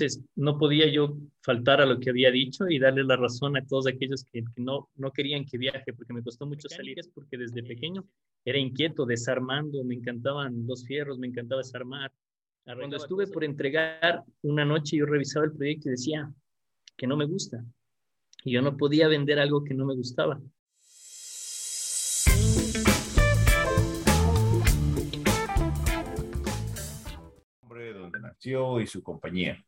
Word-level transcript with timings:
Entonces, 0.00 0.24
no 0.34 0.56
podía 0.56 0.90
yo 0.90 1.18
faltar 1.42 1.82
a 1.82 1.84
lo 1.84 2.00
que 2.00 2.08
había 2.08 2.30
dicho 2.30 2.66
y 2.70 2.78
darle 2.78 3.04
la 3.04 3.16
razón 3.16 3.58
a 3.58 3.66
todos 3.66 3.86
aquellos 3.86 4.24
que, 4.24 4.42
no, 4.56 4.88
no 4.96 5.10
querían 5.10 5.44
que 5.44 5.58
viaje, 5.58 5.92
porque 5.92 6.14
me 6.14 6.22
costó 6.22 6.46
mucho 6.46 6.70
salir, 6.70 6.98
es 6.98 7.08
porque 7.08 7.36
desde 7.36 7.62
pequeño 7.62 8.06
era 8.42 8.58
inquieto, 8.58 9.04
desarmando, 9.04 9.84
me 9.84 9.96
encantaban 9.96 10.66
los 10.66 10.86
fierros, 10.86 11.18
me 11.18 11.26
encantaba 11.26 11.60
desarmar. 11.60 12.10
Cuando 12.64 12.96
estuve 12.96 13.26
por 13.26 13.44
entregar 13.44 14.24
una 14.40 14.64
noche, 14.64 14.96
yo 14.96 15.04
revisaba 15.04 15.44
el 15.44 15.52
proyecto 15.52 15.88
y 15.88 15.92
decía 15.92 16.32
que 16.96 17.06
no 17.06 17.18
me 17.18 17.26
gusta. 17.26 17.62
Y 18.42 18.52
yo 18.52 18.62
no 18.62 18.78
podía 18.78 19.06
vender 19.06 19.38
algo 19.38 19.64
que 19.64 19.74
no 19.74 19.84
me 19.84 19.94
gustaba. 19.94 20.40
donde 27.92 28.20
nació 28.20 28.80
y 28.80 28.86
su 28.86 29.02
compañía. 29.02 29.62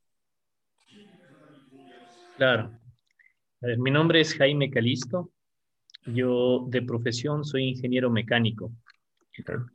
Claro. 2.43 2.73
mi 3.79 3.93
nombre 3.93 4.21
es 4.21 4.35
Jaime 4.35 4.69
Calisto. 4.69 5.31
Yo 6.07 6.67
de 6.69 6.83
profesión 6.83 7.45
soy 7.45 7.69
ingeniero 7.69 8.11
mecánico. 8.11 8.73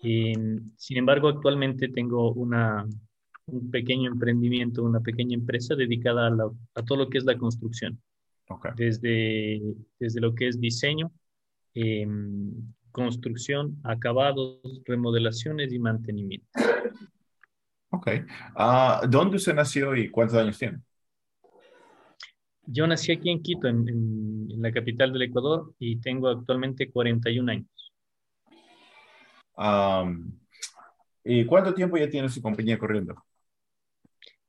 sin 0.02 0.98
embargo, 0.98 1.30
actualmente 1.30 1.88
tengo 1.88 2.34
una, 2.34 2.86
un 3.46 3.72
pequeño 3.72 4.12
emprendimiento, 4.12 4.84
una 4.84 5.00
pequeña 5.00 5.36
empresa 5.36 5.76
dedicada 5.76 6.28
a, 6.28 6.84
todo 6.84 6.98
lo 6.98 7.10
que 7.10 7.20
es 7.20 7.24
la 7.24 7.38
construcción. 7.38 8.02
Desde, 8.76 9.62
desde 9.98 10.20
lo 10.20 10.36
que 10.36 10.50
es 10.50 10.60
diseño, 10.60 11.10
em, 11.74 12.52
construcción, 12.92 13.78
acabados, 13.86 14.60
remodelaciones 14.84 15.72
y 15.72 15.80
mantenimiento. 15.80 16.48
Ok. 17.92 18.10
Ah, 18.58 19.04
¿Dónde 19.08 19.38
usted 19.38 19.56
nació 19.56 19.96
y 19.96 20.10
cuántos 20.10 20.38
años 20.38 20.58
tiene? 20.58 20.80
Yo 22.70 22.86
nací 22.86 23.14
aquí 23.14 23.30
en 23.30 23.42
Quito, 23.42 23.68
en, 23.70 24.62
la 24.62 24.72
capital 24.74 25.14
del 25.14 25.22
Ecuador, 25.22 25.74
y 25.80 25.98
tengo 26.02 26.28
actualmente 26.28 26.92
41 26.92 27.52
años. 27.52 27.94
¿Y 31.24 31.46
cuánto 31.46 31.74
tiempo 31.74 31.98
ya 31.98 32.10
tiene 32.10 32.28
su 32.28 32.42
compañía 32.42 32.78
corriendo? 32.78 33.16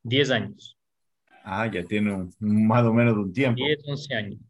10 0.03 0.31
años. 0.31 0.77
Ah, 1.45 1.71
ya 1.73 1.85
tiene 1.85 2.29
más 2.41 2.85
o 2.85 2.93
menos 2.93 3.17
un 3.17 3.33
tiempo. 3.33 3.65
10, 3.65 3.79
11 3.87 4.15
años. 4.15 4.41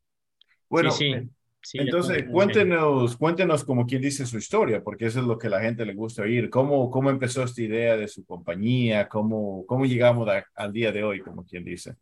Bueno, 0.71 0.91
sí, 0.91 1.15
sí. 1.63 1.79
entonces 1.79 2.25
cuéntenos, 2.31 3.17
cuéntenos 3.17 3.65
como 3.65 3.87
quien 3.87 4.01
dice 4.01 4.25
su 4.25 4.39
historia, 4.39 4.83
porque 4.83 5.07
eso 5.07 5.21
es 5.21 5.27
lo 5.27 5.37
que 5.37 5.49
a 5.49 5.51
la 5.51 5.61
gente 5.61 5.85
le 5.85 5.95
gusta 5.95 6.23
oír. 6.23 6.49
¿Cómo, 6.49 6.91
cómo 6.91 7.11
empezó 7.11 7.43
esta 7.43 7.63
idea 7.63 7.99
de 7.99 8.09
su 8.09 8.25
compañía? 8.25 9.09
¿Cómo, 9.09 9.67
cómo 9.67 9.85
llegamos 9.85 10.27
al 10.55 10.73
día 10.73 10.91
de 10.91 11.05
hoy, 11.05 11.21
como 11.21 11.45
quien 11.45 11.65
dice? 11.65 11.97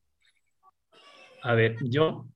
A 1.46 1.54
ver, 1.54 1.76
yo 1.84 2.26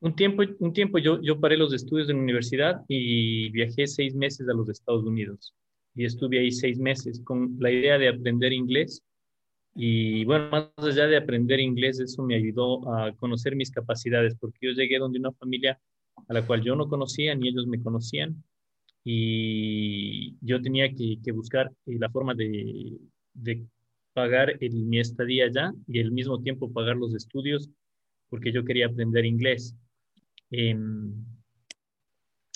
un 0.00 0.16
tiempo, 0.16 0.42
un 0.58 0.72
tiempo 0.72 0.98
yo, 0.98 1.20
yo 1.22 1.38
paré 1.38 1.56
los 1.56 1.72
estudios 1.72 2.10
en 2.10 2.16
la 2.16 2.22
universidad 2.24 2.80
y 2.88 3.50
viajé 3.50 3.86
seis 3.86 4.12
meses 4.12 4.48
a 4.48 4.52
los 4.52 4.68
Estados 4.68 5.04
Unidos 5.04 5.54
y 5.94 6.04
estuve 6.04 6.40
ahí 6.40 6.50
seis 6.50 6.80
meses 6.80 7.20
con 7.22 7.56
la 7.60 7.70
idea 7.70 7.98
de 7.98 8.08
aprender 8.08 8.52
inglés. 8.52 9.00
Y 9.76 10.24
bueno, 10.24 10.50
más 10.50 10.70
allá 10.76 11.06
de 11.06 11.18
aprender 11.18 11.60
inglés, 11.60 12.00
eso 12.00 12.20
me 12.24 12.34
ayudó 12.34 12.92
a 12.92 13.12
conocer 13.14 13.54
mis 13.54 13.70
capacidades, 13.70 14.34
porque 14.40 14.58
yo 14.62 14.72
llegué 14.72 14.98
donde 14.98 15.20
una 15.20 15.32
familia 15.32 15.78
a 16.26 16.34
la 16.34 16.44
cual 16.44 16.62
yo 16.62 16.74
no 16.74 16.88
conocía 16.88 17.32
ni 17.36 17.48
ellos 17.48 17.68
me 17.68 17.80
conocían 17.80 18.42
y 19.04 20.36
yo 20.44 20.60
tenía 20.60 20.92
que, 20.92 21.18
que 21.22 21.30
buscar 21.30 21.70
eh, 21.86 21.96
la 22.00 22.10
forma 22.10 22.34
de, 22.34 22.98
de 23.34 23.66
pagar 24.16 24.56
el, 24.60 24.72
mi 24.86 24.98
estadía 24.98 25.44
allá 25.44 25.74
y 25.86 26.00
al 26.00 26.10
mismo 26.10 26.40
tiempo 26.40 26.72
pagar 26.72 26.96
los 26.96 27.14
estudios 27.14 27.68
porque 28.30 28.50
yo 28.50 28.64
quería 28.64 28.86
aprender 28.86 29.26
inglés. 29.26 29.76
Em, 30.50 31.12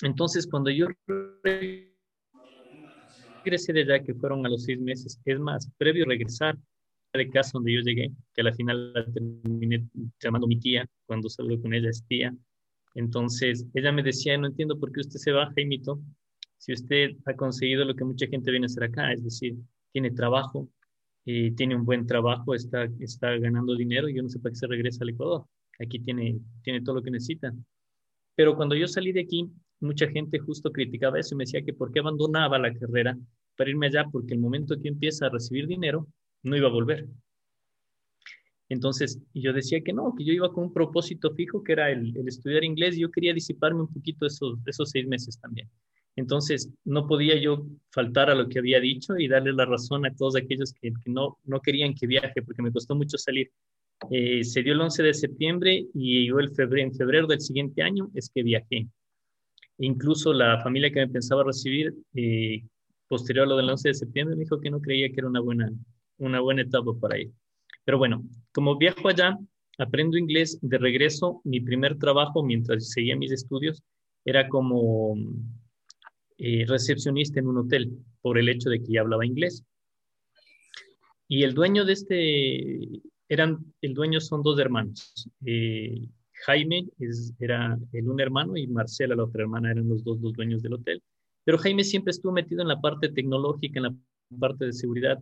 entonces, 0.01 0.47
cuando 0.47 0.71
yo 0.71 0.87
regresé 3.43 3.73
de 3.73 3.81
allá, 3.81 4.03
que 4.03 4.15
fueron 4.15 4.43
a 4.43 4.49
los 4.49 4.63
seis 4.63 4.79
meses, 4.79 5.21
es 5.23 5.39
más, 5.39 5.69
previo 5.77 6.05
a 6.05 6.07
regresar 6.07 6.57
de 7.13 7.29
casa 7.29 7.51
donde 7.53 7.73
yo 7.73 7.81
llegué, 7.81 8.11
que 8.33 8.41
a 8.41 8.45
la 8.45 8.53
final 8.53 8.93
la 8.93 9.05
terminé 9.05 9.85
llamando 10.19 10.47
mi 10.47 10.57
tía, 10.57 10.89
cuando 11.05 11.29
salgo 11.29 11.61
con 11.61 11.75
ella 11.75 11.89
es 11.91 12.03
tía. 12.07 12.35
Entonces, 12.95 13.67
ella 13.75 13.91
me 13.91 14.01
decía, 14.01 14.35
no 14.35 14.47
entiendo 14.47 14.79
por 14.79 14.91
qué 14.91 15.01
usted 15.01 15.19
se 15.19 15.31
va, 15.31 15.51
Jaimito, 15.53 16.01
si 16.57 16.73
usted 16.73 17.11
ha 17.25 17.35
conseguido 17.35 17.85
lo 17.85 17.93
que 17.95 18.03
mucha 18.03 18.25
gente 18.25 18.49
viene 18.49 18.65
a 18.65 18.71
hacer 18.71 18.85
acá, 18.85 19.13
es 19.13 19.23
decir, 19.23 19.55
tiene 19.91 20.09
trabajo, 20.09 20.67
tiene 21.23 21.75
un 21.75 21.85
buen 21.85 22.05
trabajo, 22.05 22.55
está, 22.55 22.87
está 22.99 23.37
ganando 23.37 23.75
dinero 23.75 24.09
y 24.09 24.15
yo 24.15 24.23
no 24.23 24.29
sé 24.29 24.39
para 24.39 24.51
qué 24.51 24.57
se 24.57 24.67
regresa 24.67 25.03
al 25.03 25.09
Ecuador. 25.09 25.45
Aquí 25.79 25.99
tiene, 25.99 26.39
tiene 26.63 26.81
todo 26.81 26.95
lo 26.95 27.03
que 27.03 27.11
necesita. 27.11 27.53
Pero 28.35 28.55
cuando 28.55 28.75
yo 28.75 28.87
salí 28.87 29.11
de 29.11 29.21
aquí, 29.21 29.49
mucha 29.79 30.07
gente 30.07 30.39
justo 30.39 30.71
criticaba 30.71 31.19
eso 31.19 31.35
y 31.35 31.37
me 31.37 31.43
decía 31.43 31.63
que 31.63 31.73
por 31.73 31.91
qué 31.91 31.99
abandonaba 31.99 32.57
la 32.59 32.73
carrera 32.73 33.17
para 33.55 33.69
irme 33.69 33.87
allá, 33.87 34.05
porque 34.11 34.33
el 34.33 34.39
momento 34.39 34.79
que 34.81 34.87
empieza 34.87 35.27
a 35.27 35.29
recibir 35.29 35.67
dinero, 35.67 36.07
no 36.43 36.57
iba 36.57 36.67
a 36.67 36.71
volver. 36.71 37.07
Entonces, 38.69 39.19
yo 39.33 39.51
decía 39.51 39.81
que 39.81 39.91
no, 39.91 40.15
que 40.15 40.23
yo 40.23 40.31
iba 40.31 40.51
con 40.51 40.65
un 40.65 40.73
propósito 40.73 41.33
fijo, 41.35 41.61
que 41.63 41.73
era 41.73 41.91
el, 41.91 42.15
estudiar 42.25 42.63
inglés, 42.63 42.95
y 42.95 43.01
yo 43.01 43.11
quería 43.11 43.33
disiparme 43.33 43.81
un 43.81 43.93
poquito 43.93 44.25
esos, 44.25 44.57
esos 44.65 44.89
seis 44.89 45.05
meses 45.07 45.37
también. 45.39 45.69
Entonces, 46.15 46.69
no 46.83 47.07
podía 47.07 47.39
yo 47.39 47.65
faltar 47.91 48.29
a 48.29 48.35
lo 48.35 48.49
que 48.49 48.59
había 48.59 48.79
dicho 48.79 49.17
y 49.17 49.27
darle 49.27 49.53
la 49.53 49.65
razón 49.65 50.05
a 50.05 50.13
todos 50.13 50.35
aquellos 50.35 50.73
que, 50.73 50.91
no, 51.05 51.37
no 51.45 51.61
querían 51.61 51.93
que 51.93 52.07
viaje, 52.07 52.41
porque 52.41 52.61
me 52.61 52.71
costó 52.71 52.95
mucho 52.95 53.17
salir. 53.17 53.49
Eh, 54.09 54.43
se 54.43 54.63
dio 54.63 54.73
el 54.73 54.81
11 54.81 55.03
de 55.03 55.13
septiembre 55.13 55.85
y 55.93 56.27
yo 56.27 56.39
el 56.39 56.51
febrero, 56.53 56.87
en 56.87 56.95
febrero 56.95 57.27
del 57.27 57.39
siguiente 57.39 57.81
año 57.81 58.09
es 58.13 58.29
que 58.33 58.43
viajé. 58.43 58.87
Incluso 59.77 60.33
la 60.33 60.61
familia 60.61 60.91
que 60.91 60.99
me 60.99 61.07
pensaba 61.07 61.43
recibir, 61.43 61.93
eh, 62.15 62.63
posterior 63.07 63.45
a 63.45 63.49
lo 63.49 63.57
del 63.57 63.69
11 63.69 63.89
de 63.89 63.93
septiembre, 63.93 64.35
me 64.35 64.43
dijo 64.43 64.59
que 64.59 64.69
no 64.69 64.81
creía 64.81 65.09
que 65.09 65.15
era 65.19 65.27
una 65.27 65.39
buena, 65.39 65.71
una 66.17 66.39
buena 66.39 66.61
etapa 66.63 66.91
para 66.99 67.19
ir. 67.19 67.31
Pero 67.83 67.97
bueno, 67.97 68.23
como 68.53 68.77
viajo 68.77 69.07
allá, 69.07 69.37
aprendo 69.77 70.17
inglés, 70.17 70.59
de 70.61 70.77
regreso, 70.77 71.41
mi 71.43 71.59
primer 71.59 71.97
trabajo 71.97 72.43
mientras 72.43 72.89
seguía 72.89 73.15
mis 73.15 73.31
estudios 73.31 73.81
era 74.23 74.47
como 74.47 75.15
eh, 76.43 76.65
recepcionista 76.67 77.39
en 77.39 77.47
un 77.47 77.57
hotel 77.59 77.91
por 78.21 78.39
el 78.39 78.49
hecho 78.49 78.69
de 78.69 78.79
que 78.79 78.93
ya 78.93 79.01
hablaba 79.01 79.25
inglés. 79.25 79.63
Y 81.27 81.43
el 81.43 81.53
dueño 81.53 81.85
de 81.85 81.93
este, 81.93 83.01
eran, 83.29 83.59
el 83.81 83.93
dueño 83.93 84.19
son 84.19 84.41
dos 84.41 84.59
hermanos. 84.59 85.29
Eh, 85.45 86.09
Jaime 86.45 86.87
era 87.39 87.77
el 87.93 88.09
un 88.09 88.19
hermano 88.19 88.57
y 88.57 88.65
Marcela, 88.65 89.15
la 89.15 89.25
otra 89.25 89.43
hermana, 89.43 89.71
eran 89.71 89.87
los 89.87 90.03
dos 90.03 90.19
los 90.19 90.33
dueños 90.33 90.63
del 90.63 90.73
hotel. 90.73 91.03
Pero 91.43 91.59
Jaime 91.59 91.83
siempre 91.83 92.09
estuvo 92.09 92.31
metido 92.31 92.61
en 92.61 92.69
la 92.69 92.81
parte 92.81 93.09
tecnológica, 93.09 93.79
en 93.79 93.83
la 93.83 93.95
parte 94.39 94.65
de 94.65 94.73
seguridad 94.73 95.21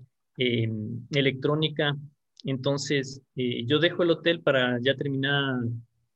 electrónica. 1.12 1.97
Entonces, 2.46 3.22
eh, 3.36 3.66
yo 3.66 3.80
dejo 3.80 4.03
el 4.03 4.12
hotel 4.12 4.41
para 4.41 4.80
ya 4.81 4.96
terminar, 4.96 5.59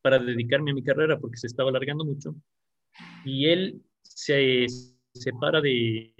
para 0.01 0.19
dedicarme 0.19 0.71
a 0.71 0.73
mi 0.73 0.83
carrera 0.83 1.19
porque 1.19 1.37
se 1.37 1.47
estaba 1.47 1.69
alargando 1.71 2.05
mucho. 2.05 2.35
Y 3.25 3.47
él 3.47 3.81
se 4.01 4.65
separa 5.13 5.61
de, 5.61 6.13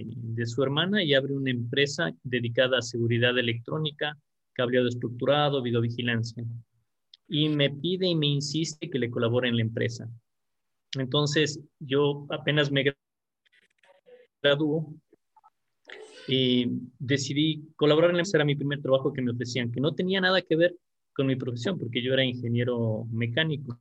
su 0.46 0.64
hermana 0.64 1.04
y 1.04 1.14
abre 1.14 1.34
una 1.34 1.52
empresa 1.52 2.12
dedicada 2.24 2.78
a 2.78 2.82
seguridad 2.82 3.38
electrónica, 3.38 4.18
cableado 4.54 4.88
estructurado, 4.88 5.62
videovigilancia. 5.62 6.44
Y 7.28 7.50
me 7.50 7.70
pide 7.70 8.08
y 8.08 8.16
me 8.16 8.28
insiste 8.28 8.90
que 8.90 9.00
le 9.00 9.10
colabore 9.10 9.50
en 9.50 9.58
la 9.58 9.64
empresa. 9.64 10.08
Entonces, 10.98 11.60
yo 11.80 12.28
apenas 12.30 12.72
me 12.72 12.94
graduó 14.42 14.94
y 16.28 16.68
decidí 17.00 17.64
colaborar 17.76 18.12
en 18.12 18.18
la 18.18 18.22
empresa. 18.22 18.38
Era 18.38 18.46
mi 18.46 18.56
primer 18.56 18.82
trabajo 18.82 19.12
que 19.12 19.22
me 19.22 19.32
ofrecían, 19.32 19.72
que 19.72 19.82
no 19.82 19.96
tenía 19.96 20.22
nada 20.22 20.42
que 20.42 20.56
ver 20.56 20.76
con 21.14 21.26
mi 21.26 21.36
profesión, 21.36 21.80
porque 21.80 22.04
yo 22.04 22.14
era 22.14 22.24
ingeniero 22.24 23.06
mecánico. 23.12 23.80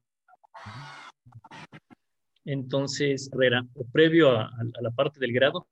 Entonces, 2.44 3.30
Herrera, 3.32 3.66
previo 3.92 4.30
a, 4.30 4.50
la 4.80 4.90
parte 4.90 5.20
del 5.20 5.32
grado, 5.32 5.68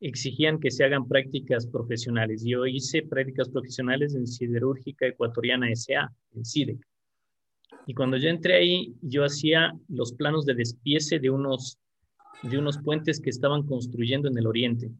exigían 0.00 0.58
que 0.58 0.70
se 0.70 0.84
hagan 0.84 1.06
prácticas 1.06 1.66
profesionales. 1.66 2.42
Yo 2.44 2.66
hice 2.66 3.02
prácticas 3.02 3.48
profesionales 3.48 4.14
en 4.14 4.26
Siderúrgica 4.26 5.06
Ecuatoriana 5.06 5.68
SA, 5.74 6.12
en 6.34 6.44
SIDEC. 6.44 6.86
Y 7.86 7.94
cuando 7.94 8.16
yo 8.16 8.28
entré 8.28 8.54
ahí, 8.54 8.94
yo 9.02 9.24
hacía 9.24 9.72
los 9.88 10.12
planos 10.12 10.44
de 10.46 10.54
despiece 10.54 11.18
de 11.18 11.30
unos, 11.30 11.78
de 12.42 12.58
unos 12.58 12.78
puentes 12.78 13.20
que 13.20 13.30
estaban 13.30 13.62
construyendo 13.64 14.28
en 14.28 14.38
el 14.38 14.46
oriente. 14.46 14.90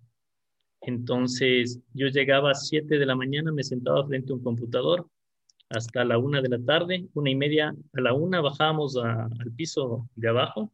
Entonces, 0.82 1.80
yo 1.94 2.08
llegaba 2.08 2.50
a 2.50 2.54
7 2.54 2.98
de 2.98 3.06
la 3.06 3.16
mañana, 3.16 3.52
me 3.52 3.64
sentaba 3.64 4.06
frente 4.06 4.32
a 4.32 4.36
un 4.36 4.42
computador 4.42 5.08
hasta 5.68 6.04
la 6.04 6.16
una 6.18 6.40
de 6.40 6.48
la 6.48 6.60
tarde, 6.60 7.08
una 7.14 7.30
y 7.30 7.34
media, 7.34 7.74
a 7.94 8.00
la 8.00 8.12
una 8.12 8.40
bajábamos 8.40 8.96
al 8.96 9.50
piso 9.56 10.08
de 10.14 10.28
abajo 10.28 10.70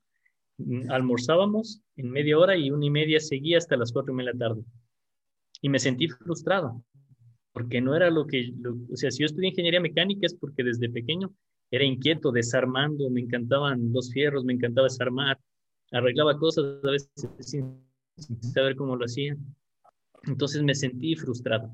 almorzábamos 0.89 1.83
en 1.97 2.11
media 2.11 2.39
hora 2.39 2.57
y 2.57 2.71
una 2.71 2.87
y 2.87 2.91
media 2.91 3.21
seguía 3.21 3.59
hasta 3.59 3.77
las 3.77 3.93
cuatro 3.93 4.13
y 4.13 4.17
media 4.17 4.33
de 4.33 4.39
la 4.39 4.49
tarde. 4.49 4.65
Y 5.61 5.69
me 5.69 5.79
sentí 5.79 6.09
frustrado, 6.09 6.85
porque 7.53 7.81
no 7.81 7.95
era 7.95 8.11
lo 8.11 8.27
que, 8.27 8.53
o 8.91 8.97
sea, 8.97 9.11
si 9.11 9.21
yo 9.21 9.27
estudié 9.27 9.51
ingeniería 9.51 9.81
mecánica 9.81 10.27
es 10.27 10.35
porque 10.35 10.65
desde 10.65 10.89
pequeño 10.89 11.33
era 11.71 11.85
inquieto, 11.85 12.33
desarmando, 12.33 13.09
me 13.11 13.21
encantaban 13.21 13.93
los 13.93 14.13
fierros, 14.13 14.45
me 14.45 14.53
encantaba 14.53 14.87
desarmar, 14.87 15.39
arreglaba 15.91 16.39
cosas 16.39 16.65
a 16.85 16.91
veces 16.91 17.11
sin 17.47 17.83
saber 18.43 18.77
cómo 18.77 18.97
lo 18.97 19.05
hacía. 19.05 19.37
Entonces 20.25 20.63
me 20.63 20.75
sentí 20.75 21.17
frustrado. 21.17 21.73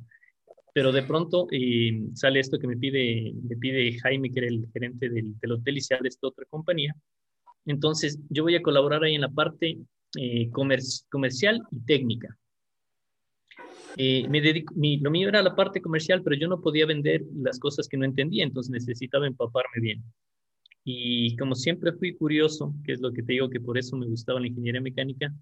Pero 0.73 0.93
de 0.93 1.03
pronto 1.03 1.49
eh, 1.51 2.01
sale 2.15 2.41
esto 2.41 2.59
que 2.59 2.69
me 2.69 2.77
pide, 2.77 3.33
me 3.43 3.57
pide 3.57 3.99
Jaime, 3.99 4.31
que 4.31 4.39
era 4.41 4.49
el 4.49 4.69
gerente 4.73 5.09
del, 5.09 5.35
hotel 5.51 5.79
y 5.79 5.81
se 5.81 5.97
de 6.01 6.09
esta 6.09 6.29
otra 6.29 6.45
compañía. 6.49 6.95
Entonces 7.67 8.19
yo 8.31 8.43
voy 8.45 8.57
a 8.57 8.63
colaborar 8.63 9.05
ahí 9.05 9.15
en 9.15 9.21
la 9.21 9.31
parte 9.31 9.79
eh, 10.17 10.51
comercial 10.51 11.61
y 11.71 11.81
técnica. 11.81 12.37
Eh, 13.97 14.29
me 14.29 14.41
dedico, 14.41 14.75
lo 14.77 15.11
mío 15.11 15.29
era 15.29 15.43
la 15.43 15.57
parte 15.57 15.81
comercial, 15.81 16.23
pero 16.23 16.37
yo 16.37 16.49
no 16.49 16.61
podía 16.61 16.87
vender 16.87 17.23
las 17.35 17.59
cosas 17.59 17.89
que 17.89 17.97
no 17.97 18.05
entendía, 18.05 18.45
entonces 18.45 18.71
necesitaba 18.71 19.27
empaparme 19.27 19.81
bien. 19.81 20.05
Y 20.85 21.37
como 21.37 21.55
siempre 21.55 21.93
fui 21.93 22.15
curioso, 22.15 22.75
que 22.85 22.93
es 22.93 23.01
lo 23.01 23.13
que 23.13 23.23
te 23.23 23.33
digo 23.33 23.51
que 23.51 23.61
por 23.61 23.77
eso 23.77 23.97
me 23.97 24.07
gustaba 24.07 24.41
la 24.41 24.47
ingeniería 24.47 24.81
mecánica, 24.81 25.35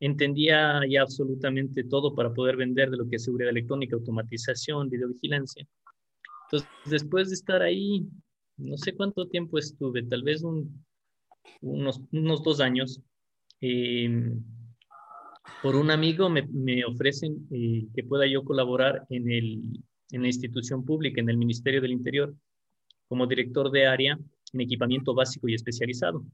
entendía 0.00 0.82
ya 0.88 1.02
absolutamente 1.02 1.84
todo 1.84 2.14
para 2.14 2.32
poder 2.32 2.56
vender 2.56 2.90
de 2.90 2.98
lo 2.98 3.08
que 3.08 3.16
es 3.16 3.24
seguridad 3.24 3.50
electrónica, 3.50 3.96
automatización, 3.96 4.90
videovigilancia. 4.90 5.66
Entonces, 6.44 6.68
después 6.84 7.30
de 7.30 7.34
estar 7.34 7.62
ahí, 7.62 8.06
no 8.56 8.76
sé 8.76 8.94
cuánto 8.94 9.26
tiempo 9.26 9.58
estuve, 9.58 10.02
tal 10.04 10.22
vez 10.22 10.42
unos, 11.60 12.00
unos 12.12 12.42
dos 12.42 12.60
años, 12.60 13.00
eh, 13.60 14.32
por 15.62 15.76
un 15.76 15.90
amigo 15.90 16.28
me, 16.28 16.42
me 16.42 16.84
ofrecen 16.84 17.46
eh, 17.50 17.86
que 17.94 18.04
pueda 18.04 18.26
yo 18.26 18.44
colaborar 18.44 19.06
en, 19.10 19.30
el, 19.30 19.80
en 20.10 20.22
la 20.22 20.28
institución 20.28 20.84
pública, 20.84 21.20
en 21.20 21.30
el 21.30 21.36
Ministerio 21.36 21.80
del 21.80 21.92
Interior, 21.92 22.34
como 23.08 23.26
director 23.26 23.70
de 23.70 23.86
área 23.86 24.18
en 24.52 24.60
equipamiento 24.60 25.14
básico 25.14 25.48
y 25.48 25.54
especializado. 25.54 26.24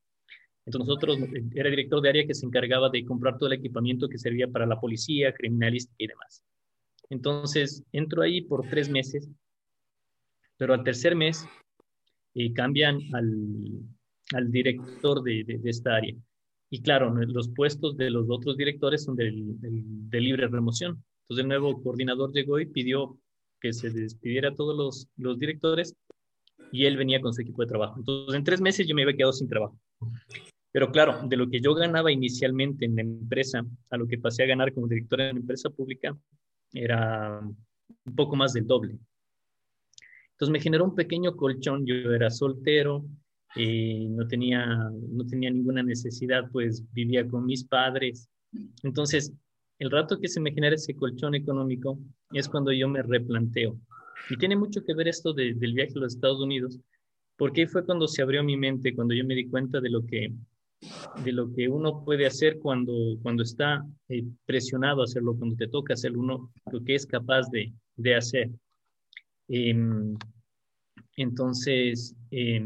Entonces 0.67 0.89
nosotros, 0.89 1.19
era 1.55 1.71
director 1.71 2.01
de 2.01 2.09
área 2.11 2.27
que 2.27 2.35
se 2.35 2.47
encargaba 2.47 2.91
de 2.91 3.05
comprar 3.05 3.39
todo 3.39 3.49
el 3.49 3.59
equipamiento 3.59 4.09
que 4.09 4.19
servía 4.19 4.47
para 4.47 4.67
la 4.67 4.79
policía, 4.79 5.33
criminalística 5.33 5.97
y 5.99 6.07
demás. 6.07 6.43
Entonces 7.09 7.83
entro 7.93 8.23
ahí 8.23 8.43
por 8.43 8.69
tres 8.69 8.89
meses, 8.89 9.29
pero 10.57 10.75
al 10.75 10.85
tercer 10.85 11.17
mes 11.17 11.47
eh, 12.35 12.53
cambian 12.53 13.01
al, 13.15 13.83
al 14.35 14.51
director 14.51 15.23
de, 15.23 15.45
de, 15.45 15.71
esta 15.71 15.97
área. 15.97 16.15
Y 16.71 16.83
claro, 16.83 17.13
los 17.13 17.49
puestos 17.49 17.97
de 17.97 18.11
los 18.11 18.27
otros 18.31 18.57
directores 18.57 19.05
son 19.05 19.17
de, 19.17 19.31
libre 20.13 20.47
remoción. 20.47 21.03
Entonces 21.23 21.43
el 21.43 21.49
nuevo 21.49 21.83
coordinador 21.83 22.33
llegó 22.33 22.61
y 22.61 22.67
pidió 22.67 23.19
que 23.61 23.73
se 23.73 23.91
despidiera 23.91 24.51
a 24.51 24.55
todos 24.55 24.77
los, 24.77 25.09
los 25.17 25.39
directores 25.39 25.95
y 26.73 26.87
él 26.87 26.97
venía 26.97 27.21
con 27.21 27.35
su 27.35 27.43
equipo 27.43 27.63
de 27.63 27.69
trabajo. 27.69 27.99
Entonces 27.99 28.35
en 28.35 28.45
tres 28.45 28.61
meses 28.61 28.87
yo 28.87 28.95
me 28.95 29.03
había 29.03 29.17
quedado 29.17 29.33
sin 29.33 29.49
trabajo. 29.49 29.79
Pero 30.73 30.93
claro, 30.93 31.21
de 31.27 31.37
lo 31.37 31.49
que 31.49 31.61
yo 31.61 31.75
ganaba 31.75 32.13
inicialmente 32.13 32.85
en 32.85 32.95
la 32.95 33.03
empresa 33.03 33.65
a 33.91 33.97
lo 33.97 34.07
que 34.07 34.19
pasé 34.19 34.45
a 34.45 34.47
ganar 34.47 34.73
como 34.73 34.87
director 34.87 35.21
en 35.21 35.35
la 35.35 35.41
empresa 35.41 35.71
pública 35.71 36.17
era 36.73 37.41
un 37.41 38.15
poco 38.15 38.37
más 38.37 38.53
del 38.53 38.67
doble. 38.67 38.97
Entonces 40.33 40.53
me 40.53 40.61
generó 40.61 40.85
un 40.85 40.95
pequeño 40.95 41.37
colchón. 41.37 41.85
Yo 41.85 41.95
era 42.13 42.31
soltero, 42.31 43.05
eh, 43.57 44.07
no, 44.09 44.27
tenía, 44.29 44.65
no 44.67 45.27
tenía 45.27 45.51
ninguna 45.51 45.83
necesidad, 45.83 46.51
pues 46.53 46.85
vivía 46.93 47.27
con 47.27 47.47
mis 47.47 47.65
padres. 47.65 48.29
Entonces, 48.83 49.33
el 49.79 49.91
rato 49.91 50.21
que 50.21 50.29
se 50.29 50.41
me 50.41 50.53
genera 50.53 50.75
ese 50.75 50.95
colchón 50.95 51.35
económico 51.35 51.99
es 52.33 52.49
cuando 52.49 52.73
yo 52.73 52.89
me 52.89 53.03
replanteo. 53.03 53.79
Y 54.29 54.37
tiene 54.37 54.57
mucho 54.57 54.85
que 54.85 54.95
ver 54.95 55.09
esto 55.09 55.33
del 55.33 55.55
viaje 55.55 55.93
a 55.97 56.01
los 56.01 56.15
Estados 56.15 56.41
Unidos, 56.41 56.79
porque 57.37 57.67
fue 57.67 57.85
cuando 57.85 58.07
se 58.07 58.23
abrió 58.23 58.45
mi 58.45 58.57
mente, 58.57 58.95
cuando 58.95 59.15
yo 59.15 59.25
me 59.25 59.35
di 59.35 59.49
cuenta 59.49 59.81
de 59.81 59.89
lo 59.89 60.05
que, 60.05 60.33
de 61.25 61.33
lo 61.33 61.51
que 61.53 61.69
uno 61.69 62.05
puede 62.05 62.27
hacer 62.27 62.59
cuando, 62.59 62.93
cuando 63.23 63.43
está 63.43 63.83
eh, 64.09 64.25
presionado 64.45 65.01
a 65.01 65.05
hacerlo, 65.05 65.37
cuando 65.37 65.57
te 65.57 65.69
toca 65.69 65.95
hacerlo, 65.95 66.21
uno 66.21 66.53
lo 66.71 66.85
que 66.85 66.95
es 66.95 67.07
capaz 67.07 67.49
de, 67.51 67.73
de 67.97 68.15
hacer. 68.15 68.51
Em, 69.49 70.15
entonces, 71.17 72.15
eh, 72.31 72.63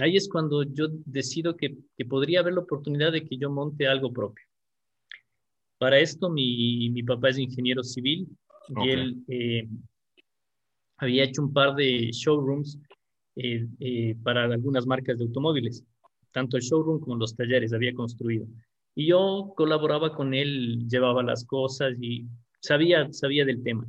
ahí 0.00 0.16
es 0.16 0.28
cuando 0.28 0.62
yo 0.62 0.88
decido 1.04 1.56
que, 1.56 1.76
podría 2.08 2.40
haber 2.40 2.54
la 2.54 2.60
oportunidad 2.60 3.12
de 3.12 3.24
que 3.24 3.36
yo 3.36 3.50
monte 3.50 3.86
algo 3.86 4.12
propio. 4.12 4.44
Para 5.78 5.98
esto, 5.98 6.30
mi, 6.30 6.90
mi 6.90 7.02
papá 7.02 7.30
es 7.30 7.38
ingeniero 7.38 7.82
civil 7.82 8.28
y 8.68 8.88
él 8.88 9.24
eh, 9.28 9.68
había 10.98 11.24
hecho 11.24 11.42
un 11.42 11.52
par 11.52 11.74
de 11.74 12.10
showrooms 12.12 12.78
eh, 13.36 13.66
eh, 13.80 14.14
para 14.22 14.44
algunas 14.44 14.86
marcas 14.86 15.18
de 15.18 15.24
automóviles. 15.24 15.84
Tanto 16.32 16.56
el 16.56 16.62
showroom 16.62 17.00
como 17.00 17.16
los 17.16 17.34
talleres 17.34 17.72
había 17.72 17.92
construido. 17.92 18.46
Y 18.94 19.06
yo 19.06 19.52
colaboraba 19.56 20.14
con 20.14 20.34
él, 20.34 20.86
llevaba 20.88 21.22
las 21.22 21.44
cosas 21.44 21.94
y 22.00 22.26
sabía, 22.60 23.12
sabía 23.12 23.44
del 23.44 23.62
tema. 23.62 23.86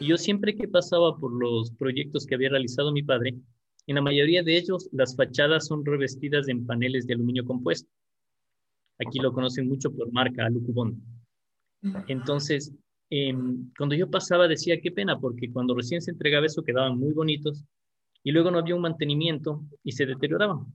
Y 0.00 0.06
yo 0.06 0.16
siempre 0.16 0.54
que 0.54 0.68
pasaba 0.68 1.16
por 1.18 1.32
los 1.32 1.70
proyectos 1.72 2.26
que 2.26 2.34
había 2.34 2.50
realizado 2.50 2.92
mi 2.92 3.02
padre, 3.02 3.34
en 3.86 3.96
la 3.96 4.02
mayoría 4.02 4.42
de 4.42 4.56
ellos, 4.56 4.88
las 4.92 5.14
fachadas 5.14 5.66
son 5.66 5.84
revestidas 5.84 6.48
en 6.48 6.66
paneles 6.66 7.06
de 7.06 7.14
aluminio 7.14 7.44
compuesto. 7.44 7.90
Aquí 8.98 9.18
lo 9.18 9.32
conocen 9.32 9.68
mucho 9.68 9.92
por 9.92 10.10
marca 10.12 10.46
Alucubón. 10.46 11.02
Entonces, 12.08 12.72
em, 13.10 13.70
cuando 13.76 13.94
yo 13.94 14.10
pasaba 14.10 14.48
decía, 14.48 14.80
qué 14.80 14.90
pena, 14.90 15.18
porque 15.20 15.52
cuando 15.52 15.74
recién 15.74 16.00
se 16.00 16.12
entregaba 16.12 16.46
eso 16.46 16.62
quedaban 16.62 16.98
muy 16.98 17.12
bonitos 17.12 17.62
y 18.22 18.32
luego 18.32 18.50
no 18.50 18.58
había 18.58 18.74
un 18.74 18.80
mantenimiento 18.80 19.62
y 19.82 19.92
se 19.92 20.06
deterioraban. 20.06 20.74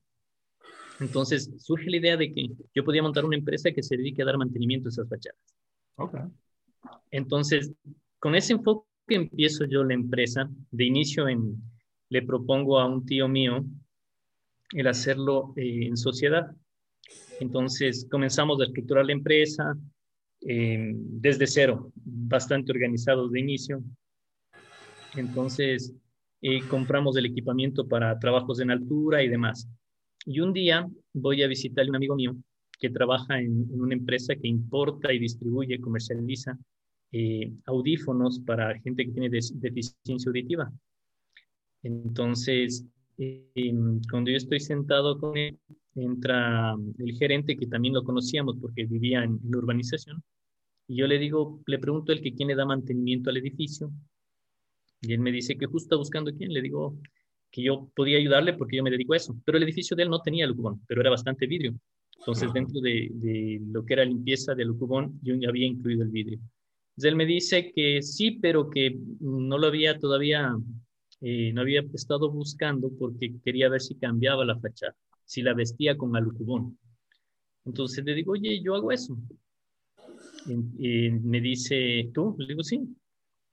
Entonces 0.99 1.51
surge 1.57 1.89
la 1.89 1.97
idea 1.97 2.17
de 2.17 2.31
que 2.31 2.49
yo 2.75 2.83
podía 2.83 3.01
montar 3.01 3.25
una 3.25 3.37
empresa 3.37 3.71
que 3.71 3.81
se 3.81 3.97
dedique 3.97 4.21
a 4.21 4.25
dar 4.25 4.37
mantenimiento 4.37 4.89
a 4.89 4.91
esas 4.91 5.09
fachadas. 5.09 5.39
Okay. 5.95 6.21
Entonces, 7.09 7.71
con 8.19 8.35
ese 8.35 8.53
enfoque 8.53 8.85
empiezo 9.07 9.65
yo 9.65 9.83
la 9.83 9.95
empresa 9.95 10.47
de 10.69 10.85
inicio 10.85 11.27
en 11.27 11.59
le 12.09 12.21
propongo 12.23 12.79
a 12.79 12.87
un 12.87 13.05
tío 13.05 13.27
mío 13.27 13.63
el 14.71 14.87
hacerlo 14.87 15.53
eh, 15.55 15.85
en 15.85 15.97
sociedad. 15.97 16.51
Entonces 17.39 18.07
comenzamos 18.09 18.59
a 18.59 18.65
estructurar 18.65 19.05
la 19.05 19.13
empresa 19.13 19.75
eh, 20.41 20.91
desde 20.95 21.47
cero, 21.47 21.91
bastante 21.95 22.71
organizados 22.71 23.31
de 23.31 23.39
inicio. 23.39 23.83
Entonces 25.15 25.93
eh, 26.41 26.61
compramos 26.67 27.17
el 27.17 27.25
equipamiento 27.25 27.87
para 27.87 28.17
trabajos 28.19 28.59
en 28.59 28.71
altura 28.71 29.23
y 29.23 29.29
demás. 29.29 29.67
Y 30.25 30.39
un 30.41 30.53
día 30.53 30.87
voy 31.13 31.43
a 31.43 31.47
visitar 31.47 31.85
a 31.85 31.89
un 31.89 31.95
amigo 31.95 32.15
mío 32.15 32.35
que 32.79 32.89
trabaja 32.89 33.39
en, 33.39 33.67
una 33.71 33.93
empresa 33.93 34.35
que 34.35 34.47
importa 34.47 35.11
y 35.13 35.19
distribuye, 35.19 35.79
comercializa 35.79 36.57
audífonos 37.65 38.39
para 38.41 38.79
gente 38.81 39.03
que 39.03 39.11
tiene 39.11 39.29
deficiencia 39.29 40.29
auditiva. 40.29 40.71
Entonces, 41.83 42.85
em, 43.17 44.01
cuando 44.09 44.31
yo 44.31 44.37
estoy 44.37 44.59
sentado 44.59 45.17
con 45.19 45.37
él, 45.37 45.57
entra 45.95 46.75
el 46.97 47.13
gerente, 47.17 47.57
que 47.57 47.67
también 47.67 47.93
lo 47.93 48.03
conocíamos 48.03 48.57
porque 48.59 48.85
vivía 48.85 49.23
en, 49.23 49.39
la 49.49 49.57
urbanización, 49.57 50.21
y 50.87 50.97
yo 50.97 51.07
le 51.07 51.19
digo, 51.19 51.61
le 51.65 51.79
pregunto 51.79 52.11
el 52.11 52.21
que 52.21 52.33
quién 52.33 52.49
le 52.49 52.55
da 52.55 52.65
mantenimiento 52.65 53.29
al 53.29 53.37
edificio, 53.37 53.91
y 55.01 55.13
él 55.13 55.19
me 55.19 55.31
dice 55.31 55.57
que 55.57 55.65
justo 55.65 55.85
está 55.85 55.95
buscando 55.95 56.33
quién, 56.35 56.51
le 56.53 56.61
digo 56.61 56.99
que 57.51 57.63
yo 57.63 57.89
podía 57.95 58.17
ayudarle 58.17 58.53
porque 58.53 58.77
yo 58.77 58.83
me 58.83 58.91
dedico 58.91 59.13
a 59.13 59.17
eso, 59.17 59.35
pero 59.45 59.57
el 59.57 59.63
edificio 59.63 59.95
de 59.95 60.03
él 60.03 60.09
no 60.09 60.21
tenía 60.21 60.45
lucubón, 60.45 60.81
pero 60.87 61.01
era 61.01 61.09
bastante 61.09 61.47
vidrio. 61.47 61.73
Entonces, 62.19 62.51
dentro 62.53 62.81
de, 62.81 63.09
de, 63.13 63.61
lo 63.71 63.85
que 63.85 63.93
era 63.93 64.03
limpieza 64.03 64.53
del 64.53 64.67
lucubón, 64.67 65.19
yo 65.23 65.33
ya 65.35 65.49
había 65.49 65.65
incluido 65.65 66.03
el 66.03 66.09
vidrio. 66.09 66.37
Entonces, 66.37 67.11
él 67.11 67.15
me 67.15 67.25
dice 67.25 67.71
que 67.73 68.01
sí, 68.01 68.31
pero 68.31 68.69
que 68.69 68.99
no 69.21 69.57
lo 69.57 69.67
había 69.67 69.97
todavía 69.97 70.53
eh, 71.21 71.51
no 71.53 71.61
había 71.61 71.81
estado 71.93 72.31
buscando 72.31 72.89
porque 72.97 73.33
quería 73.43 73.69
ver 73.69 73.81
si 73.81 73.95
cambiaba 73.95 74.45
la 74.45 74.57
fachada, 74.59 74.95
si 75.25 75.41
la 75.41 75.53
vestía 75.53 75.97
con 75.97 76.15
alucubón. 76.15 76.77
Entonces 77.65 78.03
le 78.05 78.15
digo, 78.15 78.33
oye, 78.33 78.61
yo 78.61 78.75
hago 78.75 78.91
eso. 78.91 79.17
Y, 80.47 81.11
me 81.11 81.41
dice, 81.41 82.09
¿tú? 82.13 82.35
Le 82.39 82.47
digo, 82.47 82.63
sí. 82.63 82.81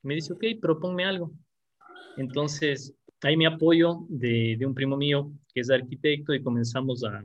Me 0.02 0.14
dice, 0.14 0.32
ok, 0.32 0.44
proponme 0.60 1.04
algo. 1.04 1.32
Entonces, 2.16 2.94
ahí 3.22 3.36
me 3.36 3.46
apoyo 3.46 4.06
de, 4.08 4.58
un 4.64 4.74
primo 4.74 4.96
mío 4.96 5.32
que 5.52 5.60
es 5.60 5.70
arquitecto 5.70 6.32
y 6.32 6.42
comenzamos 6.42 7.04
a, 7.04 7.22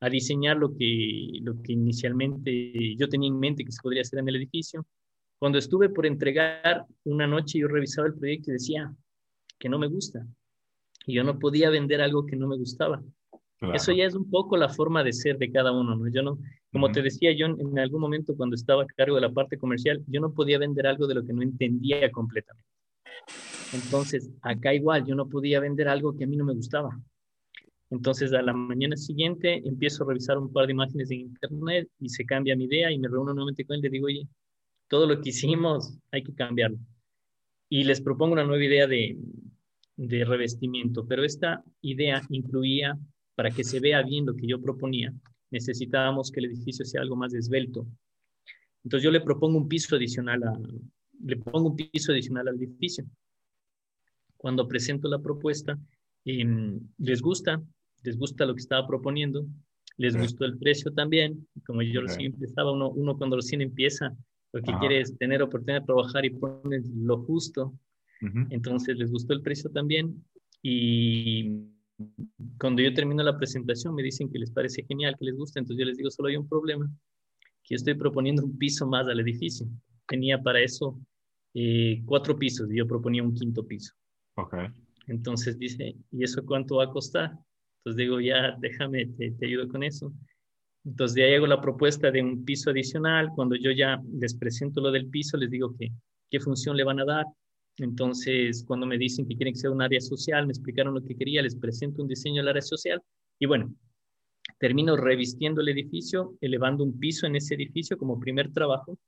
a 0.00 0.10
diseñar 0.10 0.56
lo 0.56 0.74
que, 0.76 1.38
lo 1.42 1.62
que 1.62 1.72
inicialmente 1.72 2.96
yo 2.96 3.08
tenía 3.08 3.28
en 3.28 3.38
mente 3.38 3.64
que 3.64 3.72
se 3.72 3.82
podría 3.82 4.02
hacer 4.02 4.18
en 4.18 4.28
el 4.28 4.36
edificio. 4.36 4.84
Cuando 5.38 5.58
estuve 5.58 5.88
por 5.88 6.04
entregar 6.04 6.84
una 7.04 7.26
noche, 7.26 7.60
yo 7.60 7.68
revisaba 7.68 8.08
el 8.08 8.14
proyecto 8.14 8.50
y 8.50 8.54
decía, 8.54 8.92
que 9.58 9.68
no 9.68 9.78
me 9.78 9.88
gusta. 9.88 10.26
Y 11.06 11.14
yo 11.14 11.24
no 11.24 11.38
podía 11.38 11.70
vender 11.70 12.00
algo 12.00 12.26
que 12.26 12.36
no 12.36 12.48
me 12.48 12.56
gustaba. 12.56 13.02
Eso 13.74 13.92
ya 13.92 14.04
es 14.04 14.14
un 14.14 14.30
poco 14.30 14.56
la 14.56 14.68
forma 14.68 15.02
de 15.02 15.12
ser 15.12 15.36
de 15.36 15.50
cada 15.50 15.72
uno, 15.72 15.96
¿no? 15.96 16.08
Yo 16.08 16.22
no, 16.22 16.38
como 16.72 16.92
te 16.92 17.02
decía 17.02 17.32
yo 17.32 17.46
en 17.46 17.78
algún 17.78 18.00
momento 18.00 18.36
cuando 18.36 18.54
estaba 18.54 18.84
a 18.84 18.86
cargo 18.86 19.16
de 19.16 19.22
la 19.22 19.32
parte 19.32 19.58
comercial, 19.58 20.02
yo 20.06 20.20
no 20.20 20.32
podía 20.32 20.58
vender 20.58 20.86
algo 20.86 21.08
de 21.08 21.14
lo 21.16 21.26
que 21.26 21.32
no 21.32 21.42
entendía 21.42 22.10
completamente. 22.12 22.68
Entonces, 23.72 24.30
acá 24.42 24.72
igual, 24.72 25.04
yo 25.04 25.14
no 25.14 25.28
podía 25.28 25.60
vender 25.60 25.88
algo 25.88 26.16
que 26.16 26.24
a 26.24 26.26
mí 26.26 26.36
no 26.36 26.44
me 26.44 26.54
gustaba. 26.54 26.98
Entonces, 27.90 28.32
a 28.32 28.42
la 28.42 28.52
mañana 28.52 28.96
siguiente 28.96 29.62
empiezo 29.66 30.04
a 30.04 30.08
revisar 30.08 30.38
un 30.38 30.52
par 30.52 30.66
de 30.66 30.72
imágenes 30.72 31.10
en 31.10 31.20
internet 31.20 31.88
y 31.98 32.08
se 32.10 32.24
cambia 32.24 32.56
mi 32.56 32.64
idea 32.64 32.92
y 32.92 32.98
me 32.98 33.08
reúno 33.08 33.32
nuevamente 33.32 33.64
con 33.64 33.74
él 33.74 33.80
y 33.80 33.82
le 33.84 33.90
digo, 33.90 34.06
oye, 34.06 34.28
todo 34.88 35.06
lo 35.06 35.20
que 35.20 35.30
hicimos 35.30 35.98
hay 36.12 36.22
que 36.22 36.34
cambiarlo. 36.34 36.78
Y 37.68 37.84
les 37.84 38.00
propongo 38.00 38.32
una 38.32 38.44
nueva 38.44 38.64
idea 38.64 38.86
de, 38.86 39.18
de 39.96 40.24
revestimiento, 40.24 41.06
pero 41.06 41.24
esta 41.24 41.62
idea 41.82 42.22
incluía, 42.30 42.98
para 43.34 43.50
que 43.50 43.64
se 43.64 43.80
vea 43.80 44.02
bien 44.02 44.26
lo 44.26 44.34
que 44.34 44.46
yo 44.46 44.60
proponía, 44.60 45.12
necesitábamos 45.50 46.30
que 46.30 46.40
el 46.40 46.46
edificio 46.46 46.84
sea 46.84 47.02
algo 47.02 47.16
más 47.16 47.34
esbelto. 47.34 47.86
Entonces 48.84 49.04
yo 49.04 49.10
le 49.10 49.20
propongo 49.20 49.58
un 49.58 49.68
piso 49.68 49.96
adicional 49.96 50.42
a, 50.44 50.58
le 51.24 51.36
pongo 51.36 51.70
un 51.70 51.76
piso 51.76 52.12
adicional 52.12 52.48
al 52.48 52.56
edificio. 52.56 53.04
Cuando 54.36 54.68
presento 54.68 55.08
la 55.08 55.18
propuesta, 55.18 55.78
em, 56.24 56.80
les 56.98 57.20
gusta, 57.20 57.62
les 58.04 58.16
gusta 58.16 58.46
lo 58.46 58.54
que 58.54 58.60
estaba 58.60 58.86
proponiendo, 58.86 59.46
les 59.96 60.16
gustó 60.16 60.44
el 60.44 60.58
precio 60.58 60.92
también, 60.92 61.48
como 61.66 61.82
yo 61.82 62.02
recién 62.02 62.32
empezaba, 62.32 62.70
uno, 62.70 62.90
uno 62.90 63.18
cuando 63.18 63.36
recién 63.36 63.60
empieza, 63.62 64.16
lo 64.52 64.62
que 64.62 64.72
quiere 64.78 65.00
es 65.00 65.16
tener 65.18 65.42
oportunidad 65.42 65.80
de 65.80 65.86
trabajar 65.86 66.24
y 66.24 66.30
poner 66.30 66.82
lo 66.94 67.18
justo. 67.24 67.74
Entonces 68.50 68.96
les 68.96 69.12
gustó 69.12 69.32
el 69.32 69.42
precio 69.42 69.70
también 69.70 70.24
y 70.60 71.68
cuando 72.58 72.82
yo 72.82 72.92
termino 72.92 73.22
la 73.22 73.36
presentación 73.36 73.94
me 73.94 74.02
dicen 74.02 74.30
que 74.30 74.38
les 74.38 74.50
parece 74.50 74.84
genial, 74.84 75.16
que 75.18 75.26
les 75.26 75.36
gusta, 75.36 75.60
entonces 75.60 75.80
yo 75.80 75.86
les 75.86 75.96
digo, 75.96 76.10
solo 76.10 76.28
hay 76.28 76.36
un 76.36 76.48
problema, 76.48 76.90
que 77.62 77.74
estoy 77.74 77.94
proponiendo 77.94 78.44
un 78.44 78.56
piso 78.56 78.86
más 78.86 79.06
al 79.06 79.20
edificio. 79.20 79.66
Tenía 80.06 80.40
para 80.42 80.60
eso 80.60 80.98
eh, 81.54 82.02
cuatro 82.06 82.36
pisos 82.36 82.70
y 82.70 82.78
yo 82.78 82.86
proponía 82.86 83.22
un 83.22 83.34
quinto 83.34 83.66
piso. 83.66 83.94
Okay. 84.34 84.68
Entonces 85.06 85.58
dice, 85.58 85.96
¿y 86.10 86.24
eso 86.24 86.44
cuánto 86.44 86.76
va 86.76 86.84
a 86.84 86.90
costar? 86.90 87.32
Entonces 87.78 87.96
digo, 87.96 88.20
ya, 88.20 88.56
déjame, 88.60 89.06
te, 89.06 89.30
te 89.32 89.46
ayudo 89.46 89.68
con 89.68 89.82
eso. 89.82 90.12
Entonces 90.88 91.22
ahí 91.22 91.34
hago 91.34 91.46
la 91.46 91.60
propuesta 91.60 92.10
de 92.10 92.22
un 92.22 92.44
piso 92.46 92.70
adicional. 92.70 93.30
Cuando 93.34 93.56
yo 93.56 93.70
ya 93.72 94.00
les 94.18 94.34
presento 94.34 94.80
lo 94.80 94.90
del 94.90 95.06
piso, 95.08 95.36
les 95.36 95.50
digo 95.50 95.76
que 95.78 95.90
qué 96.30 96.40
función 96.40 96.76
le 96.78 96.84
van 96.84 97.00
a 97.00 97.04
dar. 97.04 97.26
Entonces, 97.76 98.64
cuando 98.66 98.86
me 98.86 98.96
dicen 98.96 99.28
que 99.28 99.36
quieren 99.36 99.52
que 99.52 99.60
sea 99.60 99.70
un 99.70 99.82
área 99.82 100.00
social, 100.00 100.46
me 100.46 100.52
explicaron 100.52 100.94
lo 100.94 101.04
que 101.04 101.14
quería, 101.14 101.42
les 101.42 101.54
presento 101.56 102.02
un 102.02 102.08
diseño 102.08 102.36
del 102.36 102.48
área 102.48 102.62
social 102.62 103.02
y 103.38 103.46
bueno, 103.46 103.72
termino 104.58 104.96
revistiendo 104.96 105.60
el 105.60 105.68
edificio, 105.68 106.36
elevando 106.40 106.84
un 106.84 106.98
piso 106.98 107.26
en 107.26 107.36
ese 107.36 107.54
edificio 107.54 107.98
como 107.98 108.18
primer 108.18 108.50
trabajo 108.52 108.98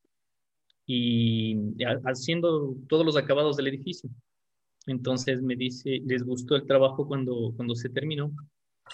y 0.86 1.56
haciendo 2.04 2.76
todos 2.88 3.06
los 3.06 3.16
acabados 3.16 3.56
del 3.56 3.68
edificio. 3.68 4.10
Entonces 4.86 5.40
me 5.40 5.56
dice, 5.56 6.02
les 6.04 6.22
gustó 6.22 6.56
el 6.56 6.66
trabajo 6.66 7.08
cuando, 7.08 7.52
cuando 7.56 7.74
se 7.74 7.88
terminó 7.88 8.30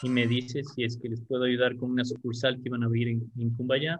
y 0.02 0.08
me 0.08 0.26
dice 0.26 0.62
si 0.62 0.84
es 0.84 0.98
que 0.98 1.08
les 1.08 1.20
puedo 1.22 1.44
ayudar 1.44 1.76
con 1.76 1.90
una 1.90 2.04
sucursal 2.04 2.56
que 2.56 2.68
iban 2.68 2.82
a 2.82 2.86
abrir 2.86 3.08
en, 3.08 3.30
en 3.38 3.50
Cumbayá, 3.54 3.98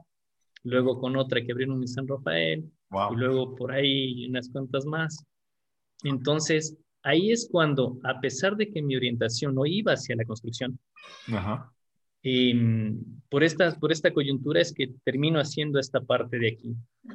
luego 0.65 0.99
con 0.99 1.17
otra 1.17 1.43
que 1.43 1.53
abrieron 1.53 1.81
en 1.81 1.89
San 1.89 2.07
Rafael, 2.07 2.71
y 2.91 3.17
luego 3.17 3.55
por 3.55 3.73
ahí 3.73 4.27
unas 4.29 4.49
cuantas 4.49 4.85
más. 4.87 5.25
Entonces, 6.05 6.77
ahí 7.03 7.31
es 7.31 7.49
cuando, 7.51 7.99
a 8.05 8.21
pesar 8.21 8.57
de 8.57 8.71
que 8.71 8.83
mi 8.83 8.97
orientación 8.97 9.55
no 9.55 9.67
iba 9.67 9.93
hacia 9.93 10.17
la 10.17 10.25
construcción, 10.25 10.79
em, 12.23 13.01
por, 13.29 13.45
esta, 13.45 13.73
por 13.79 13.93
esta 13.93 14.13
coyuntura 14.13 14.61
es 14.61 14.73
que 14.73 14.93
termino 15.05 15.39
haciendo 15.39 15.79
esta 15.79 16.01
parte 16.01 16.39
de 16.39 16.49
aquí. 16.49 16.75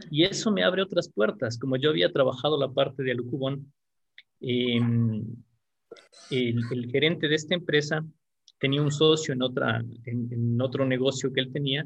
Y 0.09 0.23
eso 0.23 0.51
me 0.51 0.63
abre 0.63 0.81
otras 0.81 1.09
puertas. 1.09 1.57
Como 1.57 1.75
yo 1.75 1.89
había 1.89 2.11
trabajado 2.11 2.57
la 2.57 2.71
parte 2.71 3.03
de 3.03 3.11
Alucubón, 3.11 3.73
em, 4.39 5.25
el, 6.29 6.89
gerente 6.91 7.27
de 7.27 7.35
esta 7.35 7.55
empresa 7.55 8.05
tenía 8.61 8.81
un 8.81 8.91
socio 8.91 9.33
en, 9.33 9.41
otra, 9.41 9.83
en, 10.05 10.61
otro 10.61 10.85
negocio 10.85 11.33
que 11.33 11.41
él 11.41 11.51
tenía, 11.51 11.83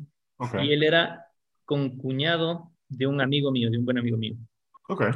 y 0.61 0.73
él 0.73 0.83
era 0.83 1.25
concuñado 1.63 2.71
de 2.89 3.07
un 3.07 3.21
amigo 3.21 3.49
mío, 3.49 3.71
de 3.71 3.77
un 3.79 3.85
buen 3.85 3.97
amigo 3.97 4.17
mío. 4.17 4.35
Okay. 4.89 5.11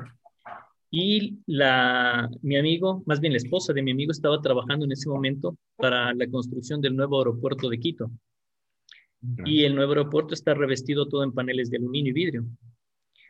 Y 0.89 1.39
la, 1.45 2.29
mi 2.41 2.57
amigo, 2.57 3.03
más 3.05 3.19
bien 3.19 3.33
la 3.33 3.37
esposa 3.37 3.73
de 3.73 3.83
mi 3.83 3.91
amigo, 3.91 4.11
estaba 4.11 4.41
trabajando 4.41 4.85
en 4.85 4.93
ese 4.93 5.09
momento 5.09 5.57
para 5.75 6.13
la 6.13 6.27
construcción 6.27 6.79
del 6.81 6.95
nuevo 6.95 7.19
aeropuerto 7.19 7.69
de 7.69 7.77
Quito. 7.77 8.09
Y 9.45 9.65
el 9.65 9.75
nuevo 9.75 9.91
aeropuerto 9.91 10.33
está 10.33 10.53
revestido 10.53 11.09
todo 11.09 11.23
en 11.23 11.33
paneles 11.33 11.69
de 11.69 11.77
aluminio 11.77 12.11
y 12.11 12.13
vidrio. 12.13 12.45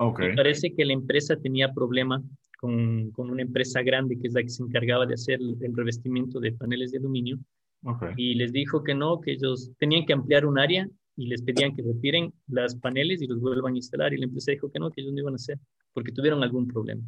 Okay. 0.02 0.34
parece 0.34 0.74
que 0.74 0.86
la 0.86 0.94
empresa 0.94 1.36
tenía 1.36 1.74
problema 1.74 2.24
con, 2.58 3.12
con, 3.12 3.30
una 3.30 3.42
empresa 3.42 3.82
grande 3.82 4.18
que 4.18 4.28
es 4.28 4.34
la 4.34 4.42
que 4.42 4.48
se 4.48 4.64
encargaba 4.64 5.06
de 5.06 5.16
hacer 5.16 5.42
el, 5.42 5.76
revestimiento 5.76 6.40
de 6.40 6.54
paneles 6.54 6.92
de 6.92 7.00
aluminio. 7.00 7.38
Okay. 7.82 8.14
Y 8.18 8.36
les 8.36 8.52
dijo 8.52 8.84
que 8.84 8.94
no, 8.94 9.22
que 9.22 9.34
ellos 9.34 9.72
tenían 9.80 10.06
que 10.06 10.14
ampliar 10.14 10.46
un 10.46 10.60
área 10.60 10.88
y 11.16 11.28
les 11.28 11.42
pedían 11.42 11.76
que 11.76 11.82
retiren 11.82 12.34
las 12.48 12.76
paneles 12.76 13.22
y 13.22 13.28
los 13.28 13.40
vuelvan 13.40 13.74
a 13.74 13.78
instalar. 13.78 14.14
Y 14.14 14.18
la 14.18 14.26
empresa 14.26 14.52
dijo 14.52 14.72
que 14.72 14.80
no, 14.80 14.92
que 14.92 15.02
ellos 15.02 15.14
no 15.14 15.20
iban 15.20 15.34
a 15.34 15.36
hacer 15.36 15.58
porque 15.94 16.12
tuvieron 16.12 16.44
algún 16.44 16.68
problema. 16.68 17.02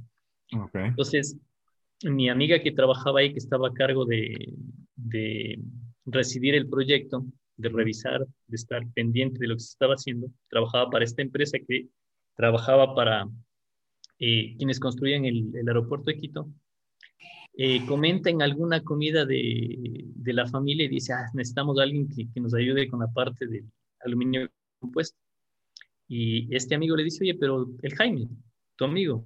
Entonces, 0.73 1.37
mi 2.03 2.29
amiga 2.29 2.59
que 2.59 2.71
trabajaba 2.71 3.19
ahí, 3.19 3.31
que 3.31 3.39
estaba 3.39 3.69
a 3.69 3.73
cargo 3.73 4.05
de, 4.05 4.53
de 4.95 5.59
recibir 6.05 6.55
el 6.55 6.67
proyecto, 6.67 7.25
de 7.57 7.69
revisar, 7.69 8.25
de 8.47 8.55
estar 8.55 8.85
pendiente 8.93 9.39
de 9.39 9.47
lo 9.47 9.55
que 9.55 9.61
se 9.61 9.71
estaba 9.71 9.93
haciendo, 9.93 10.27
trabajaba 10.49 10.89
para 10.89 11.05
esta 11.05 11.21
empresa 11.21 11.57
que 11.65 11.87
trabajaba 12.35 12.95
para 12.95 13.27
eh, 14.19 14.55
quienes 14.57 14.79
construían 14.79 15.25
el, 15.25 15.51
aeropuerto 15.67 16.05
de 16.11 16.17
Quito. 16.17 16.49
Eh, 17.53 17.85
comenta 17.85 18.29
en 18.29 18.41
alguna 18.41 18.81
comida 18.81 19.25
de, 19.25 20.05
de, 20.05 20.33
la 20.33 20.47
familia 20.47 20.85
y 20.85 20.89
dice, 20.89 21.13
ah, 21.13 21.29
necesitamos 21.33 21.77
a 21.79 21.83
alguien 21.83 22.07
que, 22.07 22.27
que, 22.33 22.39
nos 22.39 22.53
ayude 22.53 22.87
con 22.87 23.01
la 23.01 23.07
parte 23.07 23.45
del 23.45 23.65
aluminio 23.99 24.49
compuesto. 24.79 25.17
Y 26.07 26.53
este 26.55 26.75
amigo 26.75 26.95
le 26.95 27.03
dice, 27.03 27.23
oye, 27.23 27.35
pero 27.35 27.69
el 27.81 27.95
Jaime, 27.95 28.27
tu 28.75 28.85
amigo, 28.85 29.25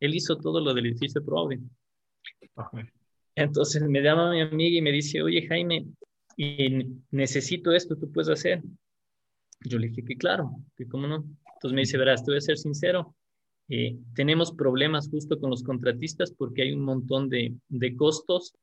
él 0.00 0.14
hizo 0.14 0.36
todo 0.36 0.60
lo 0.60 0.74
del 0.74 0.86
edificio 0.86 1.20
de 1.20 1.60
Entonces 3.34 3.82
me 3.82 4.00
llama 4.00 4.32
mi 4.32 4.40
amiga 4.40 4.78
y 4.78 4.82
me 4.82 4.92
dice, 4.92 5.22
oye 5.22 5.46
Jaime, 5.46 5.86
y 6.36 7.00
necesito 7.10 7.72
esto, 7.72 7.96
¿tú 7.96 8.10
puedes 8.12 8.28
hacer? 8.28 8.62
Yo 9.60 9.78
le 9.78 9.88
dije 9.88 10.04
que 10.04 10.16
claro, 10.16 10.50
que 10.76 10.86
cómo 10.86 11.06
no. 11.06 11.24
Entonces 11.54 11.74
me 11.74 11.80
dice, 11.80 11.96
verás, 11.96 12.24
te 12.24 12.30
voy 12.30 12.38
a 12.38 12.42
ser 12.42 12.58
sincero, 12.58 13.14
eh, 13.68 13.96
tenemos 14.14 14.52
problemas 14.52 15.08
justo 15.08 15.38
con 15.38 15.50
los 15.50 15.62
contratistas 15.62 16.32
porque 16.32 16.62
hay 16.62 16.72
un 16.72 16.82
montón 16.82 17.28
de, 17.28 17.54
de 17.68 17.96
costos 17.96 18.54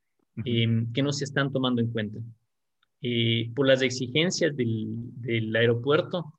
eh, 0.46 0.86
que 0.94 1.04
no 1.04 1.12
se 1.12 1.26
están 1.26 1.52
tomando 1.52 1.82
en 1.82 1.92
cuenta. 1.92 2.20
Eh, 3.02 3.52
por 3.54 3.68
las 3.68 3.82
exigencias 3.82 4.56
del, 4.56 4.88
del 5.22 5.56
aeropuerto, 5.56 6.34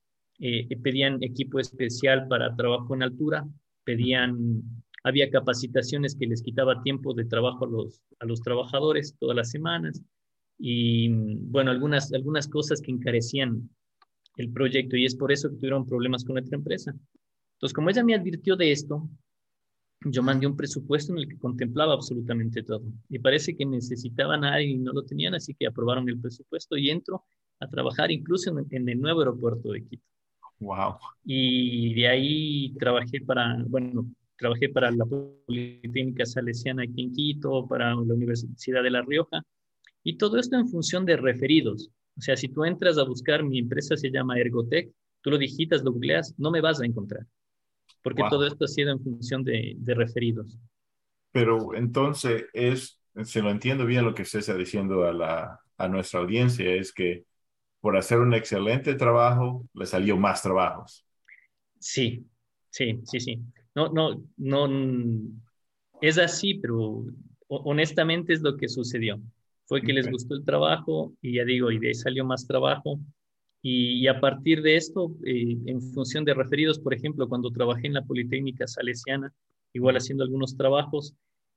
pedían 0.82 1.22
equipo 1.22 1.60
especial 1.60 2.26
para 2.26 2.54
trabajo 2.56 2.94
en 2.94 3.04
altura, 3.04 3.46
pedían 3.84 4.62
había 5.04 5.30
capacitaciones 5.30 6.16
que 6.16 6.26
les 6.26 6.42
quitaba 6.42 6.82
tiempo 6.82 7.14
de 7.14 7.26
trabajo 7.26 7.66
a 7.66 7.68
los, 7.68 8.02
a 8.18 8.24
los 8.24 8.40
trabajadores 8.40 9.14
todas 9.20 9.36
las 9.36 9.50
semanas 9.50 10.02
y, 10.58 11.10
bueno, 11.10 11.70
algunas, 11.70 12.12
algunas 12.12 12.48
cosas 12.48 12.80
que 12.80 12.90
encarecían 12.90 13.68
el 14.36 14.50
proyecto 14.50 14.96
y 14.96 15.04
es 15.04 15.14
por 15.14 15.30
eso 15.30 15.50
que 15.50 15.56
tuvieron 15.56 15.86
problemas 15.86 16.24
con 16.24 16.34
nuestra 16.34 16.56
empresa. 16.56 16.94
Entonces, 17.54 17.74
como 17.74 17.90
ella 17.90 18.04
me 18.04 18.14
advirtió 18.14 18.56
de 18.56 18.72
esto, 18.72 19.08
yo 20.04 20.22
mandé 20.22 20.46
un 20.46 20.56
presupuesto 20.56 21.12
en 21.12 21.18
el 21.18 21.28
que 21.28 21.38
contemplaba 21.38 21.94
absolutamente 21.94 22.62
todo. 22.62 22.82
Y 23.08 23.18
parece 23.18 23.56
que 23.56 23.64
necesitaban 23.64 24.44
a 24.44 24.54
alguien 24.54 24.80
y 24.80 24.84
no 24.84 24.92
lo 24.92 25.04
tenían, 25.04 25.34
así 25.34 25.54
que 25.54 25.66
aprobaron 25.66 26.08
el 26.08 26.20
presupuesto 26.20 26.76
y 26.76 26.90
entro 26.90 27.24
a 27.60 27.68
trabajar 27.68 28.10
incluso 28.10 28.50
en, 28.50 28.66
en 28.70 28.88
el 28.88 29.00
nuevo 29.00 29.20
aeropuerto 29.20 29.72
de 29.72 29.84
Quito. 29.84 30.04
Wow. 30.60 30.96
Y 31.24 31.94
de 31.94 32.08
ahí 32.08 32.74
trabajé 32.78 33.20
para, 33.20 33.62
bueno, 33.66 34.06
trabajé 34.36 34.68
para 34.68 34.90
la 34.90 35.04
Politécnica 35.04 36.26
Salesiana 36.26 36.82
aquí 36.82 37.02
en 37.02 37.12
Quito, 37.12 37.66
para 37.66 37.94
la 37.94 38.14
Universidad 38.14 38.82
de 38.82 38.90
La 38.90 39.02
Rioja, 39.02 39.42
y 40.02 40.16
todo 40.16 40.38
esto 40.38 40.56
en 40.56 40.68
función 40.68 41.04
de 41.06 41.16
referidos. 41.16 41.90
O 42.16 42.20
sea, 42.20 42.36
si 42.36 42.48
tú 42.48 42.64
entras 42.64 42.98
a 42.98 43.04
buscar, 43.04 43.42
mi 43.42 43.58
empresa 43.58 43.96
se 43.96 44.10
llama 44.10 44.38
Ergotech, 44.38 44.92
tú 45.22 45.30
lo 45.30 45.38
digitas, 45.38 45.82
lo 45.82 45.92
googleas, 45.92 46.34
no 46.38 46.50
me 46.50 46.60
vas 46.60 46.80
a 46.80 46.86
encontrar, 46.86 47.26
porque 48.04 48.22
todo 48.28 48.46
esto 48.46 48.66
ha 48.66 48.68
sido 48.68 48.92
en 48.92 49.00
función 49.02 49.42
de, 49.42 49.74
de, 49.78 49.94
referidos. 49.94 50.58
Pero 51.32 51.74
entonces 51.74 52.44
es, 52.52 53.00
si 53.24 53.40
lo 53.40 53.50
entiendo 53.50 53.86
bien 53.86 54.04
lo 54.04 54.14
que 54.14 54.22
usted 54.22 54.40
está 54.40 54.54
diciendo 54.54 55.04
a, 55.04 55.12
la, 55.12 55.58
a 55.78 55.88
nuestra 55.88 56.20
audiencia, 56.20 56.70
es 56.74 56.92
que 56.92 57.24
por 57.80 57.96
hacer 57.96 58.18
un 58.18 58.34
excelente 58.34 58.94
trabajo, 58.94 59.66
le 59.72 59.86
salió 59.86 60.18
más 60.18 60.42
trabajos. 60.42 61.04
Sí, 61.78 62.24
sí, 62.70 63.00
sí, 63.04 63.20
sí. 63.20 63.38
No, 63.74 63.88
no, 63.88 64.22
no, 64.36 64.68
es 66.00 66.18
así, 66.18 66.54
pero 66.54 67.06
honestamente 67.48 68.34
es 68.34 68.42
lo 68.42 68.56
que 68.56 68.68
sucedió. 68.68 69.18
Fue 69.66 69.80
que 69.80 69.94
les 69.94 70.10
gustó 70.10 70.34
el 70.34 70.44
trabajo 70.44 71.14
y 71.22 71.36
ya 71.36 71.44
digo, 71.44 71.70
y 71.70 71.78
de 71.78 71.88
ahí 71.88 71.94
salió 71.94 72.24
más 72.24 72.46
trabajo. 72.46 73.00
Y, 73.66 74.06
a 74.08 74.20
partir 74.20 74.60
de 74.60 74.76
esto, 74.76 75.16
eh, 75.24 75.56
en 75.64 75.80
función 75.80 76.22
de 76.26 76.34
referidos, 76.34 76.78
por 76.78 76.92
ejemplo, 76.92 77.26
cuando 77.26 77.50
trabajé 77.50 77.86
en 77.86 77.94
la 77.94 78.04
Politécnica 78.04 78.66
Salesiana, 78.66 79.32
igual 79.72 79.96
haciendo 79.96 80.22
algunos 80.22 80.54
trabajos, 80.54 81.14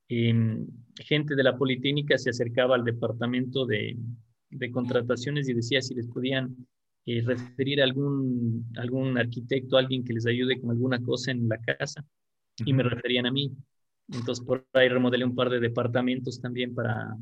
em, 0.07 0.65
gente 0.95 1.35
de 1.35 1.43
la 1.43 1.57
Politécnica 1.57 2.17
se 2.17 2.29
acercaba 2.29 2.75
al 2.75 2.85
departamento 2.85 3.65
de, 3.65 3.97
de 4.49 4.71
contrataciones 4.71 5.49
y 5.49 5.53
decía 5.53 5.81
si 5.81 5.95
les 5.95 6.07
podían 6.07 6.55
eh, 7.05 7.21
referir 7.25 7.81
a 7.81 7.83
algún, 7.83 8.65
algún 8.77 9.17
arquitecto, 9.17 9.75
alguien 9.77 10.05
que 10.05 10.13
les 10.13 10.25
ayude 10.25 10.61
con 10.61 10.71
alguna 10.71 11.01
cosa 11.01 11.31
en 11.31 11.49
la 11.49 11.57
casa, 11.59 12.05
y 12.65 12.71
me 12.71 12.83
referían 12.83 13.25
a 13.25 13.31
mí. 13.31 13.51
Entonces, 14.07 14.45
por 14.45 14.65
ahí 14.71 14.87
remodelé 14.87 15.25
un 15.25 15.35
par 15.35 15.49
de 15.49 15.59
departamentos 15.59 16.39
también 16.39 16.73
para, 16.73 17.17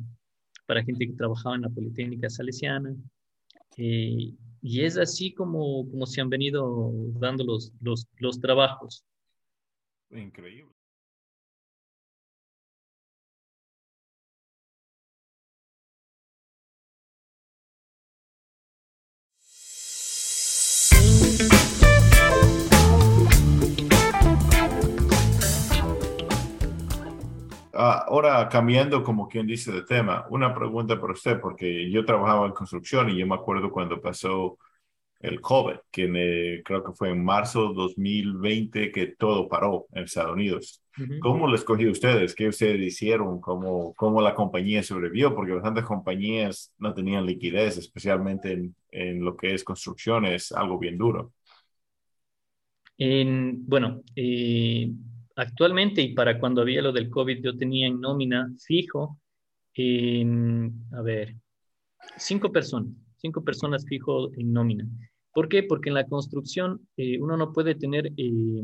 para 0.67 0.83
gente 0.83 1.07
que 1.07 1.13
trabajaba 1.13 1.55
en 1.55 1.63
la 1.63 1.69
Politécnica 1.69 2.29
Salesiana. 2.29 2.95
Eh, 3.77 4.31
y 4.67 4.83
es 4.83 4.97
así 4.97 5.31
como, 5.31 5.87
como 5.91 6.07
se 6.07 6.21
han 6.21 6.29
venido 6.29 6.91
dando 7.19 7.43
los, 7.43 7.71
los, 7.81 8.07
los 8.17 8.39
trabajos. 8.39 9.05
Increíble. 10.09 10.74
Ahora 27.75 28.47
cambiando 28.49 29.03
como 29.03 29.27
quien 29.27 29.47
dice 29.47 29.71
de 29.71 29.83
tema, 29.83 30.25
una 30.29 30.53
pregunta 30.53 30.99
para 30.99 31.13
usted, 31.13 31.39
porque 31.41 31.89
yo 31.91 32.05
trabajaba 32.05 32.45
en 32.47 32.53
construcción 32.53 33.09
y 33.09 33.17
yo 33.19 33.27
me 33.27 33.35
acuerdo 33.35 33.71
cuando 33.71 34.01
pasó 34.01 34.57
el 35.19 35.41
COVID, 35.41 35.77
que 35.91 36.61
creo 36.65 36.83
que 36.83 36.93
fue 36.93 37.09
en 37.09 37.23
marzo 37.23 37.73
2020 37.73 38.91
que 38.91 39.07
todo 39.07 39.49
paró 39.49 39.87
en 39.93 40.03
Estados 40.03 40.33
Unidos. 40.33 40.83
¿Cómo 41.19 41.47
les 41.47 41.61
escogió 41.61 41.91
ustedes? 41.91 42.35
¿Qué 42.35 42.47
ustedes 42.47 42.79
hicieron? 42.81 43.41
¿Cómo, 43.41 43.93
¿Cómo 43.95 44.21
la 44.21 44.35
compañía 44.35 44.83
sobrevivió? 44.83 45.35
Porque 45.35 45.53
bastantes 45.53 45.85
compañías 45.85 46.73
no 46.77 46.93
tenían 46.93 47.25
liquidez, 47.25 47.77
especialmente 47.77 48.53
en, 48.53 48.75
en 48.91 49.25
lo 49.25 49.35
que 49.35 49.53
es 49.53 49.63
construcción, 49.63 50.25
es 50.25 50.51
algo 50.51 50.77
bien 50.79 50.97
duro. 50.97 51.33
En, 52.97 53.65
bueno, 53.67 54.03
eh, 54.15 54.89
actualmente 55.35 56.01
y 56.01 56.13
para 56.13 56.39
cuando 56.39 56.61
había 56.61 56.81
lo 56.81 56.91
del 56.91 57.09
COVID, 57.09 57.43
yo 57.43 57.57
tenía 57.57 57.87
en 57.87 57.99
nómina 57.99 58.49
fijo, 58.65 59.19
a 59.77 61.01
ver, 61.01 61.35
cinco 62.17 62.51
personas, 62.51 62.91
cinco 63.17 63.43
personas 63.43 63.85
fijo 63.87 64.33
en 64.33 64.53
nómina. 64.53 64.87
¿Por 65.33 65.49
qué? 65.49 65.63
Porque 65.63 65.89
en 65.89 65.95
la 65.95 66.07
construcción 66.07 66.87
eh, 66.95 67.19
uno 67.19 67.35
no 67.35 67.51
puede 67.51 67.75
tener 67.75 68.11
eh, 68.15 68.63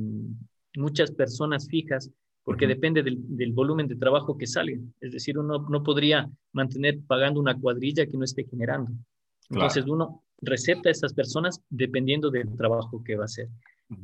muchas 0.78 1.12
personas 1.12 1.68
fijas 1.68 2.10
porque 2.44 2.66
depende 2.66 3.04
del, 3.04 3.54
volumen 3.54 3.88
de 3.88 3.96
trabajo 3.96 4.38
que 4.38 4.48
salga. 4.48 4.78
Es 5.00 5.12
decir, 5.12 5.38
uno 5.38 5.68
no 5.70 5.84
podría 5.84 6.30
mantener 6.54 7.00
pagando 7.06 7.40
una 7.40 7.60
cuadrilla 7.60 8.06
que 8.06 8.18
no 8.18 8.24
esté 8.24 8.46
generando. 8.46 8.92
Entonces 9.50 9.86
uno 9.86 10.24
receta 10.42 10.90
a 10.90 10.92
esas 10.92 11.13
personas 11.13 11.62
dependiendo 11.70 12.32
del 12.32 12.56
trabajo 12.56 13.04
que 13.04 13.16
va 13.16 13.24
a 13.24 13.25
hacer. 13.25 13.48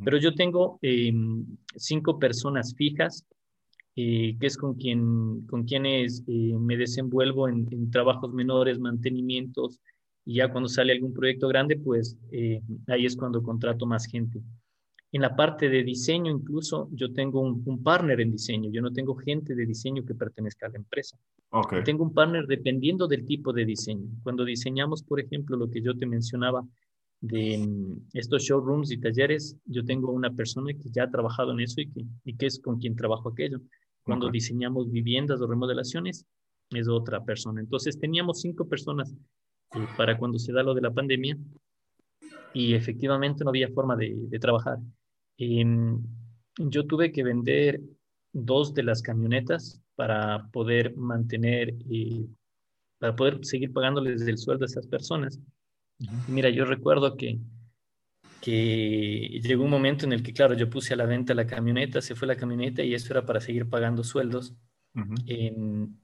Pero 0.03 0.17
yo 0.17 0.34
tengo 0.34 0.79
em, 0.82 1.46
cinco 1.75 2.20
personas 2.20 2.75
fijas, 2.75 3.25
eh, 3.96 4.36
que 4.39 4.48
es 4.48 4.58
con, 4.58 4.75
quien, 4.75 5.46
con 5.48 5.63
quienes 5.63 6.24
eh, 6.27 6.53
me 6.60 6.77
desenvuelvo 6.77 7.48
en, 7.48 7.89
trabajos 7.89 8.34
menores, 8.34 8.79
mantenimientos, 8.79 9.79
y 10.25 10.36
ya 10.36 10.51
cuando 10.51 10.67
sale 10.67 10.91
algún 10.91 11.13
proyecto 11.13 11.48
grande, 11.48 11.77
pues 11.77 12.17
eh, 12.32 12.62
ahí 12.88 13.06
es 13.06 13.15
cuando 13.15 13.41
contrato 13.41 13.86
más 13.86 14.06
gente. 14.06 14.41
En 15.13 15.22
la 15.22 15.36
parte 15.36 15.70
de 15.70 15.84
diseño, 15.84 16.29
incluso 16.32 16.89
yo 16.91 17.13
tengo 17.13 17.39
un, 17.39 17.82
partner 17.82 18.20
en 18.20 18.32
diseño. 18.32 18.70
Yo 18.70 18.82
no 18.82 18.91
tengo 18.91 19.15
gente 19.15 19.56
de 19.56 19.65
diseño 19.65 20.03
que 20.03 20.13
pertenezca 20.13 20.67
a 20.67 20.70
la 20.70 20.77
empresa. 20.77 21.17
Tengo 21.86 22.03
un 22.03 22.13
partner 22.13 22.46
dependiendo 22.46 23.08
del 23.08 23.25
tipo 23.25 23.53
de 23.53 23.63
diseño. 23.63 24.10
Cuando 24.22 24.44
diseñamos, 24.44 25.01
por 25.03 25.21
ejemplo, 25.21 25.56
lo 25.56 25.69
que 25.71 25.82
yo 25.82 25.97
te 25.97 26.06
mencionaba, 26.06 26.62
de 27.19 27.67
estos 28.13 28.43
showrooms 28.43 28.91
y 28.91 28.99
talleres, 28.99 29.58
yo 29.65 29.84
tengo 29.84 30.12
una 30.12 30.32
persona 30.32 30.73
que 30.73 30.89
ya 30.91 31.03
ha 31.03 31.12
trabajado 31.12 31.51
en 31.51 31.62
eso 31.62 31.82
y 31.82 31.89
que, 31.89 32.06
y 32.23 32.36
que 32.36 32.45
es 32.45 32.60
con 32.60 32.80
quien 32.80 32.95
trabajo 32.95 33.30
aquello. 33.30 33.60
Cuando 34.03 34.30
diseñamos 34.30 34.89
viviendas 34.89 35.41
o 35.41 35.47
remodelaciones, 35.47 36.25
es 36.71 36.88
otra 36.88 37.23
persona. 37.23 37.60
Entonces 37.60 37.99
teníamos 37.99 38.41
cinco 38.41 38.67
personas 38.67 39.13
eh, 39.73 39.88
para 39.97 40.17
cuando 40.17 40.39
se 40.39 40.53
da 40.53 40.63
lo 40.63 40.73
de 40.73 40.82
la 40.82 40.91
pandemia 40.91 41.38
y 42.53 42.73
efectivamente 42.73 43.43
no 43.43 43.49
había 43.49 43.69
forma 43.69 43.95
de, 43.95 44.13
de 44.15 44.39
trabajar. 44.39 44.77
Em, 45.38 46.01
yo 46.58 46.86
tuve 46.86 47.12
que 47.12 47.23
vender 47.23 47.82
dos 48.34 48.73
de 48.73 48.84
las 48.84 49.01
camionetas 49.01 49.82
para 49.95 50.47
poder 50.51 50.95
mantener, 50.95 51.75
y 51.89 52.21
eh, 52.21 52.27
para 52.99 53.15
poder 53.15 53.45
seguir 53.45 53.73
pagándoles 53.73 54.21
el 54.21 54.38
sueldo 54.38 54.63
a 54.63 54.67
esas 54.67 54.88
personas. 54.88 55.39
Mira, 56.27 56.49
yo 56.49 56.65
recuerdo 56.65 57.17
que, 57.17 57.39
que 58.41 59.39
llegó 59.41 59.63
un 59.63 59.69
momento 59.69 60.05
en 60.05 60.13
el 60.13 60.23
que, 60.23 60.33
claro, 60.33 60.53
yo 60.53 60.69
puse 60.69 60.93
a 60.93 60.97
la 60.97 61.05
venta 61.05 61.33
la 61.33 61.47
camioneta, 61.47 62.01
se 62.01 62.15
fue 62.15 62.27
la 62.27 62.36
camioneta 62.36 62.83
y 62.83 62.93
eso 62.93 63.13
era 63.13 63.25
para 63.25 63.41
seguir 63.41 63.67
pagando 63.69 64.03
sueldos. 64.03 64.55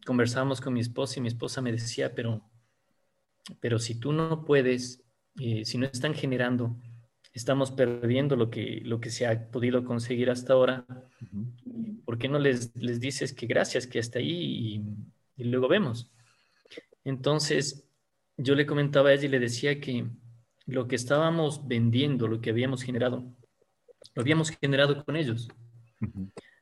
conversábamos 0.06 0.62
con 0.62 0.74
mi 0.74 0.80
esposa 0.80 1.20
y 1.20 1.22
mi 1.22 1.28
esposa 1.28 1.62
me 1.62 1.72
decía, 1.72 2.14
pero, 2.16 2.42
pero 3.60 3.80
si 3.80 4.00
tú 4.00 4.14
no 4.14 4.46
puedes, 4.46 5.04
eh, 5.40 5.64
si 5.66 5.78
no 5.78 5.86
están 5.86 6.14
generando, 6.14 6.76
estamos 7.34 7.72
perdiendo 7.72 8.36
lo 8.36 8.50
que, 8.50 8.82
lo 8.84 9.00
que 9.00 9.10
se 9.10 9.26
ha 9.26 9.50
podido 9.50 9.84
conseguir 9.84 10.30
hasta 10.30 10.54
ahora, 10.54 10.86
¿por 12.06 12.18
qué 12.18 12.28
no 12.28 12.40
les, 12.40 12.76
les 12.76 13.00
dices 13.00 13.34
que 13.34 13.48
gracias, 13.48 13.88
que 13.88 14.00
hasta 14.00 14.20
ahí 14.20 14.84
y, 15.38 15.42
y 15.42 15.44
luego 15.46 15.68
vemos? 15.68 16.12
Entonces, 17.04 17.90
yo 18.38 18.56
le 18.56 18.66
comentaba 18.66 19.10
a 19.10 19.14
ella 19.14 19.26
y 19.26 19.30
le 19.30 19.40
decía 19.40 19.80
que 19.80 20.08
lo 20.66 20.88
que 20.88 20.96
estábamos 20.96 21.68
vendiendo, 21.68 22.28
lo 22.28 22.42
que 22.42 22.50
habíamos 22.50 22.84
generado, 22.84 23.34
lo 24.16 24.22
habíamos 24.22 24.50
generado 24.52 25.04
con 25.04 25.16
ellos. 25.16 25.48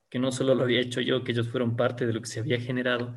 Que 0.10 0.20
no 0.20 0.32
solo 0.32 0.56
lo 0.56 0.64
había 0.64 0.82
hecho 0.82 1.02
yo, 1.02 1.24
que 1.24 1.32
ellos 1.32 1.50
fueron 1.50 1.76
parte 1.76 2.06
de 2.06 2.14
lo 2.14 2.22
que 2.22 2.28
se 2.28 2.40
había 2.40 2.60
generado 2.60 3.16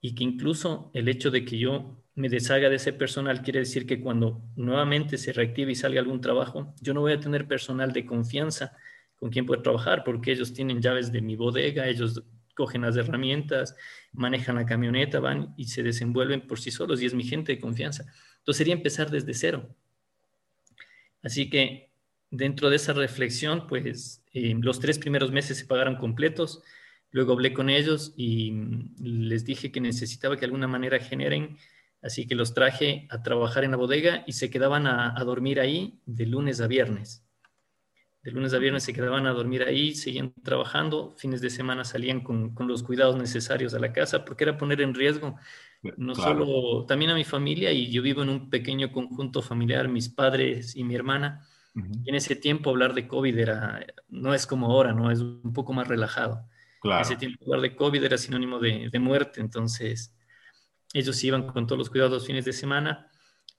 y 0.00 0.14
que 0.14 0.24
incluso 0.24 0.90
el 0.92 1.08
hecho 1.08 1.30
de 1.30 1.44
que 1.44 1.58
yo 1.58 2.04
me 2.14 2.28
deshaga 2.28 2.68
de 2.68 2.76
ese 2.76 2.92
personal 2.92 3.42
quiere 3.42 3.60
decir 3.60 3.86
que 3.86 4.00
cuando 4.00 4.42
nuevamente 4.54 5.16
se 5.16 5.32
reactive 5.32 5.72
y 5.72 5.74
salga 5.74 6.00
algún 6.00 6.20
trabajo, 6.20 6.74
yo 6.80 6.94
no 6.94 7.00
voy 7.00 7.12
a 7.12 7.20
tener 7.20 7.48
personal 7.48 7.92
de 7.92 8.04
confianza 8.04 8.76
con 9.16 9.30
quien 9.30 9.46
poder 9.46 9.62
trabajar 9.62 10.04
porque 10.04 10.32
ellos 10.32 10.52
tienen 10.52 10.80
llaves 10.80 11.10
de 11.10 11.22
mi 11.22 11.36
bodega, 11.36 11.88
ellos 11.88 12.22
cogen 12.54 12.82
las 12.82 12.96
herramientas, 12.96 13.76
manejan 14.12 14.56
la 14.56 14.66
camioneta, 14.66 15.20
van 15.20 15.54
y 15.56 15.66
se 15.66 15.82
desenvuelven 15.82 16.46
por 16.46 16.60
sí 16.60 16.70
solos 16.70 17.02
y 17.02 17.06
es 17.06 17.14
mi 17.14 17.24
gente 17.24 17.52
de 17.52 17.60
confianza. 17.60 18.04
Entonces 18.38 18.58
sería 18.58 18.74
empezar 18.74 19.10
desde 19.10 19.34
cero. 19.34 19.68
Así 21.22 21.50
que 21.50 21.90
dentro 22.30 22.70
de 22.70 22.76
esa 22.76 22.92
reflexión, 22.92 23.66
pues 23.66 24.22
eh, 24.32 24.54
los 24.60 24.80
tres 24.80 24.98
primeros 24.98 25.32
meses 25.32 25.58
se 25.58 25.66
pagaron 25.66 25.96
completos. 25.96 26.62
Luego 27.10 27.32
hablé 27.32 27.52
con 27.52 27.70
ellos 27.70 28.12
y 28.16 28.52
mm, 28.52 28.94
les 28.98 29.44
dije 29.44 29.72
que 29.72 29.80
necesitaba 29.80 30.36
que 30.36 30.40
de 30.40 30.46
alguna 30.46 30.68
manera 30.68 30.98
generen, 30.98 31.56
así 32.02 32.26
que 32.26 32.34
los 32.34 32.54
traje 32.54 33.06
a 33.10 33.22
trabajar 33.22 33.64
en 33.64 33.70
la 33.70 33.76
bodega 33.76 34.24
y 34.26 34.32
se 34.32 34.50
quedaban 34.50 34.86
a 34.86 35.22
dormir 35.24 35.60
ahí 35.60 35.98
de 36.04 36.26
lunes 36.26 36.60
a 36.60 36.66
viernes. 36.66 37.23
De 38.24 38.30
lunes 38.30 38.54
a 38.54 38.58
viernes 38.58 38.82
se 38.82 38.94
quedaban 38.94 39.26
a 39.26 39.32
dormir 39.32 39.62
ahí, 39.62 39.94
seguían 39.94 40.32
trabajando, 40.42 41.14
fines 41.18 41.42
de 41.42 41.50
semana 41.50 41.84
salían 41.84 42.22
con, 42.22 42.54
los 42.66 42.82
cuidados 42.82 43.16
necesarios 43.16 43.74
a 43.74 43.78
la 43.78 43.92
casa, 43.92 44.24
porque 44.24 44.44
era 44.44 44.56
poner 44.56 44.80
en 44.80 44.94
riesgo 44.94 45.36
no 45.98 46.14
solo 46.14 46.86
también 46.86 47.10
a 47.10 47.14
mi 47.14 47.24
familia, 47.24 47.70
y 47.70 47.90
yo 47.90 48.00
vivo 48.00 48.22
en 48.22 48.30
un 48.30 48.48
pequeño 48.48 48.90
conjunto 48.90 49.42
familiar, 49.42 49.88
mis 49.88 50.08
padres 50.08 50.74
y 50.74 50.82
mi 50.82 50.94
hermana. 50.94 51.46
Y 51.74 52.08
en 52.08 52.14
ese 52.14 52.34
tiempo 52.34 52.70
hablar 52.70 52.94
de 52.94 53.06
COVID 53.06 53.36
era, 53.36 53.84
no 54.08 54.32
es 54.32 54.46
como 54.46 54.68
ahora, 54.68 54.94
¿no? 54.94 55.10
Es 55.10 55.20
un 55.20 55.52
poco 55.52 55.74
más 55.74 55.86
relajado. 55.86 56.48
En 56.82 57.00
ese 57.00 57.16
tiempo 57.16 57.44
hablar 57.44 57.60
de 57.60 57.76
COVID 57.76 58.02
era 58.02 58.16
sinónimo 58.16 58.58
de, 58.58 58.88
de 58.90 58.98
muerte, 58.98 59.42
entonces 59.42 60.16
ellos 60.94 61.22
iban 61.24 61.46
con 61.48 61.66
todos 61.66 61.78
los 61.78 61.90
cuidados 61.90 62.12
los 62.12 62.26
fines 62.26 62.46
de 62.46 62.54
semana. 62.54 63.10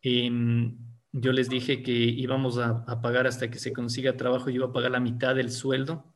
Em, 0.01 0.75
yo 1.17 1.31
les 1.31 1.47
dije 1.47 1.81
que 1.81 1.93
íbamos 1.93 2.57
a, 2.57 2.85
pagar 3.01 3.25
hasta 3.25 3.49
que 3.49 3.57
se 3.57 3.71
consiga 3.71 4.17
trabajo, 4.17 4.49
yo 4.49 4.55
iba 4.57 4.65
a 4.65 4.73
pagar 4.73 4.91
la 4.91 4.99
mitad 4.99 5.33
del 5.33 5.49
sueldo. 5.49 6.13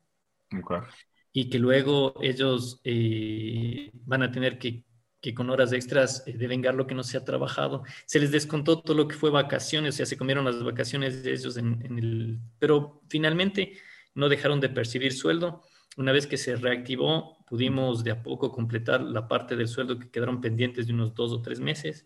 Y 1.32 1.50
que 1.50 1.58
luego 1.58 2.16
ellos 2.22 2.82
eh, 2.84 3.92
van 3.94 4.24
a 4.24 4.32
tener 4.32 4.60
que, 4.60 4.84
que 5.22 5.34
con 5.34 5.50
horas 5.50 5.72
extras 5.72 6.24
eh, 6.28 6.34
devengar 6.38 6.76
lo 6.76 6.86
que 6.86 6.96
no 6.96 7.04
se 7.04 7.16
ha 7.16 7.24
trabajado. 7.24 7.84
Se 8.06 8.20
les 8.20 8.32
descontó 8.32 8.82
todo 8.82 8.98
lo 8.98 9.08
que 9.08 9.16
fue 9.16 9.30
vacaciones, 9.30 9.96
o 9.96 9.98
sea, 9.98 10.06
se 10.06 10.18
comieron 10.18 10.44
las 10.44 10.62
vacaciones 10.62 11.24
de 11.24 11.32
ellos 11.32 11.56
en, 11.56 11.82
en 11.86 11.98
el... 11.98 12.40
Pero 12.58 13.02
finalmente 13.08 13.78
no 14.16 14.28
dejaron 14.28 14.60
de 14.60 14.68
percibir 14.68 15.14
sueldo. 15.14 15.64
Una 15.96 16.12
vez 16.12 16.28
que 16.28 16.36
se 16.36 16.58
reactivó, 16.58 17.38
pudimos 17.48 18.04
de 18.04 18.12
a 18.12 18.22
poco 18.22 18.52
completar 18.52 19.00
la 19.00 19.30
parte 19.30 19.56
del 19.56 19.70
sueldo 19.70 19.98
que 19.98 20.12
quedaron 20.12 20.42
pendientes 20.42 20.88
de 20.88 20.94
unos 20.94 21.16
dos 21.16 21.32
o 21.32 21.42
tres 21.42 21.62
meses. 21.62 22.06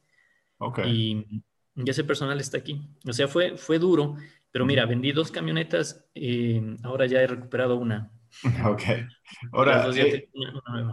Okay. 0.60 0.92
Y 0.92 1.44
y 1.76 1.90
ese 1.90 2.04
personal 2.04 2.40
está 2.40 2.58
aquí. 2.58 2.82
O 3.08 3.14
sea, 3.14 3.28
fue, 3.28 3.58
fue 3.58 3.80
duro 3.80 4.16
Pero 4.52 4.66
mira, 4.66 4.86
vendí 4.86 5.12
dos 5.12 5.32
camionetas, 5.32 6.06
y 6.14 6.58
eh, 6.58 6.78
ahora 6.84 7.06
ya 7.08 7.22
he 7.22 7.28
recuperado 7.28 7.78
una. 7.78 8.12
Ok. 8.66 8.82
Ahora, 9.52 9.90
eh, 9.96 10.30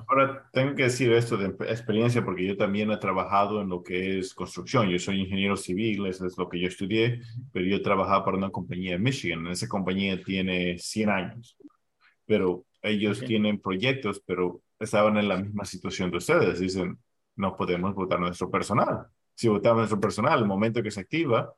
ahora, 0.09 0.49
tengo 0.53 0.75
que 0.75 0.85
decir 0.85 1.13
esto 1.13 1.37
de 1.37 1.47
experiencia 1.71 2.25
porque 2.25 2.47
yo 2.47 2.57
también 2.57 2.91
he 2.91 2.97
trabajado 2.97 3.61
en 3.63 3.69
lo 3.69 3.83
que 3.83 4.19
es 4.19 4.35
construcción. 4.35 4.89
Yo 4.89 4.99
soy 4.99 5.21
ingeniero 5.21 5.57
civil, 5.57 6.07
eso 6.07 6.27
es 6.27 6.37
lo 6.37 6.49
que 6.49 6.61
yo 6.61 6.69
estudié, 6.69 7.21
pero 7.53 7.67
yo 7.67 7.83
trabajaba 7.83 8.25
para 8.25 8.37
una 8.37 8.51
compañía 8.51 8.95
en 8.95 9.03
Michigan. 9.03 9.47
Esa 9.47 9.69
compañía 9.69 10.23
tiene 10.23 10.79
100 10.79 11.11
años, 11.11 11.57
pero 12.27 12.65
ellos 12.83 13.21
tienen 13.21 13.61
proyectos, 13.61 14.23
pero 14.25 14.63
estaban 14.79 15.17
en 15.17 15.29
la 15.29 15.37
misma 15.37 15.65
situación 15.65 16.11
de 16.11 16.19
ustedes. 16.19 16.61
Dicen, 16.61 16.99
no 17.37 17.57
podemos 17.57 17.95
votar 17.95 18.21
nuestro 18.21 18.51
personal. 18.51 19.07
Si 19.41 19.49
votamos 19.49 19.79
nuestro 19.79 19.99
personal, 19.99 20.41
el 20.41 20.45
momento 20.45 20.83
que 20.83 20.91
se 20.91 21.01
activa, 21.01 21.55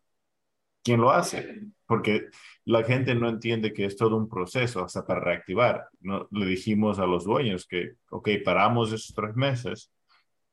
¿quién 0.85 1.01
lo 1.01 1.11
hace? 1.11 1.63
Porque 1.85 2.27
la 2.65 2.85
gente 2.85 3.13
no 3.17 3.29
entiende 3.29 3.73
que 3.73 3.87
es 3.87 3.97
todo 3.97 4.17
un 4.17 4.29
proceso 4.29 4.85
hasta 4.85 5.05
para 5.05 5.19
reactivar. 5.19 5.89
No, 5.99 6.29
le 6.31 6.47
dijimos 6.47 7.01
a 7.01 7.07
los 7.07 7.25
dueños 7.25 7.67
que, 7.67 7.95
ok, 8.11 8.29
paramos 8.45 8.93
esos 8.93 9.13
tres 9.17 9.35
meses, 9.35 9.91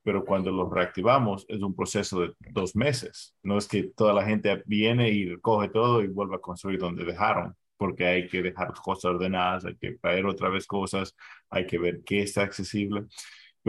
pero 0.01 0.25
cuando 0.25 0.49
los 0.49 0.71
reactivamos 0.71 1.45
es 1.47 1.61
un 1.61 1.75
proceso 1.75 2.21
de 2.21 2.33
dos 2.49 2.75
meses. 2.75 3.35
No 3.43 3.59
es 3.59 3.67
que 3.67 3.83
toda 3.95 4.11
la 4.11 4.25
gente 4.25 4.63
viene 4.65 5.11
y 5.11 5.29
recoge 5.29 5.69
todo 5.69 6.01
y 6.01 6.07
vuelve 6.07 6.37
a 6.37 6.39
construir 6.39 6.79
donde 6.79 7.05
dejaron, 7.05 7.55
porque 7.77 8.07
hay 8.07 8.27
que 8.27 8.41
dejar 8.41 8.73
cosas 8.73 9.05
ordenadas, 9.11 9.65
hay 9.65 9.75
que 9.75 9.91
traer 10.01 10.25
otra 10.25 10.49
vez 10.49 10.65
cosas, 10.65 11.15
hay 11.51 11.67
que 11.67 11.77
ver 11.77 12.01
qué 12.03 12.23
está 12.23 12.41
accesible. 12.41 13.05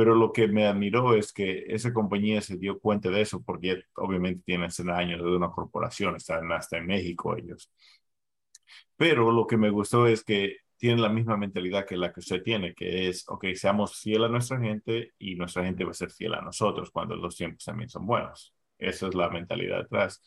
Pero 0.00 0.14
lo 0.14 0.32
que 0.32 0.48
me 0.48 0.66
admiró 0.66 1.14
es 1.14 1.30
que 1.30 1.66
esa 1.68 1.92
compañía 1.92 2.40
se 2.40 2.56
dio 2.56 2.80
cuenta 2.80 3.10
de 3.10 3.20
eso, 3.20 3.42
porque 3.42 3.82
obviamente 3.96 4.42
tienen 4.46 4.70
100 4.70 4.88
años 4.88 5.20
de 5.22 5.36
una 5.36 5.50
corporación, 5.50 6.16
están 6.16 6.50
hasta 6.52 6.78
en 6.78 6.86
México 6.86 7.36
ellos. 7.36 7.70
Pero 8.96 9.30
lo 9.30 9.46
que 9.46 9.58
me 9.58 9.68
gustó 9.68 10.06
es 10.06 10.24
que 10.24 10.56
tienen 10.78 11.02
la 11.02 11.10
misma 11.10 11.36
mentalidad 11.36 11.84
que 11.84 11.98
la 11.98 12.14
que 12.14 12.20
usted 12.20 12.42
tiene, 12.42 12.74
que 12.74 13.08
es, 13.10 13.28
ok, 13.28 13.48
seamos 13.54 14.00
fiel 14.00 14.24
a 14.24 14.28
nuestra 14.30 14.58
gente 14.58 15.12
y 15.18 15.34
nuestra 15.34 15.64
gente 15.64 15.84
va 15.84 15.90
a 15.90 15.94
ser 15.94 16.10
fiel 16.10 16.32
a 16.32 16.40
nosotros 16.40 16.90
cuando 16.90 17.14
los 17.14 17.36
tiempos 17.36 17.62
también 17.62 17.90
son 17.90 18.06
buenos. 18.06 18.54
Esa 18.78 19.08
es 19.08 19.14
la 19.14 19.28
mentalidad 19.28 19.82
detrás. 19.82 20.22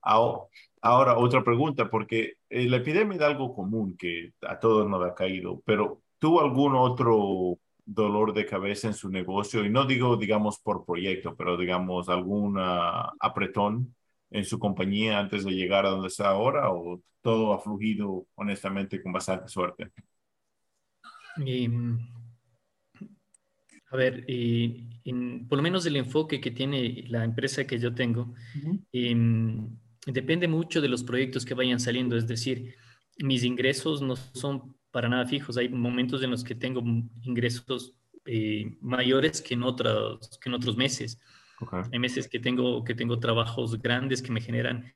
Ahora, 0.00 1.18
otra 1.18 1.44
pregunta, 1.44 1.90
porque 1.90 2.36
eh, 2.48 2.68
la 2.70 2.78
epidemia 2.78 3.16
es 3.16 3.22
algo 3.22 3.54
común 3.54 3.98
que 3.98 4.32
a 4.40 4.58
todos 4.58 4.88
nos 4.88 5.04
ha 5.06 5.14
caído, 5.14 5.60
pero 5.66 6.00
¿tuvo 6.18 6.40
algún 6.40 6.74
otro 6.74 7.58
dolor 7.94 8.32
de 8.32 8.46
cabeza 8.46 8.88
en 8.88 8.94
su 8.94 9.08
negocio? 9.08 9.64
Y 9.64 9.70
no 9.70 9.84
digo, 9.84 10.16
digamos, 10.16 10.58
por 10.60 10.84
proyecto, 10.84 11.34
pero 11.36 11.56
digamos, 11.56 12.08
algún 12.08 12.56
apretón 12.58 13.94
en 14.30 14.44
su 14.44 14.58
compañía 14.58 15.18
antes 15.18 15.44
de 15.44 15.52
llegar 15.52 15.86
a 15.86 15.90
donde 15.90 16.08
está 16.08 16.28
ahora 16.28 16.70
o 16.72 17.02
todo 17.22 17.52
ha 17.52 17.58
fluido 17.58 18.26
honestamente 18.34 19.02
con 19.02 19.12
bastante 19.12 19.48
suerte? 19.48 19.90
a 23.90 23.96
ver, 23.96 24.24
por 25.48 25.58
lo 25.58 25.62
menos 25.62 25.84
el 25.84 25.96
enfoque 25.96 26.40
que 26.40 26.52
tiene 26.52 27.04
la 27.08 27.24
empresa 27.24 27.66
que 27.66 27.78
yo 27.78 27.92
tengo, 27.92 28.34
em, 28.92 29.68
depende 30.06 30.46
mucho 30.46 30.80
de 30.80 30.88
los 30.88 31.02
proyectos 31.02 31.44
que 31.44 31.54
vayan 31.54 31.80
saliendo. 31.80 32.16
Es 32.16 32.26
decir, 32.26 32.76
mis 33.18 33.42
ingresos 33.42 34.00
no 34.00 34.16
son 34.16 34.76
para 34.90 35.08
nada 35.08 35.26
fijos. 35.26 35.56
Hay 35.56 35.68
momentos 35.68 36.22
en 36.22 36.30
los 36.30 36.44
que 36.44 36.54
tengo 36.54 36.82
ingresos 37.22 37.94
eh, 38.24 38.76
mayores 38.80 39.40
que 39.40 39.54
en, 39.54 39.62
otros, 39.62 40.38
que 40.40 40.48
en 40.48 40.54
otros 40.54 40.76
meses. 40.76 41.20
Hay 41.92 41.98
meses 41.98 42.26
que 42.26 42.40
tengo, 42.40 42.84
que 42.84 42.94
tengo 42.94 43.18
trabajos 43.20 43.80
grandes 43.80 44.22
que 44.22 44.32
me 44.32 44.40
generan 44.40 44.92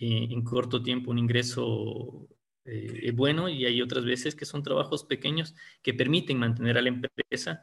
eh, 0.00 0.28
en 0.30 0.42
corto 0.42 0.82
tiempo 0.82 1.12
un 1.12 1.18
ingreso 1.18 2.28
eh, 2.64 3.12
bueno 3.12 3.48
y 3.48 3.64
hay 3.64 3.80
otras 3.80 4.04
veces 4.04 4.34
que 4.34 4.44
son 4.44 4.62
trabajos 4.62 5.04
pequeños 5.04 5.54
que 5.80 5.94
permiten 5.94 6.38
mantener 6.38 6.76
a 6.76 6.82
la 6.82 6.88
empresa 6.88 7.62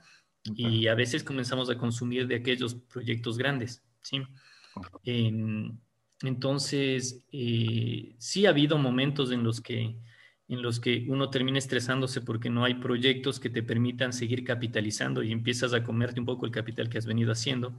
y 0.56 0.88
a 0.88 0.96
veces 0.96 1.24
comenzamos 1.24 1.70
a 1.70 1.78
consumir 1.78 2.28
de 2.28 2.36
aquellos 2.36 2.76
proyectos 2.76 3.38
grandes. 3.38 3.84
¿sí? 4.02 4.22
Em, 5.04 5.78
entonces, 6.22 7.26
eh, 7.32 8.16
sí 8.18 8.46
ha 8.46 8.50
habido 8.50 8.78
momentos 8.78 9.32
en 9.32 9.44
los 9.44 9.62
que 9.62 9.98
en 10.48 10.62
los 10.62 10.80
que 10.80 11.06
uno 11.08 11.30
termina 11.30 11.58
estresándose 11.58 12.22
porque 12.22 12.50
no 12.50 12.64
hay 12.64 12.76
proyectos 12.76 13.40
que 13.40 13.50
te 13.50 13.64
permitan 13.64 14.14
seguir 14.14 14.44
capitalizando 14.44 15.24
y 15.24 15.32
empiezas 15.32 15.74
a 15.74 15.84
comerte 15.84 16.20
un 16.20 16.26
poco 16.26 16.46
el 16.46 16.52
capital 16.52 16.90
que 16.90 16.98
has 16.98 17.06
venido 17.06 17.32
haciendo 17.32 17.78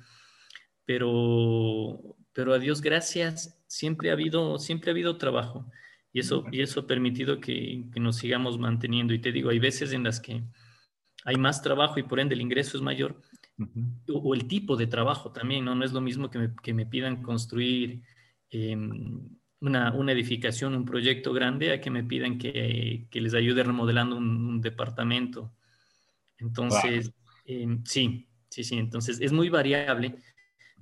pero, 0.86 2.16
pero 2.32 2.54
a 2.54 2.58
Dios 2.58 2.80
gracias, 2.80 3.60
siempre 3.66 4.10
ha 4.10 4.14
habido, 4.14 4.58
siempre 4.58 4.90
ha 4.90 4.94
habido 4.94 5.18
trabajo 5.18 5.66
y 6.12 6.20
eso, 6.20 6.44
y 6.50 6.62
eso 6.62 6.80
ha 6.80 6.86
permitido 6.86 7.40
que, 7.40 7.84
que, 7.92 8.00
nos 8.00 8.16
sigamos 8.16 8.58
manteniendo. 8.58 9.12
Y 9.12 9.18
te 9.18 9.32
digo, 9.32 9.50
hay 9.50 9.58
veces 9.58 9.92
en 9.92 10.04
las 10.04 10.20
que 10.20 10.42
hay 11.24 11.36
más 11.36 11.60
trabajo 11.60 11.98
y 11.98 12.04
por 12.04 12.20
ende 12.20 12.34
el 12.34 12.40
ingreso 12.40 12.78
es 12.78 12.82
mayor, 12.82 13.20
o, 14.08 14.34
el 14.34 14.46
tipo 14.46 14.76
de 14.76 14.86
trabajo 14.86 15.32
también, 15.32 15.64
¿no? 15.64 15.74
No 15.74 15.84
es 15.84 15.92
lo 15.92 16.00
mismo 16.00 16.30
que 16.30 16.38
me, 16.38 16.54
que 16.62 16.72
me 16.72 16.86
pidan 16.86 17.22
construir 17.22 18.02
em, 18.50 19.28
una, 19.60 19.92
una, 19.92 20.12
edificación, 20.12 20.74
un 20.74 20.84
proyecto 20.84 21.32
grande, 21.32 21.72
a 21.72 21.80
que 21.80 21.90
me 21.90 22.04
pidan 22.04 22.38
que, 22.38 23.06
que 23.10 23.20
les 23.20 23.34
ayude 23.34 23.62
remodelando 23.62 24.16
un, 24.16 24.60
departamento. 24.60 25.52
Entonces, 26.38 27.12
em, 27.44 27.82
sí, 27.84 28.28
sí, 28.48 28.64
sí, 28.64 28.78
entonces 28.78 29.20
es 29.20 29.32
muy 29.32 29.48
variable 29.48 30.16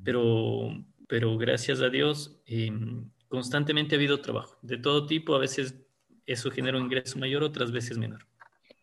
pero, 0.02 0.70
pero 1.08 1.36
gracias 1.36 1.80
a 1.80 1.88
Dios 1.88 2.40
em, 2.46 3.10
constantemente 3.28 3.94
ha 3.94 3.98
habido 3.98 4.20
trabajo 4.20 4.58
de 4.62 4.78
todo 4.78 5.06
tipo, 5.06 5.34
a 5.34 5.38
veces 5.38 5.80
eso 6.26 6.50
genera 6.50 6.78
un 6.78 6.84
ingreso 6.84 7.18
mayor, 7.18 7.42
otras 7.42 7.70
veces 7.70 7.98
menor. 7.98 8.26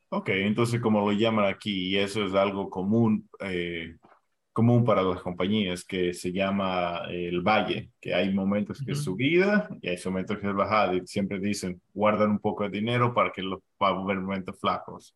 Ok, 0.09 0.29
entonces 0.29 0.81
como 0.81 0.99
lo 0.99 1.11
llaman 1.13 1.45
aquí, 1.45 1.89
y 1.89 1.97
eso 1.97 2.25
es 2.25 2.33
algo 2.33 2.69
común, 2.69 3.29
eh, 3.39 3.97
común 4.53 4.83
para 4.83 5.01
las 5.03 5.21
compañías, 5.21 5.85
que 5.85 6.13
se 6.13 6.31
llama 6.31 7.01
el 7.09 7.41
valle, 7.41 7.91
que 7.99 8.13
hay 8.13 8.33
momentos 8.33 8.83
que 8.85 8.91
es 8.93 9.03
subida 9.03 9.69
y 9.81 9.89
hay 9.89 9.97
momentos 10.05 10.39
que 10.39 10.47
es 10.47 10.53
bajada, 10.53 10.95
y 10.95 11.07
siempre 11.07 11.39
dicen, 11.39 11.81
guardan 11.93 12.31
un 12.31 12.39
poco 12.39 12.63
de 12.63 12.69
dinero 12.69 13.13
para 13.13 13.31
que 13.31 13.41
los 13.41 13.59
va 13.81 13.89
a 13.89 13.91
haber 13.91 14.19
momentos 14.19 14.59
flacos. 14.59 15.15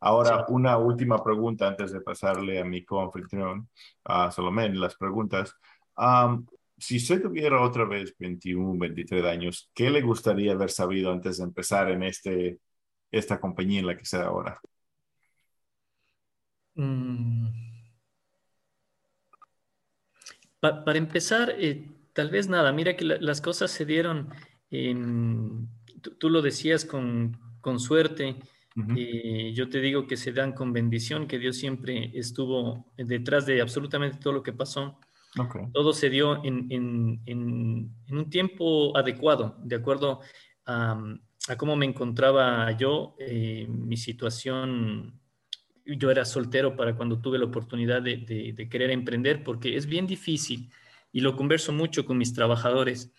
Ahora, 0.00 0.44
una 0.48 0.76
última 0.76 1.22
pregunta 1.24 1.66
antes 1.66 1.92
de 1.92 2.00
pasarle 2.02 2.60
a 2.60 2.64
mi 2.64 2.84
coanfitrión, 2.84 3.68
a 4.04 4.30
Salomé, 4.30 4.68
las 4.68 4.96
preguntas. 4.96 5.54
si 6.76 6.96
usted 6.98 7.22
tuviera 7.22 7.60
otra 7.62 7.84
vez 7.86 8.14
21, 8.18 8.78
23 8.78 9.24
años, 9.24 9.70
¿qué 9.74 9.88
le 9.90 10.02
gustaría 10.02 10.52
haber 10.52 10.70
sabido 10.70 11.10
antes 11.12 11.38
de 11.38 11.44
empezar 11.44 11.90
en 11.90 12.02
este, 12.02 12.58
esta 13.10 13.40
compañía 13.40 13.80
en 13.80 13.86
la 13.86 13.96
que 13.96 14.02
está 14.02 14.26
ahora? 14.26 14.60
Mm. 16.76 17.63
Para 20.84 20.98
empezar, 20.98 21.54
eh, 21.58 21.88
tal 22.12 22.30
vez 22.30 22.48
nada, 22.48 22.72
mira 22.72 22.96
que 22.96 23.04
las 23.04 23.40
cosas 23.40 23.70
se 23.70 23.84
dieron, 23.84 24.30
tú, 26.18 26.30
lo 26.30 26.42
decías 26.42 26.84
con, 26.84 27.38
con 27.60 27.78
suerte, 27.78 28.36
y 28.96 29.52
yo 29.52 29.68
te 29.68 29.80
digo 29.80 30.08
que 30.08 30.16
se 30.16 30.32
dan 30.32 30.52
con 30.52 30.72
bendición, 30.72 31.28
que 31.28 31.38
Dios 31.38 31.56
siempre 31.56 32.10
estuvo 32.14 32.92
detrás 32.96 33.46
de 33.46 33.60
absolutamente 33.60 34.18
todo 34.18 34.32
lo 34.32 34.42
que 34.42 34.52
pasó. 34.52 34.98
Todo 35.72 35.92
se 35.92 36.10
dio 36.10 36.44
en, 36.44 36.66
en, 36.70 37.20
en, 37.26 37.90
un 38.08 38.30
tiempo 38.30 38.96
adecuado, 38.96 39.56
de 39.64 39.76
acuerdo 39.76 40.20
a, 40.66 40.96
a 41.48 41.56
cómo 41.56 41.76
me 41.76 41.86
encontraba 41.86 42.70
yo, 42.72 43.16
eh, 43.18 43.66
mi 43.68 43.96
situación. 43.96 45.20
Yo 45.84 46.10
era 46.10 46.24
soltero 46.24 46.76
para 46.76 46.96
cuando 46.96 47.20
tuve 47.20 47.38
la 47.38 47.44
oportunidad 47.44 48.02
de, 48.02 48.54
de 48.56 48.68
querer 48.68 48.90
emprender, 48.90 49.44
porque 49.44 49.76
es 49.76 49.86
bien 49.86 50.06
difícil 50.06 50.70
y 51.12 51.20
lo 51.20 51.36
converso 51.36 51.72
mucho 51.72 52.04
con 52.04 52.18
mis 52.18 52.32
trabajadores 52.32 53.12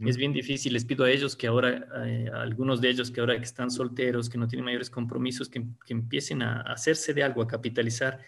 es 0.00 0.16
bien 0.16 0.32
difícil, 0.32 0.74
les 0.74 0.84
pido 0.84 1.04
a 1.04 1.10
ellos 1.10 1.34
que 1.34 1.46
ahora, 1.46 1.86
eh, 2.06 2.30
a 2.32 2.42
algunos 2.42 2.80
de 2.80 2.90
ellos 2.90 3.10
que 3.10 3.20
ahora 3.20 3.36
que 3.38 3.44
están 3.44 3.70
solteros, 3.70 4.28
que 4.28 4.38
no 4.38 4.46
tienen 4.46 4.64
mayores 4.64 4.90
compromisos, 4.90 5.48
que, 5.48 5.64
empiecen 5.88 6.42
a, 6.42 6.60
hacerse 6.60 7.14
de 7.14 7.22
algo, 7.22 7.42
a 7.42 7.46
capitalizar, 7.46 8.20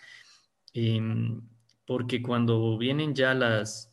em, 0.72 1.40
porque 1.84 2.22
cuando 2.22 2.78
vienen 2.78 3.14
ya 3.14 3.34
las, 3.34 3.92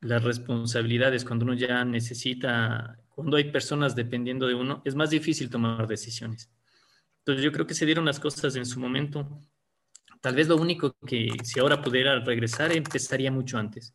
las 0.00 0.22
responsabilidades, 0.22 1.24
cuando 1.24 1.44
uno 1.44 1.54
ya 1.54 1.84
necesita, 1.84 3.00
cuando 3.08 3.36
hay 3.36 3.50
personas 3.50 3.96
dependiendo 3.96 4.46
de 4.46 4.54
uno, 4.54 4.82
es 4.84 4.94
más 4.94 5.10
difícil 5.10 5.48
tomar 5.48 5.86
decisiones. 5.88 6.50
Entonces 7.28 7.44
yo 7.44 7.52
creo 7.52 7.66
que 7.66 7.74
se 7.74 7.86
dieron 7.86 8.04
las 8.04 8.18
cosas 8.18 8.56
en 8.56 8.66
su 8.66 8.80
momento. 8.80 9.42
Tal 10.20 10.34
vez 10.34 10.48
lo 10.48 10.56
único 10.56 10.96
que 11.06 11.30
si 11.44 11.60
ahora 11.60 11.82
pudiera 11.82 12.18
regresar, 12.20 12.72
empezaría 12.72 13.30
mucho 13.30 13.58
antes. 13.58 13.94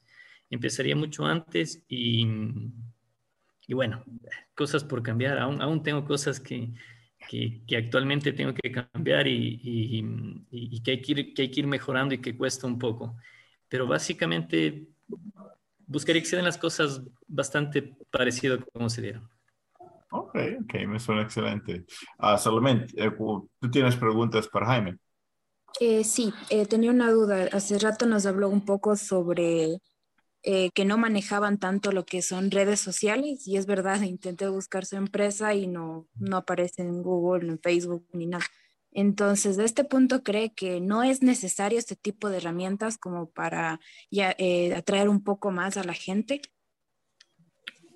Empezaría 0.50 0.96
mucho 0.96 1.26
antes 1.26 1.84
y 1.88 2.28
y 3.68 3.74
bueno, 3.74 4.04
cosas 4.56 4.84
por 4.84 5.02
cambiar, 5.02 5.38
aún, 5.40 5.62
aún 5.62 5.84
tengo 5.84 6.04
cosas 6.06 6.40
que, 6.40 6.74
que, 7.30 7.78
actualmente 7.78 8.34
tengo 8.34 8.54
que 8.54 8.72
cambiar 8.72 9.28
y, 9.28 9.60
y, 10.52 10.82
que, 10.82 10.92
hay 10.92 11.02
que, 11.02 11.12
ir, 11.14 11.34
que 11.34 11.42
hay 11.44 11.52
que 11.52 11.62
ir 11.62 11.68
mejorando 11.68 12.14
y 12.14 12.20
que 12.22 12.38
cuesta 12.38 12.68
un 12.68 12.78
poco. 12.78 13.16
Pero 13.70 13.88
básicamente 13.88 14.90
buscaría 15.88 16.22
que 16.22 16.28
se 16.28 16.36
den 16.36 16.46
las 16.46 16.58
cosas 16.58 17.02
bastante 17.28 17.96
parecido 18.12 18.60
como 18.74 18.90
se 18.90 19.02
dieron. 19.02 19.33
Ok, 20.16 20.36
ok, 20.62 20.74
me 20.88 21.00
suena 21.00 21.24
excelente. 21.24 21.86
Uh, 22.20 22.38
Salomé, 22.38 22.86
eh, 22.96 23.12
¿tú 23.18 23.72
tienes 23.72 23.96
preguntas 23.96 24.48
para 24.48 24.68
Jaime? 24.68 25.00
Eh, 25.80 26.04
sí, 26.04 26.32
eh, 26.52 26.68
tenía 26.68 26.92
una 26.92 27.10
duda. 27.10 27.50
Hace 27.52 27.80
rato 27.80 28.06
nos 28.06 28.28
habló 28.28 28.48
un 28.48 28.64
poco 28.64 28.96
sobre 28.96 29.80
eh, 30.44 30.70
que 30.76 30.86
no 30.86 31.00
manejaban 31.00 31.58
tanto 31.58 31.92
lo 31.92 32.06
que 32.06 32.22
son 32.22 32.52
redes 32.52 32.80
sociales 32.80 33.48
y 33.48 33.58
es 33.58 33.66
verdad, 33.66 34.02
intenté 34.02 34.48
buscar 34.50 34.86
su 34.86 34.98
empresa 34.98 35.56
y 35.56 35.66
no, 35.66 36.08
no 36.14 36.38
aparece 36.38 36.84
en 36.84 37.02
Google, 37.02 37.50
en 37.50 37.60
Facebook 37.60 38.08
ni 38.14 38.28
nada. 38.28 38.46
Entonces, 38.92 39.58
de 39.58 39.66
este 39.66 39.84
punto, 39.84 40.22
¿cree 40.22 40.54
que 40.54 40.80
no 40.80 41.02
es 41.02 41.24
necesario 41.24 41.80
este 41.80 41.96
tipo 41.96 42.30
de 42.30 42.38
herramientas 42.38 43.00
como 43.00 43.32
para 43.32 43.80
ya, 44.12 44.36
atraer 44.78 45.10
un 45.10 45.24
poco 45.24 45.50
más 45.50 45.76
a 45.78 45.84
la 45.84 45.94
gente? 45.94 46.40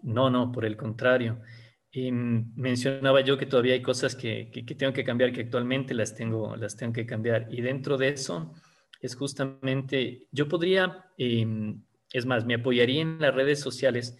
No, 0.01 0.32
no, 0.32 0.51
por 0.51 0.65
el 0.65 0.75
contrario. 0.77 1.39
Y 1.97 2.12
mencionaba 2.12 3.21
yo 3.21 3.39
que 3.39 3.47
todavía 3.47 3.73
hay 3.73 3.81
cosas 3.81 4.15
que, 4.15 4.51
que, 4.51 4.75
tengo 4.75 4.93
que 4.93 5.03
cambiar, 5.03 5.33
que 5.33 5.41
actualmente 5.41 5.95
las 5.95 6.13
tengo, 6.13 6.55
las 6.55 6.77
tengo 6.77 6.93
que 6.93 7.07
cambiar. 7.07 7.47
Y 7.49 7.62
dentro 7.62 7.97
de 7.97 8.10
eso 8.10 8.53
es 9.01 9.15
justamente, 9.15 10.27
yo 10.31 10.47
podría, 10.47 11.05
em, 11.17 11.81
es 12.13 12.27
más, 12.27 12.45
me 12.45 12.53
apoyaría 12.53 13.01
en 13.01 13.19
las 13.19 13.33
redes 13.33 13.60
sociales 13.60 14.15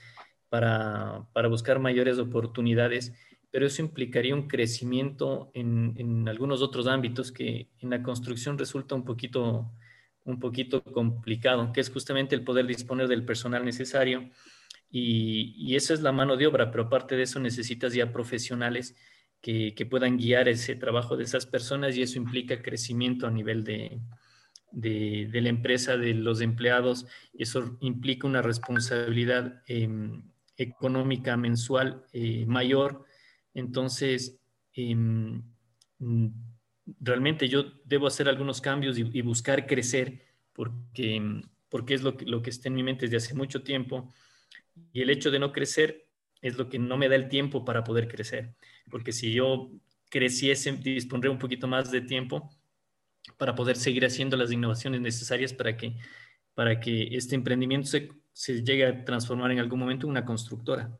para, 0.50 1.28
para, 1.34 1.50
buscar 1.50 1.78
mayores 1.78 2.18
oportunidades, 2.18 3.13
pero 3.52 3.68
eso 3.68 3.84
implicaría 3.84 4.34
un 4.34 4.48
crecimiento 4.48 5.52
en, 5.54 5.94
en, 5.98 6.28
algunos 6.28 6.63
otros 6.63 6.88
ámbitos 6.88 7.32
que 7.32 7.70
en 7.78 7.92
la 7.92 8.02
construcción 8.02 8.58
resulta 8.58 8.96
un 8.96 9.06
poquito, 9.06 9.72
un 10.24 10.40
poquito 10.40 10.82
complicado, 10.82 11.72
que 11.72 11.82
es 11.82 11.92
justamente 11.92 12.34
el 12.34 12.44
poder 12.44 12.66
disponer 12.66 13.08
del 13.08 13.24
personal 13.24 13.63
necesario 13.63 14.32
y, 14.89 15.76
eso 15.76 15.93
es 15.93 16.02
la 16.02 16.12
mano 16.12 16.38
de 16.38 16.47
obra, 16.47 16.71
pero 16.71 16.84
aparte 16.84 17.15
de 17.15 17.23
eso 17.23 17.39
necesitas 17.39 17.93
ya 17.93 18.12
profesionales 18.12 18.95
que, 19.41 19.73
puedan 19.89 20.17
guiar 20.17 20.47
ese 20.50 20.76
trabajo 20.76 21.17
de 21.17 21.23
esas 21.23 21.45
personas 21.45 21.95
y 21.95 22.02
eso 22.02 22.17
implica 22.17 22.62
crecimiento 22.62 23.28
a 23.28 23.32
nivel 23.32 23.63
de, 23.63 24.00
de, 24.71 25.41
la 25.41 25.50
empresa, 25.50 25.97
de 25.97 26.13
los 26.13 26.41
empleados, 26.41 27.06
y 27.34 27.43
eso 27.43 27.78
implica 27.82 28.28
una 28.28 28.41
responsabilidad 28.41 29.62
em, 29.67 30.23
económica 30.58 31.38
mensual 31.38 32.04
eh, 32.13 32.45
mayor. 32.45 33.06
Entonces, 33.54 34.39
em, 34.73 35.43
realmente 37.00 37.47
yo 37.47 37.65
debo 37.86 38.08
hacer 38.08 38.30
algunos 38.30 38.62
cambios 38.62 38.97
y, 38.97 39.21
buscar 39.21 39.67
crecer 39.67 40.21
porque, 40.54 41.41
porque 41.69 41.93
es 41.93 42.02
lo 42.02 42.17
que, 42.17 42.26
lo 42.26 42.41
que 42.41 42.50
está 42.50 42.69
en 42.69 42.76
mi 42.76 42.84
mente 42.84 43.06
desde 43.06 43.17
hace 43.17 43.36
mucho 43.36 43.63
tiempo 43.63 44.13
y 44.94 45.02
el 45.02 45.10
hecho 45.10 45.32
de 45.32 45.40
no 45.40 45.52
crecer 45.52 46.08
es 46.42 46.58
lo 46.58 46.70
que 46.70 46.80
no 46.80 46.98
me 46.98 47.10
da 47.10 47.16
el 47.16 47.30
tiempo 47.30 47.66
para 47.66 47.84
poder 47.84 48.08
crecer. 48.08 48.56
Porque 48.90 49.12
si 49.12 49.34
yo 49.34 49.72
creciese, 50.10 50.72
dispondré 50.74 51.30
un 51.30 51.40
poquito 51.40 51.68
más 51.68 51.92
de 51.92 52.02
tiempo 52.02 52.50
para 53.38 53.56
poder 53.56 53.76
seguir 53.76 54.06
haciendo 54.06 54.38
las 54.38 54.52
innovaciones 54.52 55.02
necesarias 55.02 55.54
para 55.54 55.76
que, 55.76 55.98
para 56.54 56.80
que 56.80 57.16
este 57.16 57.36
emprendimiento 57.36 57.88
se, 57.88 58.10
se 58.32 58.63
llegue 58.63 58.86
a 58.86 59.04
transformar 59.04 59.52
en 59.52 59.60
algún 59.60 59.80
momento 59.80 60.06
en 60.06 60.12
una 60.12 60.26
constructora. 60.26 60.98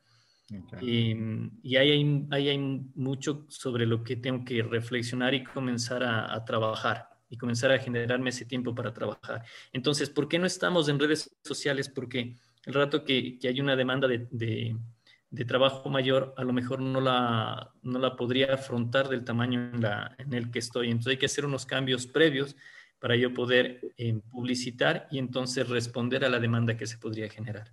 Y, 0.82 1.14
y 1.62 1.76
ahí, 1.76 2.26
hay, 2.32 2.50
hay, 2.50 2.58
mucho 2.96 3.46
sobre 3.50 3.86
lo 3.86 4.02
que 4.02 4.16
tengo 4.16 4.46
que 4.46 4.64
reflexionar 4.64 5.34
y 5.34 5.44
comenzar 5.44 6.04
a, 6.04 6.34
a 6.34 6.46
trabajar 6.46 7.10
y 7.30 7.38
comenzar 7.38 7.72
a 7.72 7.80
generarme 7.80 8.30
ese 8.30 8.46
tiempo 8.46 8.74
para 8.74 8.94
trabajar. 8.94 9.44
Entonces, 9.74 10.10
¿por 10.10 10.30
qué 10.30 10.40
no 10.40 10.46
estamos 10.46 10.88
en 10.88 11.00
redes 11.00 11.38
sociales? 11.44 11.90
Porque 11.90 12.38
el 12.66 12.74
rato 12.74 13.04
que, 13.04 13.40
hay 13.44 13.60
una 13.62 13.76
demanda 13.76 14.08
de, 14.08 14.76
trabajo 15.48 15.90
mayor, 15.90 16.34
a 16.38 16.44
lo 16.44 16.54
mejor 16.54 16.82
no 16.82 17.00
la, 17.00 17.74
no 17.84 18.00
la 18.00 18.16
podría 18.16 18.54
afrontar 18.54 19.08
del 19.08 19.24
tamaño 19.24 19.70
en, 19.74 19.82
la, 19.82 20.16
en, 20.18 20.34
el 20.34 20.52
que 20.52 20.60
estoy. 20.60 20.88
Entonces 20.88 21.12
hay 21.12 21.18
que 21.18 21.28
hacer 21.28 21.46
unos 21.46 21.66
cambios 21.66 22.08
previos 22.08 22.56
para 23.00 23.16
yo 23.16 23.34
poder 23.34 23.94
eh, 23.98 24.20
publicitar 24.32 25.08
y 25.12 25.20
entonces 25.20 25.70
responder 25.70 26.26
a 26.26 26.30
la 26.30 26.40
demanda 26.40 26.76
que 26.76 26.88
se 26.88 26.98
podría 26.98 27.30
generar. 27.30 27.72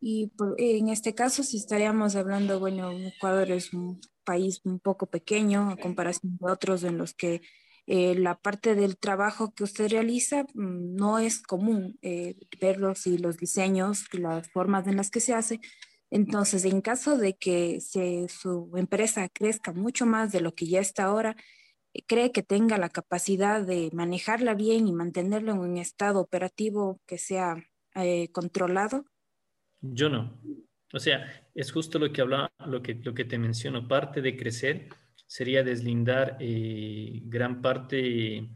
Y 0.00 0.30
en 0.58 0.88
este 0.88 1.14
caso, 1.14 1.42
si 1.42 1.56
estaríamos 1.56 2.16
hablando, 2.16 2.60
bueno, 2.60 2.90
Ecuador 2.92 3.50
es 3.50 3.72
un 3.72 4.00
país 4.24 4.60
un 4.64 4.78
poco 4.78 5.06
pequeño 5.06 5.70
a 5.70 5.76
comparación 5.76 6.38
de 6.38 6.50
otros 6.50 6.84
en 6.84 6.98
los 6.98 7.14
que 7.14 7.42
eh, 7.90 8.14
la 8.14 8.38
parte 8.38 8.74
del 8.74 8.98
trabajo 8.98 9.54
que 9.54 9.64
usted 9.64 9.88
realiza 9.88 10.42
mm, 10.52 10.94
no 10.94 11.18
es 11.18 11.40
común 11.40 11.98
eh, 12.02 12.36
verlos 12.60 13.06
y 13.06 13.16
los 13.16 13.38
diseños, 13.38 14.04
las 14.12 14.50
formas 14.50 14.86
en 14.86 14.96
las 14.96 15.10
que 15.10 15.20
se 15.20 15.32
hace. 15.32 15.60
Entonces, 16.10 16.66
en 16.66 16.82
caso 16.82 17.16
de 17.16 17.38
que 17.38 17.80
su 17.80 18.70
empresa 18.76 19.26
crezca 19.30 19.72
mucho 19.72 20.04
más 20.04 20.32
de 20.32 20.42
lo 20.42 20.54
que 20.54 20.66
ya 20.66 20.80
está 20.80 21.04
ahora, 21.04 21.34
eh, 21.94 22.02
¿cree 22.06 22.30
que 22.30 22.42
tenga 22.42 22.76
la 22.76 22.90
capacidad 22.90 23.62
de 23.62 23.88
manejarla 23.94 24.52
bien 24.52 24.86
y 24.86 24.92
mantenerlo 24.92 25.52
en 25.52 25.60
un 25.60 25.78
estado 25.78 26.20
operativo 26.20 27.00
que 27.06 27.16
sea 27.16 27.56
controlado? 28.32 29.06
Yo 29.80 30.10
no. 30.10 30.38
O 30.92 31.00
sea, 31.00 31.26
es 31.54 31.72
justo 31.72 31.98
lo 31.98 32.12
que 32.12 32.20
hablaba, 32.20 32.52
lo 32.66 32.82
que, 32.82 32.94
lo 32.94 33.14
que 33.14 33.24
te 33.24 33.38
menciono, 33.38 33.88
parte 33.88 34.20
de 34.20 34.36
crecer 34.36 34.88
sería 35.28 35.62
deslindar 35.62 36.38
eh, 36.40 37.20
gran 37.24 37.60
parte 37.60 38.48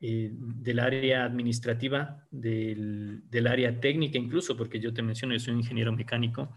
eh, 0.00 0.30
del 0.32 0.78
área 0.78 1.24
administrativa, 1.24 2.26
del, 2.30 3.46
área 3.46 3.78
técnica 3.78 4.16
incluso, 4.16 4.56
porque 4.56 4.80
yo 4.80 4.94
te 4.94 5.02
menciono, 5.02 5.34
yo 5.34 5.40
soy 5.40 5.52
un 5.52 5.60
ingeniero 5.60 5.92
mecánico. 5.92 6.54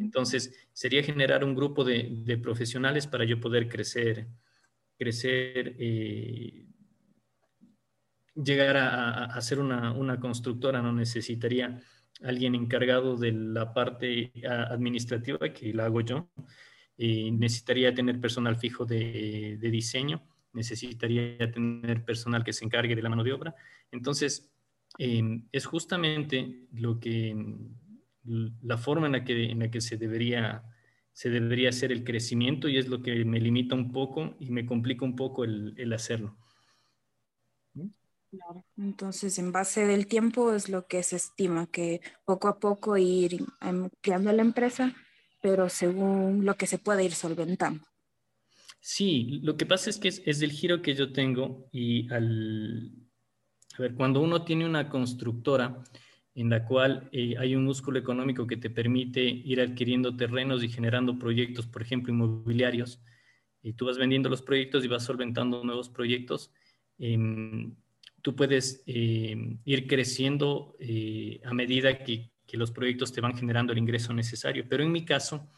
Entonces, 0.00 0.54
sería 0.72 1.02
generar 1.02 1.44
un 1.44 1.54
grupo 1.54 1.84
de, 1.84 2.40
profesionales 2.40 3.06
para 3.06 3.24
yo 3.24 3.40
poder 3.40 3.68
crecer, 3.68 4.28
crecer, 4.96 5.74
eh, 5.78 6.64
llegar 8.34 8.76
a, 8.76 9.24
a, 9.24 9.40
ser 9.42 9.58
una, 9.58 9.92
una, 9.92 10.20
constructora, 10.20 10.80
no 10.80 10.92
necesitaría 10.92 11.82
alguien 12.22 12.54
encargado 12.54 13.16
de 13.16 13.32
la 13.32 13.74
parte 13.74 14.32
administrativa, 14.46 15.52
que 15.52 15.74
la 15.74 15.86
hago 15.86 16.00
yo, 16.00 16.30
eh, 17.00 17.30
necesitaría 17.30 17.94
tener 17.94 18.20
personal 18.20 18.56
fijo 18.56 18.84
de, 18.84 19.56
diseño, 19.60 20.20
necesitaría 20.52 21.38
tener 21.52 22.04
personal 22.04 22.42
que 22.42 22.52
se 22.52 22.64
encargue 22.64 22.96
de 22.96 23.02
la 23.02 23.08
mano 23.08 23.22
de 23.22 23.32
obra. 23.32 23.54
Entonces, 23.92 24.50
em, 24.98 25.46
es 25.52 25.64
justamente 25.64 26.66
lo 26.72 26.98
que, 26.98 27.36
la 28.24 28.76
forma 28.76 29.06
en 29.06 29.12
la 29.12 29.24
que, 29.24 29.44
en 29.44 29.60
la 29.60 29.70
que 29.70 29.80
se, 29.80 29.96
debería, 29.96 30.64
se 31.12 31.30
debería 31.30 31.68
hacer 31.68 31.92
el 31.92 32.02
crecimiento 32.02 32.68
y 32.68 32.78
es 32.78 32.88
lo 32.88 33.00
que 33.00 33.24
me 33.24 33.40
limita 33.40 33.76
un 33.76 33.92
poco 33.92 34.34
y 34.40 34.50
me 34.50 34.66
complica 34.66 35.04
un 35.04 35.14
poco 35.14 35.44
el, 35.44 35.92
hacerlo. 35.92 36.36
Entonces, 38.76 39.38
en 39.38 39.52
base 39.52 39.86
del 39.86 40.08
tiempo 40.08 40.52
es 40.52 40.68
lo 40.68 40.88
que 40.88 41.04
se 41.04 41.14
estima, 41.14 41.68
que 41.68 42.00
poco 42.24 42.48
a 42.48 42.58
poco 42.58 42.96
ir 42.96 43.38
ampliando 43.60 44.32
la 44.32 44.42
empresa 44.42 44.96
pero 45.40 45.68
según 45.68 46.44
lo 46.44 46.54
que 46.54 46.66
se 46.66 46.78
puede 46.78 47.04
ir 47.04 47.12
solventando. 47.12 47.84
Sí, 48.80 49.40
lo 49.42 49.56
que 49.56 49.66
pasa 49.66 49.90
es 49.90 49.98
que 49.98 50.08
es, 50.08 50.42
el 50.42 50.52
giro 50.52 50.82
que 50.82 50.94
yo 50.94 51.12
tengo 51.12 51.68
y 51.72 52.10
al, 52.12 52.92
a 53.76 53.82
ver, 53.82 53.94
cuando 53.94 54.20
uno 54.20 54.44
tiene 54.44 54.64
una 54.64 54.88
constructora 54.88 55.82
en 56.34 56.50
la 56.50 56.64
cual 56.64 57.08
eh, 57.12 57.34
hay 57.36 57.56
un 57.56 57.64
músculo 57.64 57.98
económico 57.98 58.46
que 58.46 58.56
te 58.56 58.70
permite 58.70 59.22
ir 59.22 59.60
adquiriendo 59.60 60.16
terrenos 60.16 60.62
y 60.62 60.68
generando 60.68 61.18
proyectos, 61.18 61.66
por 61.66 61.82
ejemplo, 61.82 62.12
inmobiliarios, 62.12 63.02
y 63.60 63.72
tú 63.72 63.86
vas 63.86 63.98
vendiendo 63.98 64.28
los 64.28 64.42
proyectos 64.42 64.84
y 64.84 64.88
vas 64.88 65.02
solventando 65.02 65.64
nuevos 65.64 65.88
proyectos, 65.88 66.52
em, 66.98 67.74
tú 68.22 68.36
puedes 68.36 68.84
em, 68.86 69.58
ir 69.64 69.88
creciendo 69.88 70.76
eh, 70.78 71.40
a 71.44 71.52
medida 71.52 72.04
que, 72.04 72.30
que 72.48 72.56
los 72.56 72.72
proyectos 72.72 73.12
te 73.12 73.20
van 73.20 73.36
generando 73.36 73.72
el 73.72 73.78
ingreso 73.78 74.12
necesario. 74.14 74.64
Pero 74.68 74.82
en 74.82 74.90
mi 74.90 75.04
caso, 75.04 75.48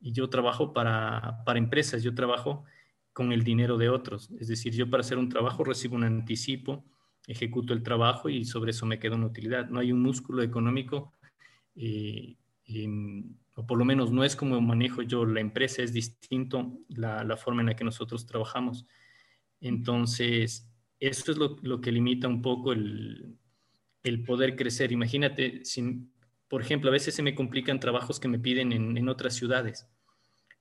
yo 0.00 0.28
trabajo 0.28 0.72
para, 0.74 1.42
para 1.46 1.58
empresas, 1.58 2.02
yo 2.02 2.14
trabajo 2.14 2.64
con 3.12 3.32
el 3.32 3.44
dinero 3.44 3.78
de 3.78 3.88
otros. 3.88 4.30
Es 4.38 4.48
decir, 4.48 4.74
yo 4.74 4.90
para 4.90 5.02
hacer 5.02 5.16
un 5.16 5.28
trabajo 5.28 5.62
recibo 5.62 5.94
un 5.94 6.04
anticipo, 6.04 6.84
ejecuto 7.28 7.72
el 7.72 7.84
trabajo 7.84 8.28
y 8.28 8.44
sobre 8.44 8.72
eso 8.72 8.84
me 8.84 8.98
queda 8.98 9.14
una 9.14 9.26
utilidad. 9.26 9.70
No 9.70 9.78
hay 9.78 9.92
un 9.92 10.02
músculo 10.02 10.42
económico, 10.42 11.14
eh, 11.76 12.36
o 13.54 13.66
por 13.66 13.78
lo 13.78 13.84
menos 13.84 14.10
no 14.10 14.24
es 14.24 14.34
como 14.34 14.60
manejo 14.60 15.02
yo 15.02 15.24
la 15.24 15.40
empresa, 15.40 15.82
es 15.82 15.92
distinto 15.92 16.80
la, 16.88 17.22
la 17.22 17.36
forma 17.36 17.62
en 17.62 17.68
la 17.68 17.76
que 17.76 17.84
nosotros 17.84 18.26
trabajamos. 18.26 18.86
Entonces, 19.60 20.68
eso 20.98 21.30
es 21.30 21.38
lo, 21.38 21.56
lo 21.62 21.80
que 21.80 21.92
limita 21.92 22.26
un 22.26 22.42
poco 22.42 22.72
el, 22.72 23.38
el 24.02 24.24
poder 24.24 24.56
crecer. 24.56 24.90
Imagínate, 24.90 25.64
sin, 25.64 26.12
por 26.54 26.62
ejemplo, 26.62 26.88
a 26.88 26.92
veces 26.92 27.16
se 27.16 27.22
me 27.24 27.34
complican 27.34 27.80
trabajos 27.80 28.20
que 28.20 28.28
me 28.28 28.38
piden 28.38 28.70
en, 28.72 29.08
otras 29.08 29.34
ciudades, 29.34 29.88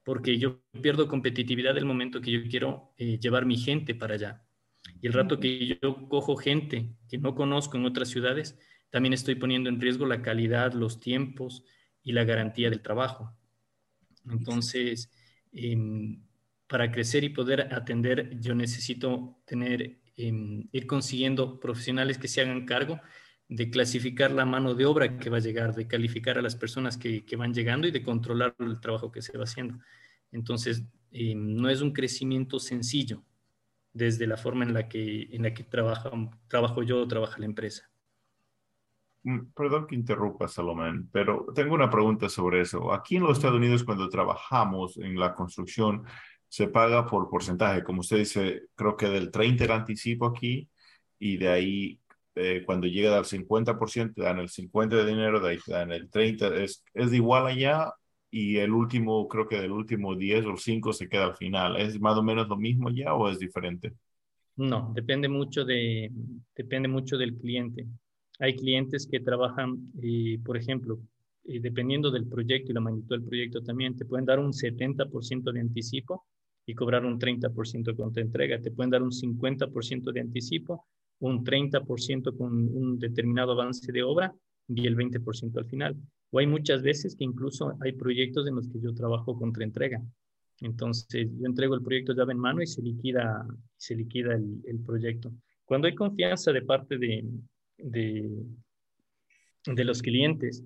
porque 0.04 0.40
yo 0.40 0.60
pierdo 0.82 1.08
competitividad 1.08 1.78
el 1.78 1.86
momento 1.86 2.20
que 2.20 2.32
yo 2.32 2.40
quiero 2.50 2.96
eh, 2.98 3.20
llevar 3.20 3.46
mi 3.46 3.58
gente 3.58 3.94
para 3.94 4.16
allá. 4.16 4.44
Y 5.04 5.06
el 5.06 5.14
rato 5.14 5.40
que 5.40 5.78
yo 5.80 6.10
cojo 6.10 6.36
gente 6.36 6.96
que 7.08 7.20
no 7.20 7.36
conozco 7.36 7.78
en 7.78 7.86
otras 7.86 8.10
ciudades, 8.10 8.58
también 8.90 9.14
estoy 9.14 9.36
poniendo 9.36 9.70
en 9.70 9.80
riesgo 9.80 10.08
la 10.08 10.24
calidad, 10.24 10.74
los 10.74 11.00
tiempos 11.00 11.64
y 12.02 12.14
la 12.14 12.24
garantía 12.24 12.72
del 12.72 12.82
trabajo. 12.82 13.32
Entonces, 14.28 15.12
em, 15.52 16.24
para 16.66 16.92
crecer 16.92 17.24
y 17.24 17.30
poder 17.30 17.72
atender, 17.72 18.40
yo 18.40 18.56
necesito 18.56 19.44
tener, 19.46 20.00
em, 20.18 20.68
ir 20.72 20.88
consiguiendo 20.88 21.60
profesionales 21.60 22.18
que 22.18 22.28
se 22.28 22.42
hagan 22.42 22.66
cargo 22.66 23.00
de 23.48 23.70
clasificar 23.70 24.32
la 24.32 24.46
mano 24.46 24.74
de 24.74 24.86
obra 24.86 25.18
que 25.18 25.30
va 25.30 25.38
a 25.38 25.42
llegar, 25.42 25.76
de 25.76 25.88
calificar 25.88 26.38
a 26.38 26.42
las 26.42 26.56
personas 26.56 26.98
que, 26.98 27.26
que 27.26 27.36
van 27.36 27.54
llegando 27.54 27.88
y 27.88 27.92
de 27.92 28.04
controlar 28.04 28.56
el 28.60 28.80
trabajo 28.80 29.12
que 29.12 29.22
se 29.22 29.38
va 29.38 29.44
haciendo. 29.44 29.78
Entonces, 30.32 30.84
em, 31.12 31.56
no 31.56 31.70
es 31.70 31.82
un 31.82 31.94
crecimiento 31.94 32.60
sencillo 32.60 33.24
desde 33.94 34.26
la 34.26 34.38
forma 34.38 34.64
en 34.64 34.74
la 34.74 34.90
que, 34.90 35.28
en 35.32 35.44
la 35.44 35.54
que 35.54 35.64
trabaja, 35.64 36.12
trabajo 36.48 36.84
yo 36.84 37.02
o 37.02 37.08
trabaja 37.08 37.40
la 37.40 37.46
empresa. 37.46 37.90
Mm, 39.24 39.52
perdón 39.56 39.88
que 39.88 39.96
interrumpa, 39.96 40.48
Salomón, 40.48 41.10
pero 41.12 41.46
tengo 41.54 41.76
una 41.76 41.90
pregunta 41.90 42.28
sobre 42.28 42.62
eso. 42.62 42.92
Aquí 42.92 43.18
en 43.18 43.24
los 43.24 43.38
Estados 43.38 43.58
Unidos, 43.58 43.84
cuando 43.84 44.10
trabajamos 44.10 44.98
en 44.98 45.18
la 45.18 45.34
construcción, 45.34 46.04
se 46.48 46.68
paga 46.68 47.06
por 47.06 47.30
porcentaje, 47.30 47.84
como 47.84 48.02
usted 48.02 48.18
dice, 48.18 48.64
creo 48.76 48.98
que 48.98 49.08
del 49.08 49.32
30 49.32 49.64
el 49.64 49.72
anticipo 49.72 50.26
aquí, 50.26 50.70
y 51.20 51.38
de 51.38 51.48
ahí 51.50 52.00
eh, 52.36 52.64
cuando 52.66 52.88
llega 52.88 53.18
al 53.18 53.26
50%, 53.26 54.14
te 54.16 54.24
dan 54.24 54.40
el 54.40 54.50
50% 54.50 54.90
de 54.90 55.06
dinero, 55.06 55.40
de 55.40 55.52
ahí 55.52 55.58
te 55.66 55.72
dan 55.72 55.92
el 55.92 56.10
30%, 56.10 56.54
es, 56.54 56.84
es 56.94 57.14
igual 57.14 57.48
allá, 57.48 57.94
y 58.34 58.58
el 58.58 58.72
último, 58.72 59.28
creo 59.28 59.48
que 59.48 59.62
del 59.62 59.72
último 59.72 60.16
10 60.16 60.46
o 60.48 60.58
5 60.58 60.92
se 60.92 61.08
queda 61.08 61.26
al 61.26 61.36
final. 61.36 61.78
¿Es 61.78 62.00
más 62.00 62.18
o 62.18 62.24
menos 62.24 62.48
lo 62.48 62.58
mismo 62.58 62.90
ya 62.90 63.14
o 63.14 63.30
es 63.30 63.38
diferente? 63.38 63.94
No, 64.56 64.92
depende 64.96 65.30
mucho, 65.30 65.64
de, 65.64 66.12
depende 66.56 66.88
mucho 66.88 67.16
del 67.18 67.36
cliente. 67.36 67.86
Hay 68.40 68.56
clientes 68.56 69.06
que 69.06 69.20
trabajan, 69.20 69.92
eh, 70.02 70.40
por 70.44 70.58
ejemplo, 70.58 71.00
eh, 71.46 71.60
dependiendo 71.60 72.10
del 72.10 72.26
proyecto 72.26 72.72
y 72.72 72.74
la 72.74 72.82
magnitud 72.82 73.10
del 73.10 73.24
proyecto 73.24 73.62
también, 73.62 73.96
te 73.96 74.06
pueden 74.06 74.26
dar 74.26 74.40
un 74.40 74.52
70% 74.52 75.52
de 75.52 75.60
anticipo 75.60 76.26
y 76.66 76.74
cobrar 76.74 77.06
un 77.06 77.20
30% 77.20 77.96
con 77.96 78.12
tu 78.12 78.20
entrega. 78.20 78.60
Te 78.60 78.72
pueden 78.72 78.90
dar 78.90 79.04
un 79.04 79.12
50% 79.12 80.12
de 80.12 80.22
anticipo, 80.22 80.88
un 81.28 81.44
30% 81.44 82.36
con 82.38 82.54
un 82.54 83.00
determinado 83.00 83.54
avance 83.54 83.92
de 83.92 84.04
obra 84.04 84.34
y 84.68 84.86
el 84.88 84.96
20% 84.96 85.58
al 85.58 85.66
final. 85.66 85.96
O 86.32 86.40
hay 86.40 86.48
muchas 86.48 86.82
veces 86.82 87.16
que 87.16 87.24
incluso 87.24 87.74
hay 87.82 87.94
proyectos 87.94 88.48
en 88.48 88.56
los 88.56 88.68
que 88.68 88.82
yo 88.82 88.94
trabajo 88.94 89.38
contra 89.38 89.64
entrega. 89.64 90.02
Entonces, 90.60 91.30
yo 91.40 91.46
entrego 91.46 91.76
el 91.76 91.82
proyecto 91.82 92.14
llave 92.14 92.34
en 92.34 92.40
mano 92.40 92.62
y 92.62 92.68
se 92.68 92.82
liquida, 92.82 93.46
se 93.78 93.96
liquida 93.96 94.34
el, 94.34 94.80
proyecto. 94.86 95.32
Cuando 95.66 95.88
hay 95.88 95.96
confianza 95.96 96.52
de 96.52 96.62
parte 96.62 96.98
de, 96.98 97.26
de, 97.78 98.44
de 99.66 99.84
los 99.86 100.02
clientes, 100.02 100.64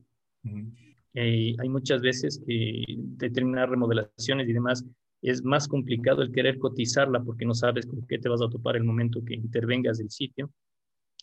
eh, 1.14 1.56
hay 1.58 1.70
muchas 1.70 2.02
veces 2.02 2.42
que 2.46 2.84
determinar 2.98 3.70
remodelaciones 3.70 4.50
y 4.50 4.54
demás 4.54 4.84
es 5.22 5.44
más 5.44 5.68
complicado 5.68 6.22
el 6.22 6.32
querer 6.32 6.58
cotizarla 6.58 7.24
porque 7.24 7.46
no 7.46 7.54
sabes 7.54 7.86
con 7.86 8.06
qué 8.08 8.20
te 8.20 8.30
vas 8.30 8.42
a 8.42 8.50
topar 8.50 8.76
el 8.76 8.84
momento 8.84 9.24
que 9.24 9.36
intervengas 9.36 9.98
del 9.98 10.10
sitio 10.10 10.52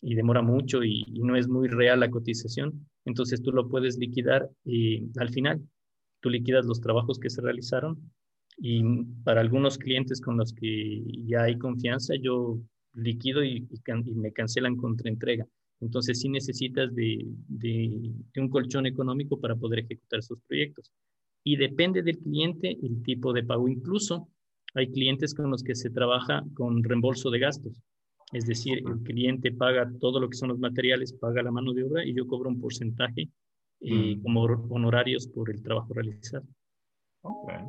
y 0.01 0.15
demora 0.15 0.41
mucho 0.41 0.83
y, 0.83 1.05
no 1.21 1.35
es 1.35 1.47
muy 1.47 1.67
real 1.67 2.01
la 2.01 2.11
cotización, 2.11 2.87
entonces 3.05 3.41
tú 3.41 3.51
lo 3.51 3.69
puedes 3.69 3.97
liquidar 3.97 4.49
y 4.63 5.03
al 5.17 5.29
final 5.29 5.61
tú 6.19 6.29
liquidas 6.29 6.65
los 6.65 6.81
trabajos 6.81 7.19
que 7.19 7.29
se 7.29 7.41
realizaron 7.41 8.11
y 8.57 8.83
para 9.23 9.41
algunos 9.41 9.77
clientes 9.77 10.21
con 10.21 10.37
los 10.37 10.53
que 10.53 11.03
ya 11.25 11.43
hay 11.43 11.57
confianza, 11.57 12.15
yo 12.15 12.59
liquido 12.93 13.43
y, 13.43 13.67
me 14.15 14.31
cancelan 14.31 14.77
contra 14.77 15.09
entrega. 15.09 15.45
Entonces 15.81 16.21
sí 16.21 16.29
necesitas 16.29 16.93
de, 16.95 17.25
de, 17.47 18.13
un 18.37 18.49
colchón 18.49 18.85
económico 18.85 19.39
para 19.39 19.55
poder 19.55 19.79
ejecutar 19.79 20.19
esos 20.19 20.39
proyectos. 20.47 20.91
Y 21.47 21.57
depende 21.57 22.01
del 22.01 22.17
cliente 22.17 22.75
el 22.81 23.03
tipo 23.03 23.31
de 23.31 23.43
pago. 23.43 23.67
Incluso 23.67 24.27
hay 24.73 24.91
clientes 24.91 25.35
con 25.35 25.51
los 25.51 25.63
que 25.63 25.75
se 25.75 25.91
trabaja 25.91 26.43
con 26.55 26.83
reembolso 26.83 27.29
de 27.29 27.39
gastos. 27.39 27.81
Es 28.31 28.47
decir, 28.47 28.79
el 28.79 29.03
cliente 29.03 29.51
paga 29.51 29.89
todo 29.99 30.19
lo 30.19 30.27
que 30.27 30.35
son 30.37 30.49
los 30.49 30.59
materiales, 30.59 31.13
paga 31.13 31.43
la 31.43 31.51
mano 31.51 31.71
de 31.73 31.83
obra 31.83 32.03
y 32.03 32.15
yo 32.15 32.25
cobro 32.25 32.49
un 32.49 32.59
porcentaje 32.59 33.29
eh, 33.81 34.15
mm. 34.15 34.23
como 34.23 34.41
honorarios 34.41 35.27
por 35.27 35.51
el 35.51 35.61
trabajo 35.61 35.93
realizado. 35.93 36.45
Okay, 37.21 37.63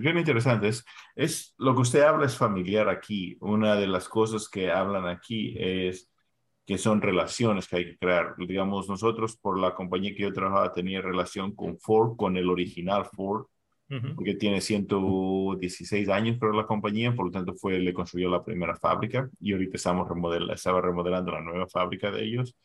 bien 0.00 0.18
interesante. 0.18 0.70
Es, 1.20 1.54
lo 1.58 1.74
que 1.74 1.82
usted 1.82 2.00
habla 2.00 2.24
es 2.24 2.34
familiar 2.34 2.88
aquí. 2.88 3.36
Una 3.40 3.76
de 3.76 3.86
las 3.86 4.08
cosas 4.08 4.48
que 4.48 4.70
hablan 4.70 5.06
aquí 5.06 5.54
es 5.58 6.10
que 6.64 6.78
son 6.78 7.02
relaciones 7.02 7.68
que 7.68 7.76
hay 7.76 7.84
que 7.84 7.98
crear. 7.98 8.34
Digamos, 8.38 8.88
nosotros 8.88 9.36
por 9.36 9.58
la 9.58 9.74
compañía 9.74 10.14
que 10.14 10.22
yo 10.22 10.32
trabajaba 10.32 10.72
tenía 10.72 11.02
relación 11.02 11.54
con 11.54 11.78
Ford, 11.78 12.16
con 12.16 12.38
el 12.38 12.48
original 12.48 13.04
Ford, 13.04 13.44
porque 14.14 14.34
tiene 14.36 14.62
116 14.62 16.08
años 16.08 16.36
pero 16.40 16.52
la 16.52 16.64
compañía, 16.64 17.14
por 17.14 17.26
lo 17.26 17.32
tanto 17.32 17.54
fue, 17.54 17.78
le 17.80 17.92
construyó 17.92 18.30
la 18.30 18.42
primera 18.42 18.76
fábrica 18.76 19.28
y 19.40 19.52
ahorita 19.52 19.76
estamos 19.76 20.08
remodelando, 20.08 20.54
estaba 20.54 20.80
remodelando 20.80 21.32
la 21.32 21.42
nueva 21.42 21.66
fábrica 21.66 22.10
de 22.10 22.24
ellos. 22.24 22.56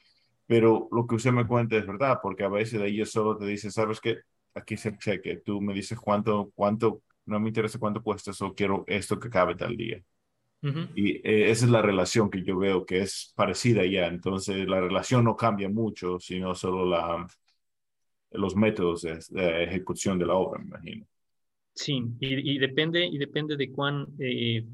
Pero 0.46 0.88
lo 0.94 1.06
que 1.08 1.15
usted 1.15 1.32
me 1.32 1.46
cuenta 1.46 1.76
es 1.76 1.86
verdad, 1.86 2.20
porque 2.24 2.46
a 2.46 2.50
veces 2.50 2.80
de 2.80 2.88
ellos 2.88 3.12
solo 3.12 3.36
te 3.38 3.46
dicen, 3.48 3.72
¿sabes 3.72 4.00
qué? 4.00 4.20
Aquí 4.54 4.78
se 4.78 4.98
cheque, 4.98 5.41
tú 5.44 5.60
me 5.60 5.74
dices 5.74 6.00
cuánto, 6.00 6.52
cuánto, 6.56 7.02
no 7.26 7.40
me 7.40 7.50
interesa 7.50 7.80
cuánto 7.80 8.02
cuesta, 8.02 8.34
solo 8.34 8.54
quiero 8.54 8.84
esto 8.88 9.20
que 9.20 9.30
cabe 9.30 9.56
tal 9.56 9.76
día. 9.76 10.04
Y 10.96 11.18
eh, 11.18 11.52
esa 11.52 11.66
es 11.66 11.72
la 11.72 11.84
relación 11.84 12.30
que 12.30 12.44
yo 12.44 12.58
veo 12.58 12.88
que 12.88 13.02
es 13.02 13.32
parecida 13.36 13.86
ya. 13.86 14.08
Entonces, 14.08 14.68
la 14.68 14.82
relación 14.82 15.24
no 15.24 15.36
cambia 15.36 15.70
mucho, 15.70 16.20
sino 16.20 16.56
solo 16.56 16.86
la, 16.86 17.28
los 18.32 18.56
métodos 18.56 19.04
de, 19.04 19.64
ejecución 19.64 20.18
de 20.18 20.26
la 20.26 20.34
obra, 20.34 20.60
me 20.60 20.68
imagino. 20.68 21.06
Sí, 21.74 22.02
y, 22.20 22.58
depende, 22.58 23.06
y 23.06 23.18
depende 23.18 23.58
de 23.58 23.72
cuán 23.72 24.08
eh, 24.18 24.66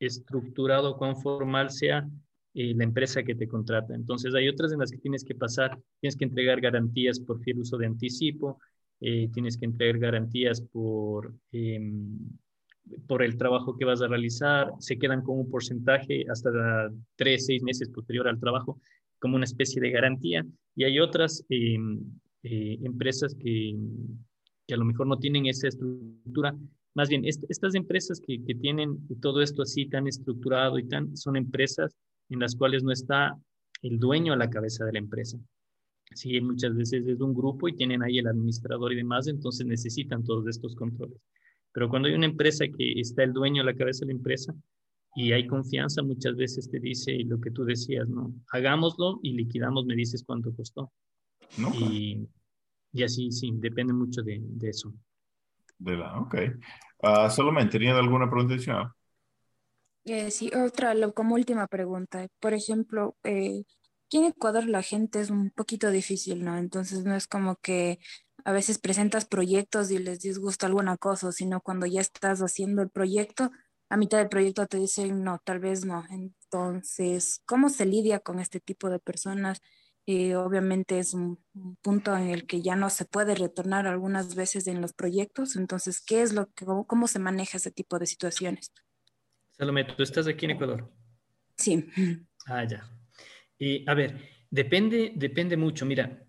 estructurado, 0.00 0.96
cuán 0.96 1.16
formal 1.16 1.70
sea 1.70 2.08
eh, 2.54 2.72
la 2.74 2.84
empresa 2.84 3.22
que 3.22 3.34
te 3.34 3.46
contrata. 3.46 3.94
Entonces, 3.94 4.34
hay 4.34 4.48
otras 4.48 4.72
en 4.72 4.78
las 4.78 4.90
que 4.90 4.98
tienes 4.98 5.22
que 5.22 5.34
pasar, 5.34 5.78
tienes 6.00 6.16
que 6.16 6.24
entregar 6.24 6.60
garantías 6.60 7.20
por 7.20 7.40
fiel 7.42 7.60
uso 7.60 7.76
de 7.76 7.86
anticipo, 7.86 8.58
tienes 9.00 9.56
que 9.56 9.66
entregar 9.66 9.98
garantías 9.98 10.60
por 10.60 11.32
em, 11.52 12.18
por 13.06 13.22
el 13.22 13.36
trabajo 13.36 13.76
que 13.76 13.84
vas 13.84 14.02
a 14.02 14.08
realizar, 14.08 14.72
se 14.78 14.98
quedan 14.98 15.22
con 15.22 15.38
un 15.38 15.50
porcentaje 15.50 16.24
hasta 16.30 16.50
tres, 17.16 17.46
seis 17.46 17.62
meses 17.62 17.88
posterior 17.88 18.28
al 18.28 18.40
trabajo, 18.40 18.80
como 19.18 19.36
una 19.36 19.44
especie 19.44 19.80
de 19.80 19.90
garantía. 19.90 20.44
Y 20.74 20.84
hay 20.84 21.00
otras 21.00 21.44
em, 21.48 22.00
eh, 22.42 22.78
empresas 22.82 23.34
que, 23.34 23.76
que, 24.66 24.74
a 24.74 24.76
lo 24.76 24.84
mejor 24.84 25.06
no 25.06 25.18
tienen 25.18 25.46
esa 25.46 25.68
estructura. 25.68 26.54
Más 26.94 27.08
bien, 27.08 27.24
estas 27.24 27.74
empresas 27.74 28.20
que, 28.20 28.42
que, 28.44 28.54
tienen 28.54 28.98
todo 29.20 29.42
esto 29.42 29.62
así 29.62 29.86
tan 29.86 30.06
estructurado 30.06 30.78
y 30.78 30.88
tan, 30.88 31.16
son 31.16 31.36
empresas 31.36 31.94
en 32.28 32.40
las 32.40 32.54
cuales 32.56 32.82
no 32.82 32.92
está 32.92 33.36
el 33.82 33.98
dueño 33.98 34.32
a 34.32 34.36
la 34.36 34.50
cabeza 34.50 34.84
de 34.84 34.92
la 34.92 34.98
empresa. 34.98 35.38
Sí, 36.14 36.40
muchas 36.40 36.74
veces 36.74 37.06
es 37.06 37.20
un 37.20 37.34
grupo 37.34 37.68
y 37.68 37.76
tienen 37.76 38.02
ahí 38.02 38.18
el 38.18 38.26
administrador 38.26 38.92
y 38.92 38.96
demás, 38.96 39.28
entonces 39.28 39.66
necesitan 39.66 40.24
todos 40.24 40.46
estos 40.46 40.74
controles. 40.74 41.18
Pero 41.72 41.88
cuando 41.88 42.08
hay 42.08 42.14
una 42.14 42.26
empresa 42.26 42.64
que 42.66 43.00
está 43.00 43.22
el 43.22 43.32
dueño 43.32 43.62
a 43.62 43.66
la 43.66 43.74
cabeza 43.74 44.00
de 44.00 44.12
la 44.12 44.18
empresa 44.18 44.54
y 45.14 45.32
hay 45.32 45.46
confianza, 45.46 46.02
muchas 46.02 46.34
veces 46.36 46.70
te 46.70 46.80
dice 46.80 47.18
lo 47.24 47.40
que 47.40 47.50
tú 47.50 47.64
decías, 47.64 48.08
¿no? 48.08 48.32
Hagámoslo 48.52 49.20
y 49.22 49.32
liquidamos, 49.32 49.84
me 49.84 49.94
dices 49.94 50.24
cuánto 50.26 50.54
costó. 50.54 50.92
¿No? 51.56 51.72
Y, 51.74 52.28
y, 52.92 53.02
así, 53.02 53.30
sí, 53.30 53.52
depende 53.54 53.92
mucho 53.92 54.22
de, 54.22 54.40
de 54.40 54.70
eso. 54.70 54.92
De 55.78 55.96
la, 55.96 56.18
ok. 56.20 56.34
Uh, 57.02 57.30
solamente, 57.30 57.78
¿tenía 57.78 57.96
alguna 57.96 58.28
pregunta 58.28 58.54
adicional? 58.54 58.90
Eh, 60.04 60.30
sí, 60.30 60.50
otra, 60.54 60.94
como 61.12 61.34
última 61.34 61.66
pregunta. 61.66 62.26
Por 62.40 62.54
ejemplo, 62.54 63.16
eh, 63.24 63.64
aquí 64.08 64.16
en 64.16 64.24
Ecuador 64.24 64.66
la 64.66 64.82
gente 64.82 65.20
es 65.20 65.28
un 65.28 65.50
poquito 65.50 65.90
difícil, 65.90 66.42
¿no? 66.42 66.56
Entonces 66.56 67.04
no 67.04 67.14
es 67.14 67.26
como 67.26 67.56
que 67.56 67.98
a 68.44 68.52
veces 68.52 68.78
presentas 68.78 69.26
proyectos 69.26 69.90
y 69.90 69.98
les 69.98 70.20
disgusta 70.20 70.66
alguna 70.66 70.96
cosa, 70.96 71.30
sino 71.30 71.60
cuando 71.60 71.84
ya 71.84 72.00
estás 72.00 72.40
haciendo 72.40 72.80
el 72.80 72.88
proyecto, 72.88 73.50
a 73.90 73.96
mitad 73.98 74.18
del 74.18 74.30
proyecto 74.30 74.66
te 74.66 74.78
dicen 74.78 75.22
no, 75.24 75.40
tal 75.44 75.60
vez 75.60 75.84
no. 75.84 76.04
Entonces, 76.10 77.42
¿cómo 77.44 77.68
se 77.68 77.84
lidia 77.84 78.20
con 78.20 78.38
este 78.38 78.60
tipo 78.60 78.88
de 78.88 78.98
personas? 78.98 79.60
Eh, 80.06 80.36
obviamente 80.36 80.98
es 80.98 81.12
un, 81.12 81.38
punto 81.82 82.16
en 82.16 82.30
el 82.30 82.46
que 82.46 82.62
ya 82.62 82.76
no 82.76 82.88
se 82.88 83.04
puede 83.04 83.34
retornar 83.34 83.86
algunas 83.86 84.34
veces 84.34 84.66
en 84.68 84.80
los 84.80 84.94
proyectos. 84.94 85.54
Entonces, 85.56 86.00
¿qué 86.00 86.22
es 86.22 86.32
lo 86.32 86.50
que, 86.52 86.64
cómo, 86.64 87.08
se 87.08 87.18
maneja 87.18 87.58
ese 87.58 87.70
tipo 87.70 87.98
de 87.98 88.06
situaciones? 88.06 88.72
Salomé, 89.52 89.84
¿tú 89.84 90.02
estás 90.02 90.26
aquí 90.26 90.46
en 90.46 90.52
Ecuador? 90.52 90.90
Sí. 91.58 91.86
Ah, 92.46 92.64
ya. 92.64 92.97
Y 93.58 93.88
a 93.88 93.94
ver, 93.94 94.16
depende, 94.50 95.12
depende 95.14 95.56
mucho. 95.56 95.84
Mira, 95.84 96.24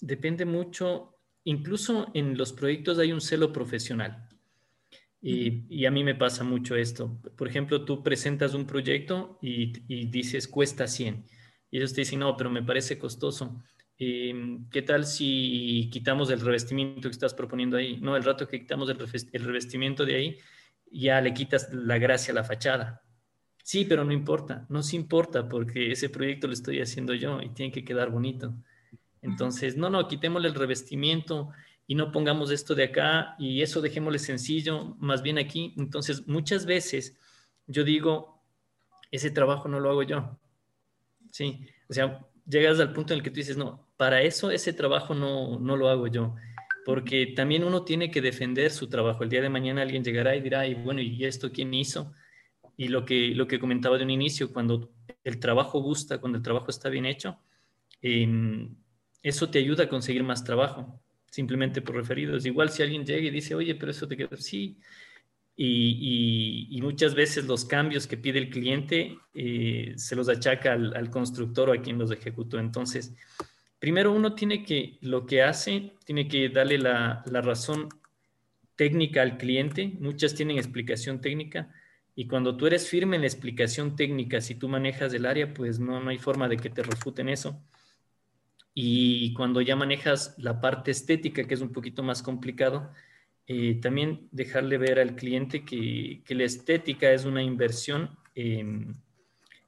depende 0.00 0.44
mucho 0.44 1.18
incluso 1.48 2.10
en 2.12 2.36
los 2.36 2.52
proyectos 2.52 2.98
hay 2.98 3.10
un 3.10 3.22
celo 3.22 3.52
profesional. 3.52 4.28
Y, 5.20 5.84
a 5.84 5.90
mí 5.90 6.04
me 6.04 6.14
pasa 6.14 6.44
mucho 6.44 6.76
esto. 6.76 7.20
Por 7.36 7.48
ejemplo, 7.48 7.84
tú 7.84 8.02
presentas 8.04 8.54
un 8.54 8.66
proyecto 8.66 9.38
y, 9.42 10.06
dices 10.06 10.46
cuesta 10.46 10.86
100. 10.86 11.24
Y 11.70 11.78
ellos 11.78 11.92
te 11.92 12.02
dicen, 12.02 12.20
no, 12.20 12.36
pero 12.36 12.50
me 12.50 12.62
parece 12.62 12.98
costoso. 12.98 13.62
Em, 13.96 14.68
¿Qué 14.70 14.82
tal 14.82 15.06
si 15.06 15.88
quitamos 15.90 16.30
el 16.30 16.40
revestimiento 16.40 17.08
que 17.08 17.12
estás 17.12 17.34
proponiendo 17.34 17.78
ahí? 17.78 17.98
No, 17.98 18.16
el 18.16 18.22
rato 18.22 18.46
que 18.46 18.60
quitamos 18.60 18.88
el 18.90 19.44
revestimiento 19.44 20.04
de 20.04 20.14
ahí, 20.14 20.38
ya 20.92 21.20
le 21.20 21.34
quitas 21.34 21.72
la 21.72 21.98
gracia 21.98 22.32
a 22.32 22.36
la 22.36 22.44
fachada. 22.44 23.02
Sí, 23.68 23.84
pero 23.84 24.02
no 24.02 24.14
importa, 24.14 24.64
no 24.70 24.82
se 24.82 24.96
importa 24.96 25.46
porque 25.46 25.92
ese 25.92 26.08
proyecto 26.08 26.46
lo 26.46 26.54
estoy 26.54 26.80
haciendo 26.80 27.12
yo 27.12 27.42
y 27.42 27.50
tiene 27.50 27.70
que 27.70 27.84
quedar 27.84 28.08
bonito. 28.08 28.54
Entonces, 29.20 29.76
no, 29.76 29.90
no, 29.90 30.08
quitémosle 30.08 30.48
el 30.48 30.54
revestimiento 30.54 31.50
y 31.86 31.94
no 31.94 32.10
pongamos 32.10 32.50
esto 32.50 32.74
de 32.74 32.84
acá 32.84 33.36
y 33.38 33.60
eso 33.60 33.82
dejémosle 33.82 34.20
sencillo, 34.20 34.96
más 35.00 35.20
bien 35.20 35.36
aquí. 35.36 35.74
Entonces, 35.76 36.26
muchas 36.26 36.64
veces 36.64 37.18
yo 37.66 37.84
digo, 37.84 38.42
ese 39.10 39.30
trabajo 39.30 39.68
no 39.68 39.80
lo 39.80 39.90
hago 39.90 40.02
yo. 40.02 40.38
Sí, 41.30 41.66
o 41.90 41.92
sea, 41.92 42.24
llegas 42.46 42.80
al 42.80 42.94
punto 42.94 43.12
en 43.12 43.18
el 43.18 43.22
que 43.22 43.28
tú 43.28 43.36
dices, 43.36 43.58
no, 43.58 43.86
para 43.98 44.22
eso 44.22 44.50
ese 44.50 44.72
trabajo 44.72 45.12
no, 45.14 45.58
no 45.58 45.76
lo 45.76 45.90
hago 45.90 46.06
yo 46.06 46.34
porque 46.86 47.34
también 47.36 47.64
uno 47.64 47.84
tiene 47.84 48.10
que 48.10 48.22
defender 48.22 48.70
su 48.70 48.88
trabajo. 48.88 49.22
El 49.22 49.28
día 49.28 49.42
de 49.42 49.50
mañana 49.50 49.82
alguien 49.82 50.02
llegará 50.02 50.34
y 50.34 50.40
dirá, 50.40 50.66
y 50.66 50.72
bueno, 50.72 51.02
¿y 51.02 51.22
esto 51.26 51.52
quién 51.52 51.74
hizo? 51.74 52.14
Y 52.78 52.88
lo 52.88 53.04
que, 53.04 53.34
lo 53.34 53.46
que 53.46 53.58
comentaba 53.58 53.98
de 53.98 54.04
un 54.04 54.10
inicio, 54.10 54.52
cuando 54.52 54.90
el 55.24 55.38
trabajo 55.38 55.82
gusta, 55.82 56.18
cuando 56.18 56.38
el 56.38 56.44
trabajo 56.44 56.70
está 56.70 56.88
bien 56.88 57.04
hecho, 57.04 57.38
em, 58.00 58.74
eso 59.22 59.50
te 59.50 59.58
ayuda 59.58 59.84
a 59.84 59.88
conseguir 59.88 60.22
más 60.22 60.44
trabajo, 60.44 61.02
simplemente 61.30 61.82
por 61.82 61.96
referidos. 61.96 62.46
Igual 62.46 62.70
si 62.70 62.82
alguien 62.82 63.04
llega 63.04 63.26
y 63.26 63.30
dice, 63.30 63.54
oye, 63.54 63.74
pero 63.74 63.90
eso 63.90 64.08
te 64.08 64.16
queda, 64.16 64.36
sí. 64.36 64.78
Y, 65.56 66.78
muchas 66.80 67.14
veces 67.14 67.46
los 67.46 67.64
cambios 67.64 68.06
que 68.06 68.16
pide 68.16 68.38
el 68.38 68.48
cliente 68.48 69.18
eh, 69.34 69.92
se 69.96 70.14
los 70.14 70.28
achaca 70.28 70.72
al, 70.72 70.96
al, 70.96 71.10
constructor 71.10 71.68
o 71.68 71.72
a 71.72 71.82
quien 71.82 71.98
los 71.98 72.12
ejecutó. 72.12 72.60
Entonces, 72.60 73.12
primero 73.80 74.12
uno 74.12 74.34
tiene 74.34 74.62
que, 74.64 74.98
lo 75.02 75.26
que 75.26 75.42
hace, 75.42 75.94
tiene 76.04 76.28
que 76.28 76.48
darle 76.48 76.78
la, 76.78 77.24
la 77.26 77.40
razón 77.40 77.88
técnica 78.76 79.22
al 79.22 79.36
cliente. 79.36 79.96
Muchas 79.98 80.34
tienen 80.36 80.58
explicación 80.58 81.20
técnica. 81.20 81.68
Y 82.18 82.26
cuando 82.26 82.56
tú 82.56 82.66
eres 82.66 82.88
firme 82.88 83.14
en 83.14 83.22
la 83.22 83.28
explicación 83.28 83.94
técnica, 83.94 84.40
si 84.40 84.56
tú 84.56 84.68
manejas 84.68 85.14
el 85.14 85.24
área, 85.24 85.54
pues 85.54 85.78
no, 85.78 86.00
no 86.00 86.10
hay 86.10 86.18
forma 86.18 86.48
de 86.48 86.56
que 86.56 86.68
te 86.68 86.82
refuten 86.82 87.28
eso. 87.28 87.62
Y 88.74 89.32
cuando 89.34 89.60
ya 89.60 89.76
manejas 89.76 90.34
la 90.36 90.60
parte 90.60 90.90
estética, 90.90 91.44
que 91.44 91.54
es 91.54 91.60
un 91.60 91.70
poquito 91.70 92.02
más 92.02 92.20
complicado, 92.20 92.90
eh, 93.46 93.76
también 93.80 94.26
dejarle 94.32 94.78
ver 94.78 94.98
al 94.98 95.14
cliente 95.14 95.64
que, 95.64 96.22
que, 96.24 96.34
la 96.34 96.42
estética 96.42 97.12
es 97.12 97.24
una 97.24 97.40
inversión, 97.40 98.10
en 98.34 98.96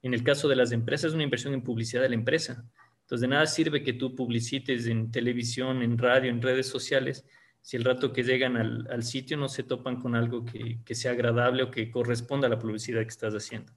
el 0.03 0.24
caso 0.24 0.48
de 0.48 0.57
las 0.57 0.72
empresas, 0.72 1.11
es 1.11 1.14
una 1.14 1.22
inversión 1.22 1.55
en 1.55 1.62
publicidad 1.62 2.03
de 2.03 2.09
la 2.09 2.16
empresa. 2.16 2.68
Entonces, 3.03 3.20
de 3.20 3.28
nada 3.28 3.46
sirve 3.46 3.84
que 3.84 3.92
tú 3.92 4.16
publicites 4.16 4.88
en 4.88 5.12
televisión, 5.12 5.82
en 5.84 5.96
radio, 5.96 6.28
en 6.28 6.42
redes 6.42 6.66
sociales, 6.66 7.24
si 7.62 7.76
el 7.76 7.84
rato 7.84 8.12
que 8.12 8.22
llegan 8.22 8.56
al, 8.56 8.86
al 8.90 9.02
sitio 9.02 9.36
no 9.36 9.48
se 9.48 9.62
topan 9.62 10.00
con 10.00 10.14
algo 10.14 10.44
que, 10.44 10.78
que, 10.84 10.94
sea 10.94 11.12
agradable 11.12 11.62
o 11.62 11.70
que 11.70 11.90
corresponda 11.90 12.46
a 12.46 12.50
la 12.50 12.58
publicidad 12.58 13.02
que 13.02 13.08
estás 13.08 13.34
haciendo. 13.34 13.72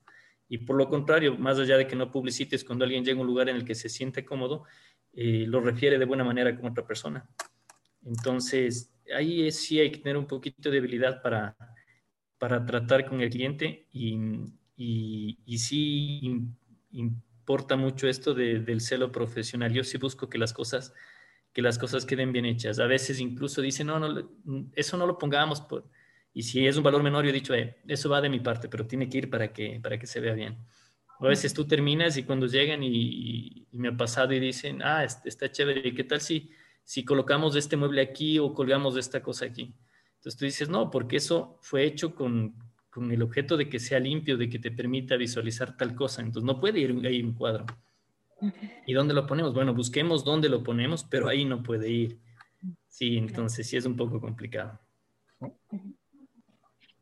Y 0.47 0.59
por 0.59 0.77
lo 0.77 0.87
contrario, 0.87 1.37
más 1.37 1.59
allá 1.59 1.77
de 1.77 1.87
que 1.87 1.95
no 1.95 2.11
publicites, 2.11 2.63
cuando 2.63 2.85
alguien 2.85 3.03
llega 3.03 3.17
a 3.17 3.21
un 3.21 3.27
lugar 3.27 3.49
en 3.49 3.55
el 3.55 3.65
que 3.65 3.75
se 3.75 3.89
siente 3.89 4.25
cómodo, 4.25 4.65
eh, 5.13 5.45
lo 5.47 5.59
refiere 5.61 5.97
de 5.97 6.05
buena 6.05 6.23
manera 6.23 6.55
con 6.55 6.71
otra 6.71 6.85
persona. 6.85 7.27
Entonces, 8.05 8.93
ahí 9.15 9.51
sí 9.51 9.79
hay 9.79 9.91
que 9.91 9.99
tener 9.99 10.17
un 10.17 10.27
poquito 10.27 10.69
de 10.69 10.77
habilidad 10.77 11.21
para, 11.21 11.55
para 12.37 12.65
tratar 12.65 13.07
con 13.07 13.21
el 13.21 13.29
cliente 13.29 13.87
y, 13.91 14.17
y 14.75 15.57
sí 15.57 16.41
importa 16.91 17.75
mucho 17.75 18.07
esto 18.07 18.33
del 18.33 18.81
celo 18.81 19.11
profesional. 19.11 19.73
Yo 19.73 19.83
sí 19.83 19.97
busco 19.97 20.29
que 20.29 20.37
las 20.37 20.53
cosas 20.53 20.93
que 21.53 21.61
las 21.61 21.77
cosas 21.77 22.05
queden 22.05 22.33
bien 22.33 22.45
hechas. 22.45 22.79
A 22.79 22.87
veces 22.87 23.19
incluso 23.19 23.61
dicen, 23.61 23.87
no, 23.87 23.99
no, 23.99 24.29
eso 24.73 24.97
no 24.97 25.05
lo 25.05 25.17
pongamos 25.17 25.61
por... 25.61 25.87
Y 26.33 26.41
si 26.41 26.65
es 26.65 26.77
un 26.77 26.83
valor 26.83 27.03
menor, 27.03 27.23
yo 27.23 27.29
he 27.29 27.33
dicho, 27.33 27.53
eh, 27.53 27.77
eso 27.87 28.09
va 28.09 28.19
de 28.19 28.29
mi 28.29 28.39
parte, 28.39 28.67
pero 28.67 28.87
tiene 28.87 29.07
que 29.07 29.19
ir 29.19 29.29
para 29.29 29.53
que, 29.53 29.79
para 29.81 29.99
que 29.99 30.07
se 30.07 30.19
vea 30.19 30.33
bien. 30.33 30.57
A 31.19 31.27
veces 31.27 31.53
tú 31.53 31.65
terminas 31.65 32.17
y 32.17 32.23
cuando 32.23 32.47
llegan 32.47 32.81
y, 32.83 33.67
me 33.71 33.89
ha 33.89 33.97
pasado 33.97 34.33
y 34.33 34.39
dicen, 34.39 34.81
ah, 34.81 35.03
está 35.03 35.51
chévere, 35.51 35.87
¿y 35.87 35.93
qué 35.93 36.03
tal 36.03 36.21
si, 36.21 36.49
si 36.83 37.05
colocamos 37.05 37.55
este 37.55 37.77
mueble 37.77 38.01
aquí 38.01 38.39
o 38.39 38.51
colgamos 38.51 38.97
esta 38.97 39.21
cosa 39.21 39.45
aquí? 39.45 39.75
Entonces 40.15 40.39
tú 40.39 40.45
dices, 40.45 40.69
no, 40.69 40.89
porque 40.89 41.17
eso 41.17 41.59
fue 41.61 41.85
hecho 41.85 42.15
con, 42.15 42.55
con 42.89 43.11
el 43.11 43.21
objeto 43.21 43.55
de 43.57 43.69
que 43.69 43.79
sea 43.79 43.99
limpio, 43.99 44.37
de 44.37 44.49
que 44.49 44.57
te 44.57 44.71
permita 44.71 45.17
visualizar 45.17 45.77
tal 45.77 45.93
cosa. 45.93 46.21
Entonces 46.21 46.45
no 46.45 46.59
puede 46.59 46.79
ir 46.79 46.99
ahí 47.05 47.21
un 47.21 47.33
cuadro. 47.33 47.65
¿Y 48.85 48.93
dónde 48.93 49.13
lo 49.13 49.25
ponemos? 49.25 49.53
Bueno, 49.53 49.73
busquemos 49.73 50.23
dónde 50.23 50.49
lo 50.49 50.63
ponemos, 50.63 51.03
pero 51.03 51.27
ahí 51.27 51.45
no 51.45 51.63
puede 51.63 51.89
ir. 51.89 52.19
Sí, 52.87 53.17
entonces 53.17 53.67
sí 53.67 53.77
es 53.77 53.85
un 53.85 53.95
poco 53.95 54.19
complicado. 54.19 54.79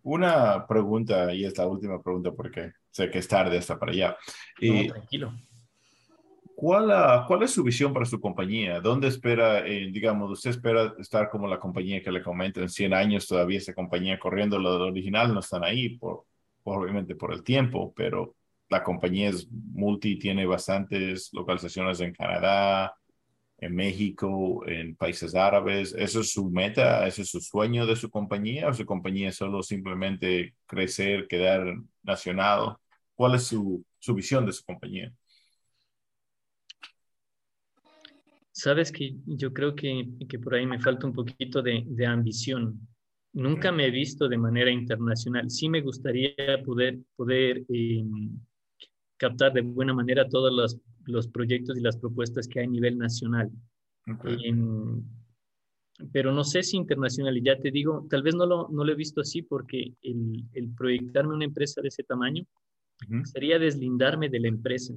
Una 0.03 0.65
pregunta, 0.65 1.33
y 1.33 1.45
es 1.45 1.57
la 1.57 1.67
última 1.67 2.01
pregunta 2.01 2.31
porque 2.31 2.71
sé 2.89 3.09
que 3.09 3.19
es 3.19 3.27
tarde 3.27 3.57
hasta 3.57 3.77
para 3.77 3.91
allá. 3.91 4.17
No, 4.61 4.93
tranquilo. 4.93 5.33
¿Cuál, 6.55 6.91
ah, 6.91 7.25
¿Cuál 7.27 7.43
es 7.43 7.51
su 7.51 7.63
visión 7.63 7.91
para 7.91 8.05
su 8.05 8.19
compañía? 8.19 8.79
¿Dónde 8.79 9.07
espera, 9.07 9.65
eh, 9.67 9.89
digamos, 9.91 10.29
usted 10.31 10.51
espera 10.51 10.93
estar 10.99 11.29
como 11.29 11.47
la 11.47 11.59
compañía 11.59 12.03
que 12.03 12.11
le 12.11 12.21
comento 12.21 12.61
en 12.61 12.69
100 12.69 12.93
años 12.93 13.27
todavía 13.27 13.57
esa 13.57 13.73
compañía 13.73 14.19
corriendo 14.19 14.59
lo 14.59 14.85
original 14.85 15.33
no 15.33 15.39
están 15.39 15.63
ahí, 15.63 15.97
por, 15.97 16.25
obviamente 16.63 17.15
por 17.15 17.33
el 17.33 17.43
tiempo, 17.43 17.91
pero 17.95 18.35
la 18.71 18.83
compañía 18.83 19.29
es 19.29 19.47
multi, 19.51 20.17
tiene 20.17 20.45
bastantes 20.45 21.29
localizaciones 21.33 21.99
en 21.99 22.13
Canadá, 22.13 22.95
en 23.57 23.75
México, 23.75 24.65
en 24.65 24.95
países 24.95 25.35
árabes. 25.35 25.93
¿Eso 25.93 26.21
es 26.21 26.31
su 26.31 26.49
meta? 26.49 27.05
¿Ese 27.05 27.23
es 27.23 27.29
su 27.29 27.41
sueño 27.41 27.85
de 27.85 27.97
su 27.97 28.09
compañía? 28.09 28.69
¿O 28.69 28.73
su 28.73 28.85
compañía 28.85 29.29
es 29.29 29.35
solo 29.35 29.61
simplemente 29.61 30.55
crecer, 30.65 31.27
quedar 31.27 31.75
nacional? 32.01 32.77
¿Cuál 33.13 33.35
es 33.35 33.43
su, 33.43 33.85
su 33.99 34.15
visión 34.15 34.45
de 34.45 34.53
su 34.53 34.63
compañía? 34.63 35.13
Sabes 38.53 38.89
que 38.89 39.15
yo 39.25 39.51
creo 39.51 39.75
que, 39.75 40.07
que 40.29 40.39
por 40.39 40.55
ahí 40.55 40.65
me 40.65 40.79
falta 40.79 41.07
un 41.07 41.13
poquito 41.13 41.61
de, 41.61 41.83
de, 41.87 42.05
ambición. 42.05 42.87
Nunca 43.33 43.71
me 43.71 43.87
he 43.87 43.91
visto 43.91 44.29
de 44.29 44.37
manera 44.37 44.71
internacional. 44.71 45.49
Sí 45.49 45.67
me 45.67 45.81
gustaría 45.81 46.63
poder, 46.65 46.99
poder 47.17 47.65
em, 47.67 48.39
captar 49.21 49.53
de 49.53 49.61
buena 49.61 49.93
manera 49.93 50.27
todos 50.27 50.51
los, 50.51 50.79
los, 51.05 51.27
proyectos 51.27 51.77
y 51.77 51.81
las 51.81 51.95
propuestas 51.95 52.47
que 52.47 52.59
hay 52.59 52.65
a 52.65 52.69
nivel 52.69 52.97
nacional. 52.97 53.51
Em, 54.25 54.99
pero 56.11 56.33
no 56.33 56.43
sé 56.43 56.63
si 56.63 56.75
internacional, 56.75 57.37
y 57.37 57.43
ya 57.43 57.55
te 57.59 57.69
digo, 57.69 58.07
tal 58.09 58.23
vez 58.23 58.33
no 58.33 58.47
lo, 58.47 58.67
no 58.69 58.83
lo 58.83 58.91
he 58.91 58.95
visto 58.95 59.21
así 59.21 59.43
porque 59.43 59.93
el, 60.01 60.43
el 60.53 60.73
proyectarme 60.73 61.35
una 61.35 61.45
empresa 61.45 61.81
de 61.81 61.89
ese 61.89 62.01
tamaño 62.01 62.43
sería 63.25 63.59
deslindarme 63.59 64.27
de 64.27 64.39
la 64.39 64.47
empresa, 64.47 64.95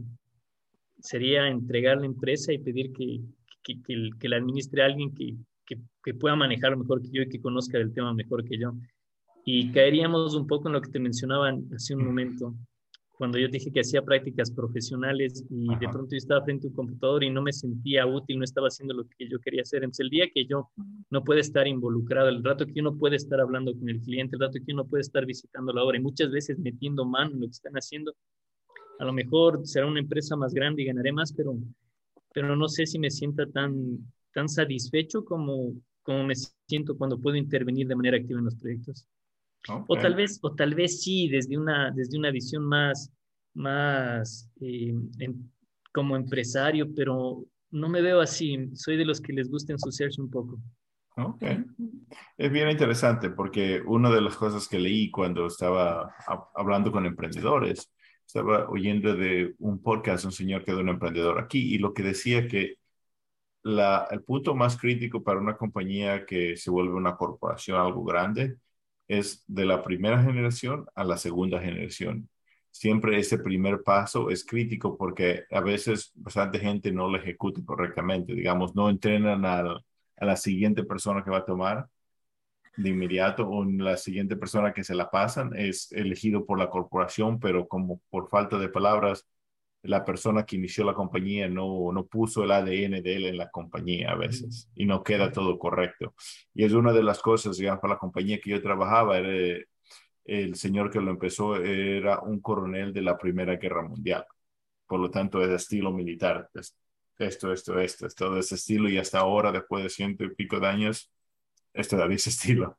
sería 0.99 1.47
entregar 1.49 1.99
la 1.99 2.07
empresa 2.07 2.51
y 2.51 2.59
pedir 2.59 2.95
que, 2.95 3.21
que, 3.63 3.83
que, 4.19 4.29
la 4.29 4.39
administre 4.39 4.83
alguien 4.83 5.15
que, 5.15 5.37
que, 5.67 6.15
pueda 6.15 6.35
manejarlo 6.35 6.79
mejor 6.79 7.03
que 7.03 7.11
yo 7.11 7.23
y 7.23 7.29
que 7.29 7.43
conozca 7.43 7.77
el 7.77 7.93
tema 7.93 8.15
mejor 8.15 8.43
que 8.43 8.57
yo. 8.57 8.73
Y 9.45 9.71
caeríamos 9.73 10.35
un 10.35 10.47
poco 10.47 10.69
en 10.69 10.75
lo 10.75 10.81
que 10.81 10.91
te 10.91 10.99
mencionaban 10.99 11.67
hace 11.75 11.95
un 11.95 12.07
momento, 12.07 12.55
cuando 13.17 13.39
yo 13.39 13.49
dije 13.49 13.71
que 13.71 13.81
hacía 13.81 14.03
prácticas 14.03 14.51
profesionales 14.51 15.45
y 15.49 15.69
de 15.77 15.89
pronto 15.89 16.09
yo 16.13 16.17
estaba 16.17 16.45
frente 16.45 16.67
a 16.67 16.71
un 16.71 16.77
computador 16.77 17.23
y 17.23 17.31
no 17.31 17.43
me 17.43 17.53
sentía 17.53 18.07
útil, 18.07 18.39
no 18.39 18.45
estaba 18.45 18.69
haciendo 18.69 18.95
lo 18.95 19.05
que 19.09 19.29
yo 19.29 19.39
quería 19.41 19.63
hacer. 19.63 19.85
Entonces, 19.85 20.05
el 20.05 20.11
día 20.11 20.27
que 20.35 20.47
yo 20.47 20.71
no 21.11 21.23
puede 21.23 21.41
estar 21.41 21.67
involucrado, 21.69 22.29
el 22.29 22.43
rato 22.43 22.67
que 22.67 22.81
uno 22.81 22.97
puede 22.97 23.17
estar 23.17 23.41
hablando 23.41 23.73
con 23.73 23.89
el 23.89 24.01
cliente, 24.01 24.37
el 24.37 24.41
rato 24.41 24.59
que 24.65 24.73
uno 24.73 24.85
puede 24.85 25.03
estar 25.03 25.25
visitando 25.27 25.73
la 25.73 25.85
obra 25.85 25.97
y 25.97 26.03
muchas 26.03 26.31
veces 26.31 26.59
metiendo 26.59 27.05
mano 27.05 27.33
en 27.33 27.41
lo 27.41 27.47
que 27.47 27.53
están 27.53 27.75
haciendo, 27.75 28.15
a 28.99 29.05
lo 29.05 29.13
mejor 29.13 29.61
será 29.65 29.87
una 29.87 30.01
empresa 30.01 30.37
más 30.37 30.53
grande 30.53 30.83
y 30.83 30.87
ganaré 30.87 31.13
más, 31.13 31.33
pero 31.33 31.57
pero 32.35 32.57
no 32.57 32.69
sé 32.69 32.85
si 32.85 32.99
me 32.99 33.11
sienta 33.11 33.47
tan, 33.47 33.99
tan 34.35 34.49
satisfecho 34.49 35.25
como, 35.25 35.73
como 36.03 36.25
me 36.25 36.35
siento 36.67 36.99
cuando 36.99 37.19
puedo 37.19 37.37
intervenir 37.37 37.87
de 37.87 37.95
manera 37.95 38.17
activa 38.17 38.41
en 38.41 38.47
los 38.47 38.57
proyectos. 38.57 39.07
O 39.69 39.97
tal 39.97 40.15
vez, 40.15 40.39
o 40.43 40.55
tal 40.55 40.75
vez 40.75 41.03
sí, 41.03 41.29
desde 41.29 41.57
una, 41.57 41.91
desde 41.91 42.19
una 42.19 42.31
visión 42.31 42.65
más, 42.65 43.11
más 43.55 44.51
eh, 44.61 44.95
como 45.93 46.17
empresario, 46.17 46.93
pero 46.95 47.45
no 47.71 47.89
me 47.89 48.03
veo 48.03 48.21
así. 48.21 48.71
Soy 48.75 48.97
de 48.97 49.05
los 49.05 49.21
que 49.21 49.33
les 49.33 49.51
gusta 49.51 49.73
ensuciarse 49.73 50.21
un 50.21 50.31
poco. 50.31 50.59
Ok. 51.17 51.43
Es 52.37 52.51
bien 52.51 52.69
interesante 52.69 53.31
porque 53.31 53.81
una 53.87 54.11
de 54.11 54.21
las 54.21 54.37
cosas 54.37 54.69
que 54.69 54.79
leí 54.79 55.11
cuando 55.11 55.47
estaba 55.47 56.13
hablando 56.55 56.91
con 56.91 57.07
emprendedores 57.07 57.93
estaba 58.27 58.69
oyendo 58.69 59.15
de 59.15 59.55
un 59.59 59.81
podcast, 59.81 60.25
un 60.25 60.33
señor 60.33 60.65
que 60.65 60.73
era 60.73 60.81
un 60.81 60.89
emprendedor 60.89 61.39
aquí, 61.39 61.75
y 61.75 61.79
lo 61.79 61.95
que 61.95 62.03
decía 62.03 62.49
que 62.49 62.79
la, 63.63 64.09
el 64.11 64.23
punto 64.23 64.55
más 64.55 64.77
crítico 64.77 65.23
para 65.23 65.41
una 65.41 65.57
compañía 65.57 66.27
que 66.27 66.57
se 66.57 66.71
vuelve 66.71 66.95
una 66.95 67.17
corporación, 67.17 67.81
algo 67.81 68.03
grande, 68.05 68.57
es 69.09 69.45
de 69.47 69.65
la 69.67 69.83
primera 69.83 70.23
generación 70.23 70.87
a 70.95 71.05
la 71.05 71.17
segunda 71.17 71.61
generación. 71.61 72.29
Siempre 72.71 73.19
ese 73.19 73.39
primer 73.39 73.83
paso 73.83 74.31
es 74.31 74.45
crítico 74.45 74.97
porque 74.97 75.45
a 75.51 75.61
veces 75.61 76.13
bastante 76.15 76.59
gente 76.59 76.91
no 76.91 77.09
lo 77.09 77.19
ejecuta 77.19 77.61
correctamente, 77.65 78.35
digamos, 78.35 78.75
no 78.75 78.91
entrenan 78.91 79.45
a 79.45 79.81
la 80.19 80.37
siguiente 80.37 80.83
persona 80.85 81.23
que 81.23 81.31
va 81.31 81.39
a 81.39 81.45
tomar 81.45 81.89
de 82.77 82.91
inmediato 82.91 83.49
o 83.49 83.65
la 83.65 83.97
siguiente 83.97 84.37
persona 84.37 84.73
que 84.73 84.85
se 84.85 84.95
la 84.95 85.11
pasan 85.11 85.53
es 85.57 85.93
elegido 85.93 86.45
por 86.45 86.59
la 86.59 86.71
corporación, 86.71 87.39
pero 87.39 87.69
como 87.69 88.01
por 88.11 88.29
falta 88.29 88.59
de 88.59 88.69
palabras, 88.69 89.27
la 89.85 90.05
persona 90.05 90.45
que 90.47 90.57
inició 90.57 90.85
la 90.85 90.95
compañía 90.95 91.49
no, 91.49 91.93
no 91.93 92.07
puso 92.07 92.43
el 92.43 92.51
ADN 92.53 93.03
de 93.03 93.17
él 93.17 93.27
en 93.27 93.37
la 93.37 93.51
compañía 93.51 94.13
a 94.13 94.15
veces 94.17 94.71
y 94.75 94.87
no 94.87 95.03
queda 95.03 95.31
todo 95.31 95.59
correcto. 95.59 96.15
Y 96.55 96.65
es 96.65 96.73
una 96.73 96.93
de 96.93 97.03
las 97.03 97.21
cosas, 97.21 97.59
digamos, 97.59 97.81
para 97.81 97.95
la 97.95 97.99
compañía 98.01 98.41
que 98.41 98.51
yo 98.51 98.63
trabajaba, 98.63 99.19
era, 99.19 99.63
el 100.25 100.55
señor 100.57 100.91
que 100.91 101.01
lo 101.01 101.11
empezó 101.11 101.57
era 101.57 102.21
un 102.21 102.41
coronel 102.41 102.93
de 102.95 103.03
la 103.03 103.19
Primera 103.19 103.57
Guerra 103.57 103.83
Mundial. 103.83 104.25
Por 104.87 105.01
lo 105.01 105.11
tanto, 105.11 105.43
es 105.43 105.49
de 105.49 105.57
estilo 105.57 105.93
militar. 105.93 106.49
esto, 107.19 107.53
esto, 107.53 107.79
esto, 107.79 108.07
es 108.07 108.15
todo 108.15 108.39
ese 108.39 108.55
estilo 108.55 108.89
y 108.89 108.99
hasta 108.99 109.21
ahora, 109.21 109.53
después 109.53 109.85
de 109.85 109.91
ciento 109.91 110.25
y 110.25 110.35
pico 110.35 110.61
de 110.61 110.67
años, 110.69 111.13
esto 111.75 111.97
de 111.97 112.15
ese 112.15 112.31
estilo. 112.31 112.79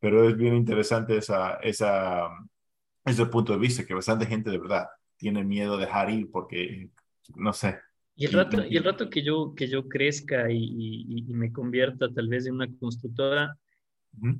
Pero 0.00 0.28
es 0.28 0.36
bien 0.36 0.56
interesante 0.56 1.16
esa, 1.16 1.54
esa, 1.56 2.28
ese 3.04 3.26
punto 3.26 3.52
de 3.52 3.58
vista, 3.60 3.86
que 3.86 3.94
bastante 3.94 4.26
gente 4.26 4.50
de 4.50 4.58
verdad 4.58 4.88
tiene 5.16 5.44
miedo 5.44 5.76
de 5.76 5.86
dejar 5.86 6.10
ir 6.10 6.30
porque, 6.30 6.90
no 7.36 7.52
sé. 7.52 7.78
Y 8.16 8.26
el 8.26 8.32
rato, 8.32 8.64
y 8.64 8.76
el 8.76 8.84
rato 8.84 9.10
que, 9.10 9.22
yo, 9.22 9.54
que 9.56 9.66
yo 9.66 9.88
crezca 9.88 10.50
y, 10.50 11.04
y, 11.08 11.22
me 11.34 11.52
convierta 11.52 12.12
tal 12.12 12.28
vez 12.28 12.46
en 12.46 12.54
una 12.54 12.68
constructora, 12.78 13.58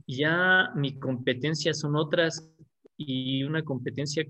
ya 0.06 0.70
mi 0.76 0.98
competencia 1.00 1.74
son 1.74 1.96
otras 1.96 2.48
y 2.96 3.42
una 3.42 3.64
competencia 3.64 4.24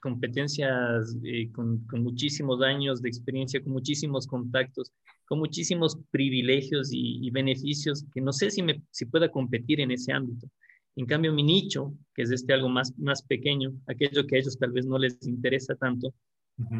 competencias 0.00 1.16
eh, 1.24 1.50
con, 1.52 1.84
con, 1.86 2.02
muchísimos 2.02 2.62
años 2.62 3.02
de 3.02 3.08
experiencia, 3.08 3.62
con 3.62 3.72
muchísimos 3.72 4.26
contactos, 4.26 4.92
con 5.26 5.38
muchísimos 5.38 5.98
privilegios 6.10 6.90
y, 6.92 7.30
beneficios 7.30 8.04
que 8.12 8.20
no 8.20 8.32
sé 8.32 8.50
si, 8.50 8.62
me, 8.62 8.82
si 8.90 9.06
pueda 9.06 9.30
competir 9.30 9.80
en 9.80 9.90
ese 9.90 10.12
ámbito. 10.12 10.48
En 10.98 11.06
cambio, 11.06 11.32
mi 11.32 11.44
nicho, 11.44 11.94
que 12.12 12.22
es 12.22 12.32
este 12.32 12.52
algo 12.52 12.68
más, 12.68 12.92
más 12.98 13.22
pequeño, 13.22 13.72
aquello 13.86 14.26
que 14.26 14.34
a 14.34 14.38
ellos 14.40 14.58
tal 14.58 14.72
vez 14.72 14.84
no 14.84 14.98
les 14.98 15.24
interesa 15.28 15.76
tanto, 15.76 16.12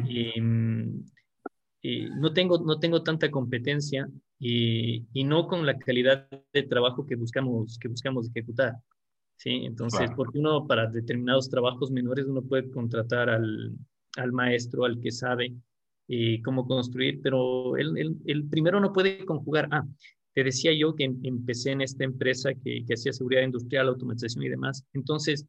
em, 0.09 1.05
eh, 1.81 2.09
no, 2.17 2.33
tengo, 2.33 2.59
no 2.59 2.79
tengo 2.79 3.01
tanta 3.01 3.31
competencia 3.31 4.09
y, 4.37 5.05
y, 5.13 5.23
no 5.23 5.47
con 5.47 5.65
la 5.65 5.79
calidad 5.79 6.27
de 6.51 6.63
trabajo 6.63 7.05
que 7.05 7.15
buscamos, 7.15 7.79
que 7.79 7.87
buscamos 7.87 8.29
ejecutar. 8.29 8.73
¿sí? 9.37 9.51
Entonces, 9.63 10.11
porque 10.17 10.39
uno 10.39 10.67
para 10.67 10.87
determinados 10.87 11.49
trabajos 11.49 11.89
menores 11.89 12.25
uno 12.25 12.41
puede 12.41 12.69
contratar 12.71 13.29
al, 13.29 13.73
al 14.17 14.31
maestro, 14.33 14.83
al 14.83 14.99
que 14.99 15.11
sabe 15.11 15.55
eh, 16.09 16.41
cómo 16.43 16.67
construir, 16.67 17.21
pero 17.23 17.77
el, 17.77 18.17
el, 18.25 18.49
primero 18.49 18.81
no 18.81 18.91
puede 18.91 19.25
conjugar. 19.25 19.69
Ah, 19.71 19.85
te 20.39 20.45
decía 20.45 20.71
yo 20.71 20.95
que 20.95 21.03
em, 21.03 21.19
empecé 21.23 21.71
en 21.71 21.81
esta 21.81 22.05
empresa 22.05 22.53
que, 22.53 22.85
hacía 22.93 23.11
seguridad 23.11 23.43
industrial, 23.43 23.89
automatización 23.89 24.45
y 24.45 24.47
demás. 24.47 24.85
Entonces, 24.93 25.45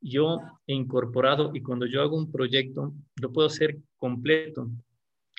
yo 0.00 0.40
he 0.66 0.74
incorporado 0.74 1.52
y 1.54 1.60
cuando 1.60 1.86
yo 1.86 2.02
hago 2.02 2.16
un 2.16 2.32
proyecto, 2.32 2.92
lo 3.20 3.32
puedo 3.32 3.46
hacer 3.46 3.78
completo, 3.98 4.68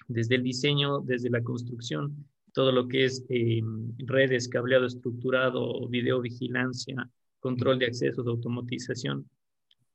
desde 0.08 0.36
el 0.36 0.44
diseño, 0.44 1.02
desde 1.02 1.30
la 1.30 1.44
construcción, 1.44 2.26
todo 2.54 2.72
lo 2.72 2.88
que 2.88 3.04
es 3.04 3.26
eh, 3.28 3.62
redes, 3.98 4.48
cableado 4.48 4.86
estructurado, 4.86 5.86
videovigilancia, 5.90 7.10
control 7.42 7.80
de 7.80 7.88
acceso, 7.88 8.24
de 8.24 8.32
automatización. 8.32 9.30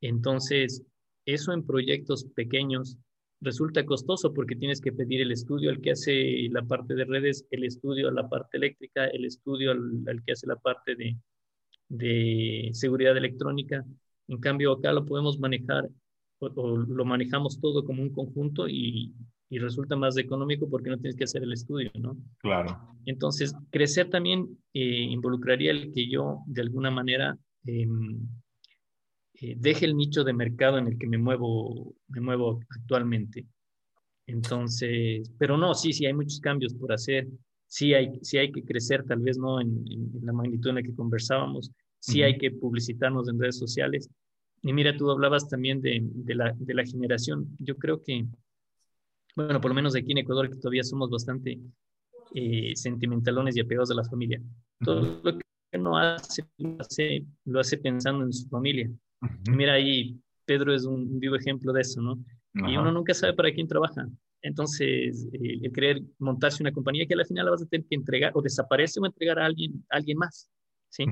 Entonces, 0.02 0.82
eso 1.24 1.54
en 1.54 1.64
proyectos 1.64 2.24
pequeños 2.34 2.98
resulta 3.40 3.84
costoso 3.84 4.34
porque 4.34 4.56
tienes 4.56 4.80
que 4.80 4.92
pedir 4.92 5.20
el 5.20 5.32
estudio 5.32 5.70
al 5.70 5.80
que 5.80 5.92
hace 5.92 6.48
la 6.50 6.62
parte 6.62 6.94
de 6.94 7.04
redes, 7.04 7.46
el 7.50 7.64
estudio 7.64 8.08
a 8.08 8.12
la 8.12 8.28
parte 8.28 8.56
eléctrica, 8.56 9.06
el 9.06 9.24
estudio 9.24 9.72
al, 9.72 10.22
que 10.24 10.32
hace 10.32 10.46
la 10.46 10.56
parte 10.56 10.96
de, 10.96 11.16
de, 11.88 12.70
seguridad 12.72 13.16
electrónica. 13.16 13.84
En 14.26 14.38
cambio, 14.38 14.72
acá 14.72 14.92
lo 14.92 15.06
podemos 15.06 15.38
manejar 15.38 15.88
o, 16.40 16.76
lo 16.76 17.04
manejamos 17.04 17.60
todo 17.60 17.84
como 17.84 18.02
un 18.02 18.10
conjunto 18.10 18.68
y, 18.68 19.14
y, 19.48 19.58
resulta 19.58 19.96
más 19.96 20.16
económico 20.16 20.68
porque 20.68 20.90
no 20.90 20.98
tienes 20.98 21.16
que 21.16 21.24
hacer 21.24 21.42
el 21.42 21.52
estudio, 21.52 21.90
¿no? 21.94 22.16
Claro. 22.38 22.78
Entonces, 23.06 23.54
crecer 23.70 24.10
también 24.10 24.46
eh, 24.74 24.80
involucraría 25.10 25.70
el 25.70 25.92
que 25.92 26.08
yo, 26.08 26.40
de 26.46 26.62
alguna 26.62 26.90
manera, 26.90 27.36
em, 27.64 28.18
eh, 29.40 29.54
deje 29.56 29.86
el 29.86 29.96
nicho 29.96 30.24
de 30.24 30.32
mercado 30.32 30.78
en 30.78 30.88
el 30.88 30.98
que 30.98 31.06
me 31.06 31.18
muevo, 31.18 31.94
me 32.08 32.20
muevo 32.20 32.60
actualmente. 32.70 33.46
Entonces, 34.26 35.30
pero 35.38 35.56
no, 35.56 35.74
sí, 35.74 35.92
sí, 35.92 36.06
hay 36.06 36.12
muchos 36.12 36.40
cambios 36.40 36.74
por 36.74 36.92
hacer. 36.92 37.28
Sí 37.66 37.94
hay, 37.94 38.18
sí 38.22 38.38
hay 38.38 38.50
que 38.50 38.64
crecer, 38.64 39.04
tal 39.04 39.20
vez 39.20 39.38
no 39.38 39.60
en, 39.60 39.84
la 40.22 40.32
magnitud 40.32 40.70
en 40.70 40.76
la 40.76 40.82
que 40.82 40.94
conversábamos. 40.94 41.70
Sí 42.00 42.22
hay 42.22 42.36
que 42.38 42.50
publicitarnos 42.50 43.28
en 43.28 43.38
redes 43.38 43.58
sociales. 43.58 44.10
Y 44.62 44.72
mira, 44.72 44.96
tú 44.96 45.10
hablabas 45.10 45.48
también 45.48 45.80
de, 45.80 46.00
de, 46.02 46.34
la, 46.34 46.54
de 46.58 46.74
la 46.74 46.84
generación. 46.84 47.56
Yo 47.58 47.76
creo 47.76 48.02
que, 48.02 48.26
bueno, 49.36 49.60
por 49.60 49.70
lo 49.70 49.74
menos 49.74 49.94
aquí 49.94 50.12
en 50.12 50.18
Ecuador, 50.18 50.50
que 50.50 50.56
todavía 50.56 50.82
somos 50.82 51.10
bastante 51.10 51.58
eh, 52.34 52.72
sentimentalones 52.74 53.56
y 53.56 53.60
apegados 53.60 53.90
a 53.90 53.94
la 53.94 54.04
familia. 54.04 54.42
Todo 54.80 55.20
lo 55.22 55.38
que 55.38 55.44
uno 55.72 55.96
hace 55.96 56.44
lo, 56.58 56.80
hace, 56.80 57.24
lo 57.44 57.60
hace 57.60 57.78
pensando 57.78 58.24
en 58.24 58.32
su 58.32 58.48
familia. 58.48 58.90
Mira 59.50 59.74
ahí, 59.74 60.18
Pedro 60.44 60.74
es 60.74 60.84
un 60.84 61.18
vivo 61.18 61.36
ejemplo 61.36 61.72
de 61.72 61.80
eso, 61.80 62.00
¿no? 62.00 62.18
Y 62.54 62.76
uno 62.76 62.90
nunca 62.90 63.14
sabe 63.14 63.34
para 63.34 63.52
quién 63.52 63.68
trabaja. 63.68 64.08
Entonces, 64.42 65.28
eh, 65.32 65.58
el 65.62 65.72
querer 65.72 66.02
montarse 66.18 66.62
una 66.62 66.72
compañía 66.72 67.06
que 67.06 67.14
al 67.14 67.26
final 67.26 67.46
la 67.46 67.50
vas 67.52 67.62
a 67.62 67.66
tener 67.66 67.86
que 67.86 67.96
entregar 67.96 68.32
o 68.34 68.42
desaparece 68.42 69.00
o 69.00 69.06
entregar 69.06 69.38
a 69.38 69.46
alguien, 69.46 69.84
alguien 69.90 70.18
más, 70.18 70.48
¿sí? 70.88 71.04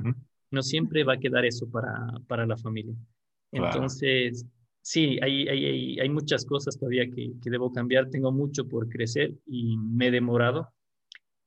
No 0.51 0.63
siempre 0.63 1.05
va 1.05 1.15
a 1.15 1.19
quedar 1.19 1.45
eso 1.45 1.69
para, 1.71 1.93
para 2.29 2.47
la 2.47 2.57
familia. 2.57 2.95
Entonces, 3.53 4.47
sí, 4.81 5.19
hay, 5.23 5.49
hay, 5.49 5.99
hay, 5.99 6.09
muchas 6.09 6.45
cosas 6.45 6.79
todavía 6.79 7.05
que, 7.11 7.33
que, 7.43 7.51
debo 7.51 7.73
cambiar. 7.73 8.09
Tengo 8.11 8.31
mucho 8.31 8.69
por 8.69 8.89
crecer 8.89 9.35
y 9.47 9.77
me 9.77 10.09
he 10.09 10.11
demorado 10.11 10.69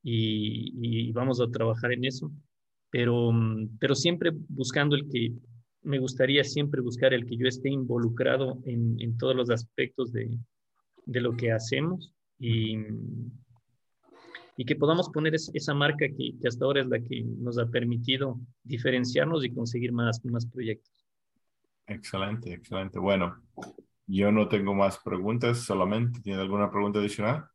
y, 0.03 0.73
y 0.81 1.11
vamos 1.11 1.39
a 1.39 1.49
trabajar 1.49 1.93
en 1.93 2.05
eso. 2.05 2.31
Pero, 2.89 3.31
pero 3.79 3.95
siempre 3.95 4.31
buscando 4.33 4.95
el 4.95 5.07
que 5.09 5.33
me 5.81 5.99
gustaría 5.99 6.43
siempre 6.43 6.81
buscar 6.81 7.13
el 7.13 7.25
que 7.25 7.37
yo 7.37 7.47
esté 7.47 7.69
involucrado 7.69 8.59
en, 8.65 8.95
en 8.99 9.17
todos 9.17 9.35
los 9.35 9.49
aspectos 9.49 10.11
de, 10.11 10.37
de, 11.05 11.21
lo 11.21 11.35
que 11.35 11.51
hacemos 11.51 12.13
y, 12.37 12.77
y 14.57 14.65
que 14.65 14.75
podamos 14.75 15.09
poner 15.09 15.35
esa 15.35 15.73
marca 15.73 16.07
que, 16.07 16.33
que, 16.39 16.47
hasta 16.47 16.65
ahora 16.65 16.81
es 16.81 16.87
la 16.87 16.99
que 16.99 17.23
nos 17.23 17.57
ha 17.57 17.67
permitido 17.67 18.39
diferenciarnos 18.63 19.45
y 19.45 19.53
conseguir 19.53 19.91
más, 19.91 20.23
más 20.25 20.45
proyectos. 20.45 20.91
Excelente, 21.87 22.53
excelente. 22.53 22.99
Bueno, 22.99 23.41
yo 24.05 24.31
no 24.31 24.47
tengo 24.47 24.73
más 24.73 24.99
preguntas, 24.99 25.59
solamente. 25.59 26.19
¿Tiene 26.21 26.41
alguna 26.41 26.69
pregunta 26.69 26.99
adicional? 26.99 27.45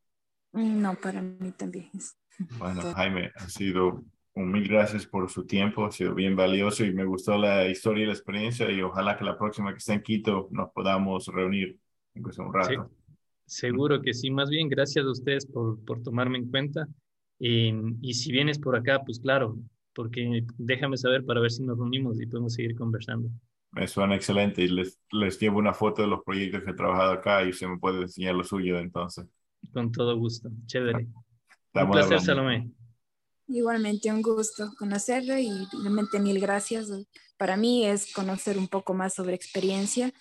No, 0.52 0.94
para 0.94 1.20
mí 1.20 1.52
también 1.52 1.90
es. 1.94 2.16
Bueno, 2.58 2.80
Jaime, 2.94 3.30
ha 3.36 3.48
sido 3.48 4.04
mil 4.34 4.68
gracias 4.68 5.06
por 5.06 5.30
su 5.30 5.46
tiempo, 5.46 5.84
ha 5.84 5.92
sido 5.92 6.14
bien 6.14 6.34
valioso 6.34 6.84
y 6.84 6.92
me 6.92 7.04
gustó 7.04 7.38
la 7.38 7.68
historia 7.68 8.04
y 8.04 8.06
la 8.06 8.12
experiencia 8.12 8.70
y 8.70 8.82
ojalá 8.82 9.16
que 9.16 9.24
la 9.24 9.38
próxima 9.38 9.72
que 9.72 9.78
esté 9.78 9.92
en 9.92 10.02
Quito 10.02 10.48
nos 10.50 10.70
podamos 10.70 11.28
reunir 11.28 11.78
un 12.16 12.52
rato. 12.52 12.90
seguro 13.46 14.00
que 14.00 14.12
sí, 14.12 14.30
más 14.30 14.50
bien 14.50 14.68
gracias 14.68 15.04
a 15.04 15.10
ustedes 15.10 15.46
por, 15.46 15.84
por 15.84 16.02
tomarme 16.02 16.38
en 16.38 16.50
cuenta 16.50 16.86
y 17.38 18.14
si 18.14 18.32
vienes 18.32 18.58
por 18.58 18.76
acá, 18.76 19.02
pues 19.04 19.20
claro, 19.20 19.56
porque 19.94 20.44
déjame 20.58 20.96
saber 20.96 21.24
para 21.24 21.40
ver 21.40 21.50
si 21.50 21.62
nos 21.62 21.78
reunimos 21.78 22.20
y 22.20 22.26
podemos 22.26 22.54
seguir 22.54 22.74
conversando. 22.74 23.28
Me 23.72 23.86
suena 23.88 24.14
excelente 24.14 24.62
y 24.62 24.68
les, 24.68 25.00
les 25.10 25.38
llevo 25.38 25.58
una 25.58 25.74
foto 25.74 26.02
de 26.02 26.08
los 26.08 26.22
proyectos 26.24 26.62
que 26.62 26.70
he 26.70 26.74
trabajado 26.74 27.12
acá 27.12 27.44
y 27.44 27.52
se 27.52 27.66
me 27.66 27.78
puede 27.78 28.02
enseñar 28.02 28.34
lo 28.34 28.44
suyo 28.44 28.78
entonces. 28.78 29.26
Con 29.72 29.90
todo 29.90 30.16
gusto, 30.16 30.48
chévere. 30.66 31.06
un 31.74 31.90
placer, 31.90 32.20
Salomé. 32.20 32.70
Igualmente 33.46 34.10
un 34.10 34.22
gusto 34.22 34.72
conocerlo 34.78 35.38
y 35.38 35.50
realmente 35.82 36.18
mil 36.18 36.40
gracias. 36.40 36.88
Para 37.36 37.56
mí 37.56 37.86
es 37.86 38.12
conocer 38.12 38.58
un 38.58 38.68
poco 38.68 38.94
más 38.94 39.14
sobre 39.14 39.34
experiencia, 39.34 40.12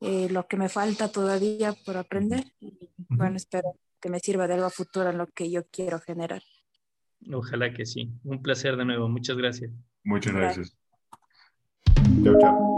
eh, 0.00 0.28
lo 0.30 0.46
que 0.46 0.56
me 0.56 0.68
falta 0.68 1.08
todavía 1.08 1.74
por 1.84 1.96
aprender. 1.96 2.44
Y, 2.60 2.90
bueno, 3.08 3.36
espero 3.36 3.76
que 4.00 4.10
me 4.10 4.20
sirva 4.20 4.46
de 4.46 4.54
algo 4.54 4.66
a 4.66 4.70
futuro 4.70 5.10
en 5.10 5.18
lo 5.18 5.26
que 5.26 5.50
yo 5.50 5.64
quiero 5.70 6.00
generar. 6.00 6.42
Ojalá 7.32 7.72
que 7.72 7.86
sí. 7.86 8.12
Un 8.24 8.42
placer 8.42 8.76
de 8.76 8.84
nuevo. 8.84 9.08
Muchas 9.08 9.36
gracias. 9.36 9.70
Muchas 10.04 10.34
gracias. 10.34 10.76
Chao, 12.22 12.38
chao. 12.38 12.75